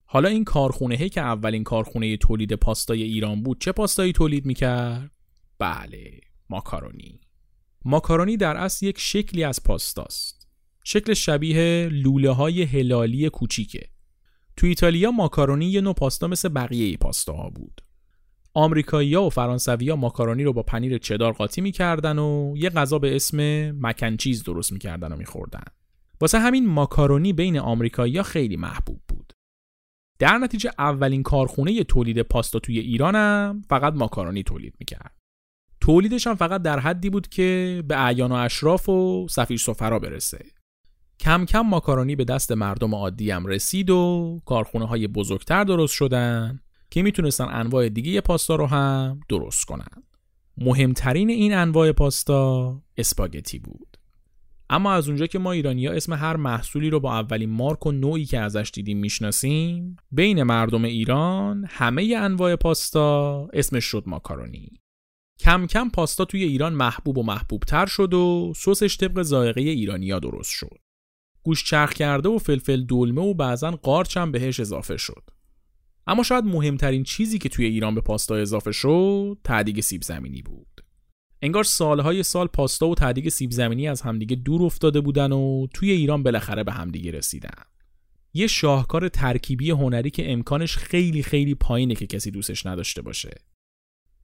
حالا 0.04 0.28
این 0.28 0.44
کارخونه 0.44 1.08
که 1.08 1.20
اولین 1.20 1.64
کارخونه 1.64 2.16
تولید 2.16 2.52
پاستای 2.52 3.02
ایران 3.02 3.42
بود 3.42 3.60
چه 3.60 3.72
پاستایی 3.72 4.12
تولید 4.12 4.46
می‌کرد؟ 4.46 5.10
بله 5.58 6.20
ماکارونی 6.50 7.20
ماکارونی 7.84 8.36
در 8.36 8.56
اصل 8.56 8.86
یک 8.86 8.98
شکلی 8.98 9.44
از 9.44 9.62
پاستاست 9.62 10.48
شکل 10.84 11.14
شبیه 11.14 11.88
لوله 11.92 12.30
های 12.30 12.62
هلالی 12.62 13.28
کوچیکه 13.28 13.88
تو 14.56 14.66
ایتالیا 14.66 15.10
ماکارونی 15.10 15.66
یه 15.66 15.80
نوع 15.80 15.94
پاستا 15.94 16.26
مثل 16.26 16.48
بقیه 16.48 16.96
پاستاها 16.96 17.50
بود 17.50 17.80
آمریکایی‌ها 18.54 19.26
و 19.26 19.30
فرانسوی‌ها 19.30 19.96
ماکارونی 19.96 20.44
رو 20.44 20.52
با 20.52 20.62
پنیر 20.62 20.98
چدار 20.98 21.32
قاطی 21.32 21.60
می‌کردن 21.60 22.18
و 22.18 22.54
یه 22.56 22.70
غذا 22.70 22.98
به 22.98 23.16
اسم 23.16 23.70
مکنچیز 23.80 24.44
درست 24.44 24.72
می‌کردن 24.72 25.12
و 25.12 25.16
میخوردن. 25.16 25.64
واسه 26.20 26.38
همین 26.38 26.66
ماکارونی 26.66 27.32
بین 27.32 27.58
آمریکایی‌ها 27.58 28.22
خیلی 28.22 28.56
محبوب 28.56 29.00
بود. 29.08 29.32
در 30.18 30.38
نتیجه 30.38 30.70
اولین 30.78 31.22
کارخونه 31.22 31.84
تولید 31.84 32.22
پاستا 32.22 32.58
توی 32.58 32.78
ایرانم 32.78 33.62
فقط 33.68 33.94
ماکارونی 33.94 34.42
تولید 34.42 34.74
می‌کرد. 34.78 35.16
تولیدش 35.80 36.26
هم 36.26 36.34
فقط 36.34 36.62
در 36.62 36.78
حدی 36.78 37.10
بود 37.10 37.28
که 37.28 37.82
به 37.88 38.04
اعیان 38.04 38.32
و 38.32 38.34
اشراف 38.34 38.88
و 38.88 39.26
سفیر 39.30 39.58
سفرا 39.58 39.98
برسه. 39.98 40.44
کم 41.20 41.44
کم 41.44 41.60
ماکارونی 41.60 42.16
به 42.16 42.24
دست 42.24 42.52
مردم 42.52 42.94
عادی 42.94 43.30
هم 43.30 43.46
رسید 43.46 43.90
و 43.90 44.40
کارخونه 44.46 44.86
های 44.86 45.08
بزرگتر 45.08 45.64
درست 45.64 45.94
شدن 45.94 46.60
که 46.94 47.02
می‌تونستن 47.02 47.44
انواع 47.50 47.88
دیگه 47.88 48.20
پاستا 48.20 48.56
رو 48.56 48.66
هم 48.66 49.20
درست 49.28 49.64
کنن. 49.64 50.02
مهمترین 50.58 51.30
این 51.30 51.54
انواع 51.54 51.92
پاستا 51.92 52.82
اسپاگتی 52.96 53.58
بود. 53.58 53.96
اما 54.70 54.92
از 54.92 55.08
اونجا 55.08 55.26
که 55.26 55.38
ما 55.38 55.52
ایرانی 55.52 55.86
ها 55.86 55.92
اسم 55.92 56.12
هر 56.12 56.36
محصولی 56.36 56.90
رو 56.90 57.00
با 57.00 57.12
اولین 57.12 57.50
مارک 57.50 57.86
و 57.86 57.92
نوعی 57.92 58.24
که 58.24 58.40
ازش 58.40 58.70
دیدیم 58.74 58.98
می‌شناسیم 58.98 59.96
بین 60.10 60.42
مردم 60.42 60.84
ایران 60.84 61.66
همه 61.68 62.14
انواع 62.18 62.56
پاستا 62.56 63.48
اسمش 63.52 63.84
شد 63.84 64.02
ماکارونی 64.06 64.72
کم 65.40 65.66
کم 65.66 65.90
پاستا 65.90 66.24
توی 66.24 66.42
ایران 66.42 66.72
محبوب 66.72 67.18
و 67.18 67.22
محبوب 67.22 67.62
تر 67.62 67.86
شد 67.86 68.14
و 68.14 68.52
سسش 68.56 68.96
طبق 68.96 69.22
ذائقه 69.22 69.60
ایرانیا 69.60 70.18
درست 70.18 70.50
شد 70.50 70.78
گوش 71.42 71.64
چرخ 71.64 71.92
کرده 71.92 72.28
و 72.28 72.38
فلفل 72.38 72.84
دلمه 72.84 73.22
و 73.22 73.34
بعضا 73.34 73.70
قارچ 73.70 74.16
هم 74.16 74.32
بهش 74.32 74.60
اضافه 74.60 74.96
شد 74.96 75.22
اما 76.06 76.22
شاید 76.22 76.44
مهمترین 76.44 77.02
چیزی 77.02 77.38
که 77.38 77.48
توی 77.48 77.64
ایران 77.64 77.94
به 77.94 78.00
پاستا 78.00 78.36
اضافه 78.36 78.72
شد 78.72 79.38
تعدیگ 79.44 79.80
سیب 79.80 80.02
زمینی 80.02 80.42
بود. 80.42 80.84
انگار 81.42 81.64
سالهای 81.64 82.22
سال 82.22 82.46
پاستا 82.46 82.88
و 82.88 82.94
تعدیگ 82.94 83.28
سیب 83.28 83.50
زمینی 83.50 83.88
از 83.88 84.02
همدیگه 84.02 84.36
دور 84.36 84.62
افتاده 84.62 85.00
بودن 85.00 85.32
و 85.32 85.66
توی 85.74 85.90
ایران 85.90 86.22
بالاخره 86.22 86.64
به 86.64 86.72
همدیگه 86.72 87.10
رسیدن. 87.10 87.64
یه 88.34 88.46
شاهکار 88.46 89.08
ترکیبی 89.08 89.70
هنری 89.70 90.10
که 90.10 90.32
امکانش 90.32 90.76
خیلی 90.76 91.22
خیلی 91.22 91.54
پایینه 91.54 91.94
که 91.94 92.06
کسی 92.06 92.30
دوستش 92.30 92.66
نداشته 92.66 93.02
باشه. 93.02 93.34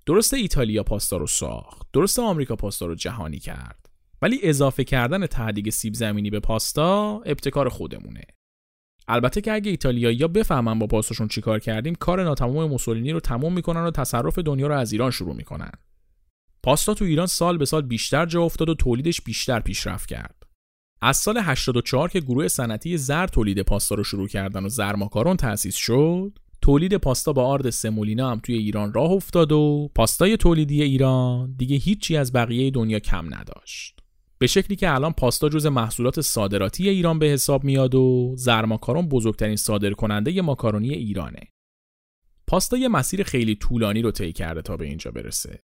درسته 0.06 0.36
ایتالیا 0.36 0.82
پاستا 0.82 1.16
رو 1.16 1.26
ساخت 1.26 1.86
درسته 1.92 2.22
آمریکا 2.22 2.56
پاستا 2.56 2.86
رو 2.86 2.94
جهانی 2.94 3.38
کرد 3.38 3.90
ولی 4.22 4.40
اضافه 4.42 4.84
کردن 4.84 5.26
تعدیگ 5.26 5.70
سیب 5.70 5.94
زمینی 5.94 6.30
به 6.30 6.40
پاستا 6.40 7.22
ابتکار 7.26 7.68
خودمونه. 7.68 8.24
البته 9.12 9.40
که 9.40 9.52
اگه 9.52 9.70
ایتالیایی‌ها 9.70 10.28
بفهمن 10.28 10.78
با 10.78 10.86
پاستاشون 10.86 11.28
چیکار 11.28 11.58
کردیم 11.58 11.94
کار 11.94 12.24
ناتمام 12.24 12.70
موسولینی 12.70 13.12
رو 13.12 13.20
تموم 13.20 13.54
می‌کنن 13.54 13.80
و 13.80 13.90
تصرف 13.90 14.38
دنیا 14.38 14.66
رو 14.66 14.74
از 14.74 14.92
ایران 14.92 15.10
شروع 15.10 15.34
می‌کنن. 15.34 15.70
پاستا 16.62 16.94
تو 16.94 17.04
ایران 17.04 17.26
سال 17.26 17.58
به 17.58 17.64
سال 17.64 17.82
بیشتر 17.82 18.26
جا 18.26 18.42
افتاد 18.42 18.68
و 18.68 18.74
تولیدش 18.74 19.20
بیشتر 19.20 19.60
پیشرفت 19.60 20.08
کرد. 20.08 20.42
از 21.02 21.16
سال 21.16 21.38
84 21.38 22.08
که 22.08 22.20
گروه 22.20 22.48
صنعتی 22.48 22.96
زر 22.96 23.26
تولید 23.26 23.62
پاستا 23.62 23.94
رو 23.94 24.04
شروع 24.04 24.28
کردن 24.28 24.64
و 24.64 24.68
زرماکارون 24.68 25.36
تأسیس 25.36 25.76
شد 25.76 26.38
تولید 26.62 26.96
پاستا 26.96 27.32
با 27.32 27.46
آرد 27.46 27.70
سمولینا 27.70 28.30
هم 28.30 28.40
توی 28.40 28.54
ایران 28.54 28.92
راه 28.92 29.10
افتاد 29.10 29.52
و 29.52 29.90
پاستای 29.94 30.36
تولیدی 30.36 30.82
ایران 30.82 31.54
دیگه 31.58 31.76
هیچی 31.76 32.16
از 32.16 32.32
بقیه 32.32 32.70
دنیا 32.70 32.98
کم 32.98 33.34
نداشت. 33.34 33.99
به 34.40 34.46
شکلی 34.46 34.76
که 34.76 34.94
الان 34.94 35.12
پاستا 35.12 35.48
جز 35.48 35.66
محصولات 35.66 36.20
صادراتی 36.20 36.88
ایران 36.88 37.18
به 37.18 37.26
حساب 37.26 37.64
میاد 37.64 37.94
و 37.94 38.34
زرماکارون 38.36 39.08
بزرگترین 39.08 39.56
صادر 39.56 39.92
کننده 39.92 40.42
ماکارونی 40.42 40.90
ایرانه. 40.90 41.40
پاستا 42.46 42.76
یه 42.76 42.88
مسیر 42.88 43.22
خیلی 43.22 43.54
طولانی 43.54 44.02
رو 44.02 44.10
طی 44.10 44.32
کرده 44.32 44.62
تا 44.62 44.76
به 44.76 44.84
اینجا 44.84 45.10
برسه. 45.10 45.60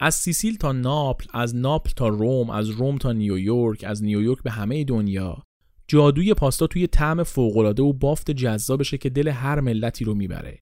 از 0.00 0.14
سیسیل 0.14 0.56
تا 0.56 0.72
ناپل، 0.72 1.26
از 1.32 1.56
ناپل 1.56 1.90
تا 1.90 2.08
روم، 2.08 2.50
از 2.50 2.70
روم 2.70 2.98
تا 2.98 3.12
نیویورک، 3.12 3.84
از 3.84 4.04
نیویورک 4.04 4.42
به 4.42 4.50
همه 4.50 4.84
دنیا 4.84 5.42
جادوی 5.88 6.34
پاستا 6.34 6.66
توی 6.66 6.86
طعم 6.86 7.22
فوق‌العاده 7.22 7.82
و 7.82 7.92
بافت 7.92 8.30
جذابشه 8.30 8.98
که 8.98 9.10
دل 9.10 9.28
هر 9.28 9.60
ملتی 9.60 10.04
رو 10.04 10.14
می‌بره. 10.14 10.58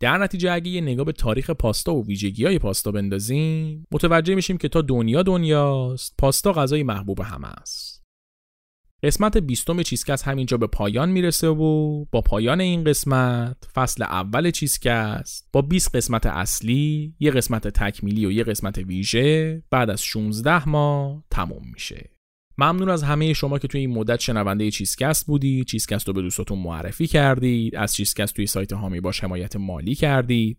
در 0.00 0.18
نتیجه 0.18 0.52
اگه 0.52 0.70
یه 0.70 0.80
نگاه 0.80 1.04
به 1.04 1.12
تاریخ 1.12 1.50
پاستا 1.50 1.94
و 1.94 2.06
ویژگی 2.06 2.44
های 2.44 2.58
پاستا 2.58 2.92
بندازیم 2.92 3.86
متوجه 3.92 4.34
میشیم 4.34 4.58
که 4.58 4.68
تا 4.68 4.82
دنیا 4.82 5.22
دنیاست 5.22 6.14
پاستا 6.18 6.52
غذای 6.52 6.82
محبوب 6.82 7.20
همه 7.20 7.48
است. 7.48 8.00
قسمت 9.02 9.36
بیستم 9.36 9.82
چیزکست 9.82 10.28
همینجا 10.28 10.56
به 10.56 10.66
پایان 10.66 11.10
می‌رسه 11.10 11.48
و 11.48 12.04
با 12.04 12.20
پایان 12.20 12.60
این 12.60 12.84
قسمت 12.84 13.56
فصل 13.74 14.02
اول 14.02 14.50
چیزکست 14.50 15.48
با 15.52 15.62
20 15.62 15.96
قسمت 15.96 16.26
اصلی 16.26 17.14
یه 17.20 17.30
قسمت 17.30 17.68
تکمیلی 17.68 18.26
و 18.26 18.32
یه 18.32 18.44
قسمت 18.44 18.78
ویژه 18.78 19.62
بعد 19.70 19.90
از 19.90 20.02
16 20.02 20.68
ماه 20.68 21.24
تموم 21.30 21.62
میشه. 21.72 22.10
ممنون 22.60 22.88
از 22.88 23.02
همه 23.02 23.32
شما 23.32 23.58
که 23.58 23.68
توی 23.68 23.80
این 23.80 23.90
مدت 23.90 24.20
شنونده 24.20 24.70
چیزکست 24.70 25.26
بودی. 25.26 25.64
چیزکست 25.64 26.08
رو 26.08 26.14
به 26.14 26.22
دوستاتون 26.22 26.58
معرفی 26.58 27.06
کردید 27.06 27.76
از 27.76 27.94
چیزکست 27.94 28.34
توی 28.34 28.46
سایت 28.46 28.72
هامی 28.72 29.00
باش 29.00 29.24
حمایت 29.24 29.56
مالی 29.56 29.94
کردید 29.94 30.58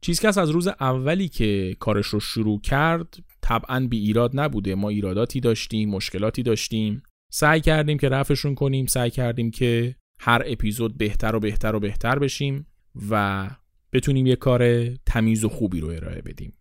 چیزکست 0.00 0.38
از 0.38 0.50
روز 0.50 0.68
اولی 0.68 1.28
که 1.28 1.76
کارش 1.78 2.06
رو 2.06 2.20
شروع 2.20 2.60
کرد 2.60 3.18
طبعا 3.42 3.86
بی 3.90 3.98
ایراد 3.98 4.30
نبوده. 4.34 4.74
ما 4.74 4.88
ایراداتی 4.88 5.40
داشتیم 5.40 5.90
مشکلاتی 5.90 6.42
داشتیم. 6.42 7.02
سعی 7.32 7.60
کردیم 7.60 7.98
که 7.98 8.08
رفعشون 8.08 8.54
کنیم. 8.54 8.86
سعی 8.86 9.10
کردیم 9.10 9.50
که 9.50 9.96
هر 10.20 10.42
اپیزود 10.46 10.98
بهتر 10.98 11.36
و 11.36 11.40
بهتر 11.40 11.76
و 11.76 11.80
بهتر 11.80 12.18
بشیم 12.18 12.66
و 13.10 13.50
بتونیم 13.92 14.26
یه 14.26 14.36
کار 14.36 14.86
تمیز 14.96 15.44
و 15.44 15.48
خوبی 15.48 15.80
رو 15.80 15.88
ارائه 15.88 16.22
بدیم. 16.22 16.52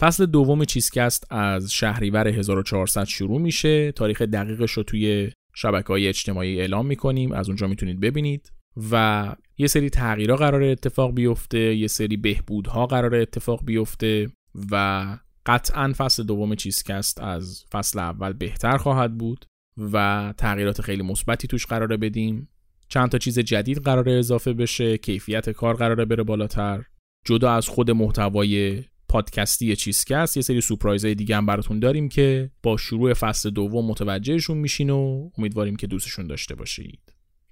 فصل 0.00 0.26
دوم 0.26 0.64
چیزکست 0.64 1.32
از 1.32 1.72
شهریور 1.72 2.28
1400 2.28 3.04
شروع 3.04 3.40
میشه. 3.40 3.92
تاریخ 3.92 4.22
دقیقش 4.22 4.72
رو 4.72 4.82
توی 4.82 5.30
شبکه 5.54 5.88
های 5.88 6.08
اجتماعی 6.08 6.60
اعلام 6.60 6.86
می‌کنیم. 6.86 7.32
از 7.32 7.48
اونجا 7.48 7.66
می‌تونید 7.66 8.00
ببینید. 8.00 8.52
و 8.90 9.34
یه 9.58 9.66
سری 9.66 9.90
تغییرها 9.90 10.36
قرار 10.36 10.62
اتفاق 10.62 11.14
بیفته 11.14 11.74
یه 11.74 11.86
سری 11.86 12.16
بهبودها 12.16 12.86
قرار 12.86 13.14
اتفاق 13.14 13.64
بیفته 13.64 14.28
و 14.70 15.06
قطعا 15.46 15.92
فصل 15.96 16.22
دوم 16.22 16.54
چیزکست 16.54 17.20
از 17.20 17.64
فصل 17.72 17.98
اول 17.98 18.32
بهتر 18.32 18.76
خواهد 18.76 19.18
بود 19.18 19.44
و 19.92 20.34
تغییرات 20.38 20.80
خیلی 20.80 21.02
مثبتی 21.02 21.48
توش 21.48 21.66
قراره 21.66 21.96
بدیم. 21.96 22.48
چند 22.88 23.08
تا 23.08 23.18
چیز 23.18 23.38
جدید 23.38 23.78
قراره 23.78 24.12
اضافه 24.12 24.52
بشه 24.52 24.98
کیفیت 24.98 25.50
کار 25.50 25.74
قراره 25.74 26.04
بره 26.04 26.22
بالاتر. 26.22 26.84
جدا 27.26 27.52
از 27.52 27.68
خود 27.68 27.90
محتوای 27.90 28.84
پادکستی 29.16 29.76
چیزکست 29.76 30.36
یه 30.36 30.42
سری 30.42 30.60
سورپرایزهای 30.60 31.14
دیگه 31.14 31.36
هم 31.36 31.46
براتون 31.46 31.80
داریم 31.80 32.08
که 32.08 32.50
با 32.62 32.76
شروع 32.76 33.14
فصل 33.14 33.50
دوم 33.50 33.86
متوجهشون 33.86 34.58
میشین 34.58 34.90
و 34.90 35.30
امیدواریم 35.38 35.76
که 35.76 35.86
دوستشون 35.86 36.26
داشته 36.26 36.54
باشید. 36.54 37.00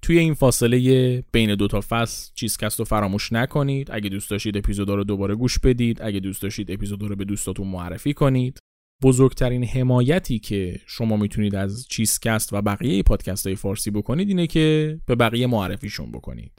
توی 0.02 0.18
این 0.18 0.34
فاصله 0.34 1.24
بین 1.32 1.54
دو 1.54 1.68
تا 1.68 1.80
فصل 1.88 2.32
چیزکست 2.34 2.78
رو 2.78 2.84
فراموش 2.84 3.32
نکنید. 3.32 3.90
اگه 3.90 4.08
دوست 4.08 4.30
داشتید 4.30 4.56
اپیزودا 4.56 4.94
رو 4.94 5.04
دوباره 5.04 5.34
گوش 5.34 5.58
بدید. 5.58 6.02
اگه 6.02 6.20
دوست 6.20 6.42
داشتید 6.42 6.70
اپیزودا 6.70 7.06
رو 7.06 7.16
به 7.16 7.24
دوستاتون 7.24 7.68
معرفی 7.68 8.14
کنید. 8.14 8.58
بزرگترین 9.02 9.64
حمایتی 9.64 10.38
که 10.38 10.80
شما 10.86 11.16
می‌تونید 11.16 11.54
از 11.54 11.86
چیزکست 11.88 12.52
و 12.52 12.62
بقیه 12.62 13.02
پادکست 13.02 13.46
های 13.46 13.56
فارسی 13.56 13.90
بکنید 13.90 14.28
اینه 14.28 14.46
که 14.46 14.98
به 15.06 15.14
بقیه 15.14 15.46
معرفیشون 15.46 16.12
بکنید. 16.12 16.52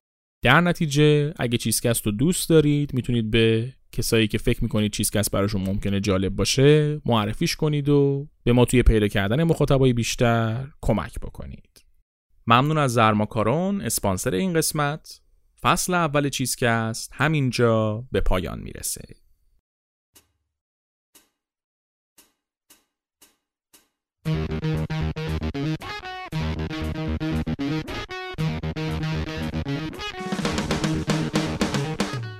در 0.43 0.61
نتیجه 0.61 1.33
اگه 1.39 1.57
چیزکست 1.57 2.05
رو 2.05 2.11
دوست 2.11 2.49
دارید 2.49 2.93
می‌تونید 2.93 3.31
به 3.31 3.73
کسایی 3.95 4.27
که 4.27 4.37
فکر 4.37 4.63
می‌کنید 4.63 4.91
چیزکست 4.91 5.31
براشون 5.31 5.61
ممکنه 5.61 5.99
جالب 5.99 6.35
باشه 6.35 7.01
معرفیش 7.05 7.55
کنید 7.55 7.89
و 7.89 8.27
به 8.43 8.53
ما 8.53 8.65
توی 8.65 8.83
پیدا 8.83 9.07
کردن 9.07 9.43
مخاطبای 9.43 9.93
بیشتر 9.93 10.67
کمک 10.81 11.19
بکنید. 11.19 11.85
ممنون 12.47 12.77
از 12.77 12.93
زرماکارون 12.93 13.81
اسپانسر 13.81 14.33
این 14.33 14.53
قسمت. 14.53 15.21
فصل 15.61 15.93
اول 15.93 16.29
چیزکست 16.29 17.11
همینجا 17.13 18.03
به 18.11 18.21
پایان 18.21 18.59
می‌رسه. 18.59 19.01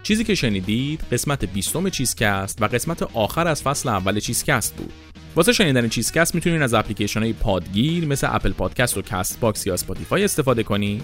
چیزی 0.06 0.24
که 0.24 0.36
شنیدید 0.36 1.02
قسمت 1.12 1.46
بیستم 1.46 1.90
چیزکست 1.90 2.62
و 2.62 2.68
قسمت 2.68 3.04
آخر 3.04 3.48
از 3.48 3.64
فصل 3.64 3.90
اول 3.90 4.20
چیزکست 4.20 4.76
بود. 4.76 4.94
واسه 5.36 5.54
شنیدن 5.54 5.90
چیزکست 5.90 6.36
می‌تونید 6.36 6.62
از 6.62 6.74
اپلیکیشن 6.74 7.20
های 7.20 7.34
پادگیر 7.34 8.06
مثل 8.06 8.28
Apple 8.32 8.52
Podcasts 8.52 8.98
و 8.98 9.02
Castbox 9.02 9.68
یا 9.68 9.74
Spotify 9.74 10.24
استفاده 10.24 10.64
کنید. 10.64 11.04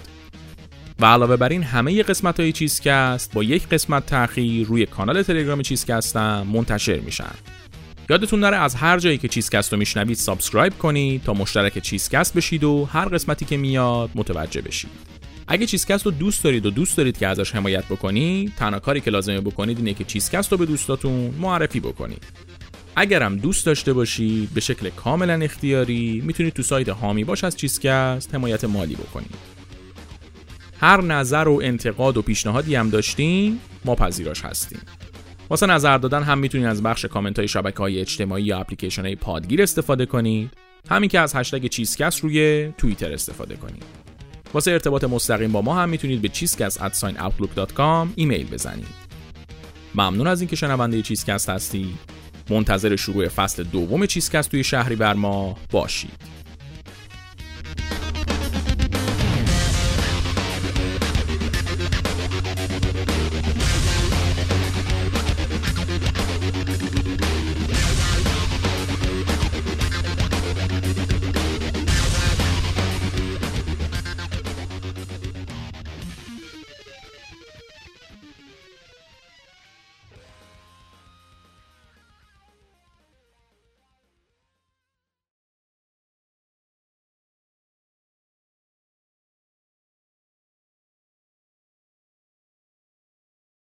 و 0.99 1.05
علاوه 1.05 1.35
بر 1.35 1.49
این 1.49 1.63
همه 1.63 2.03
قسمت 2.03 2.39
های 2.39 2.51
چیزکست 2.51 3.33
با 3.33 3.43
یک 3.43 3.67
قسمت 3.67 4.05
تاخیر 4.05 4.67
روی 4.67 4.85
کانال 4.85 5.23
تلگرام 5.23 5.61
چیزکست 5.61 6.15
هم 6.15 6.47
منتشر 6.47 6.99
میشن. 6.99 7.33
یادتون 8.09 8.39
نره 8.39 8.57
از 8.57 8.75
هر 8.75 8.99
جایی 8.99 9.17
که 9.17 9.27
چیزکست 9.27 9.73
رو 9.73 9.79
میشنوید 9.79 10.17
subscribe 10.17 10.77
کنید 10.77 11.23
تا 11.23 11.33
مشترک 11.33 11.79
چیزکست 11.79 12.33
بشید 12.33 12.63
و 12.63 12.85
هر 12.85 13.05
قسمتی 13.05 13.45
که 13.45 13.57
میاد 13.57 14.09
متوجه 14.15 14.61
بشید. 14.61 15.20
اگه 15.51 15.65
چیزکست 15.65 16.05
رو 16.05 16.11
دوست 16.11 16.43
دارید 16.43 16.65
و 16.65 16.69
دوست 16.69 16.97
دارید 16.97 17.17
که 17.17 17.27
ازش 17.27 17.55
حمایت 17.55 17.85
بکنید 17.85 18.53
تنها 18.57 18.79
کاری 18.79 19.01
که 19.01 19.11
لازمه 19.11 19.41
بکنید 19.41 19.77
اینه 19.77 19.93
که 19.93 20.03
چیزکست 20.03 20.51
رو 20.51 20.57
به 20.57 20.65
دوستاتون 20.65 21.33
معرفی 21.39 21.79
بکنید. 21.79 22.23
اگرم 22.95 23.37
دوست 23.37 23.65
داشته 23.65 23.93
باشید 23.93 24.53
به 24.53 24.61
شکل 24.61 24.89
کاملا 24.89 25.33
اختیاری 25.33 26.21
می‌تونید 26.25 26.53
تو 26.53 26.63
سایت 26.63 26.89
هامی 26.89 27.23
باش 27.23 27.43
از 27.43 27.57
چیزکست 27.57 28.35
حمایت 28.35 28.63
مالی 28.63 28.95
بکنید. 28.95 29.35
هر 30.79 31.01
نظر 31.01 31.47
و 31.47 31.59
انتقاد 31.63 32.17
و 32.17 32.21
پیشنهادی 32.21 32.75
هم 32.75 32.89
داشتین 32.89 33.59
ما 33.85 33.95
پذیراش 33.95 34.41
هستیم. 34.45 34.79
واسه 35.49 35.65
نظر 35.65 35.97
دادن 35.97 36.23
هم 36.23 36.37
می‌تونید 36.37 36.67
از 36.67 36.83
بخش 36.83 37.05
کامنت 37.05 37.39
های 37.39 37.47
شبکه 37.47 37.77
های 37.77 37.99
اجتماعی 37.99 38.43
یا 38.43 38.59
اپلیکیشن 38.59 39.01
های 39.01 39.15
پادگیر 39.15 39.61
استفاده 39.61 40.05
کنید. 40.05 40.49
همین 40.89 41.09
که 41.09 41.19
از 41.19 41.35
هشتگ 41.35 41.67
چیزکست 41.67 42.19
روی 42.19 42.71
توییتر 42.77 43.13
استفاده 43.13 43.55
کنید. 43.55 44.00
واسه 44.53 44.71
ارتباط 44.71 45.03
مستقیم 45.03 45.51
با 45.51 45.61
ما 45.61 45.75
هم 45.75 45.89
می‌تونید 45.89 46.21
به 46.21 46.27
cheesecast@outlook.com 46.27 48.07
ایمیل 48.15 48.47
بزنید. 48.47 49.11
ممنون 49.95 50.27
از 50.27 50.41
اینکه 50.41 50.55
شنونده 50.55 51.01
چیزکست 51.01 51.49
هستید. 51.49 51.99
منتظر 52.49 52.95
شروع 52.95 53.27
فصل 53.27 53.63
دوم 53.63 54.05
چیزکست 54.05 54.51
توی 54.51 54.63
شهری 54.63 54.95
بر 54.95 55.13
ما 55.13 55.57
باشید. 55.71 56.40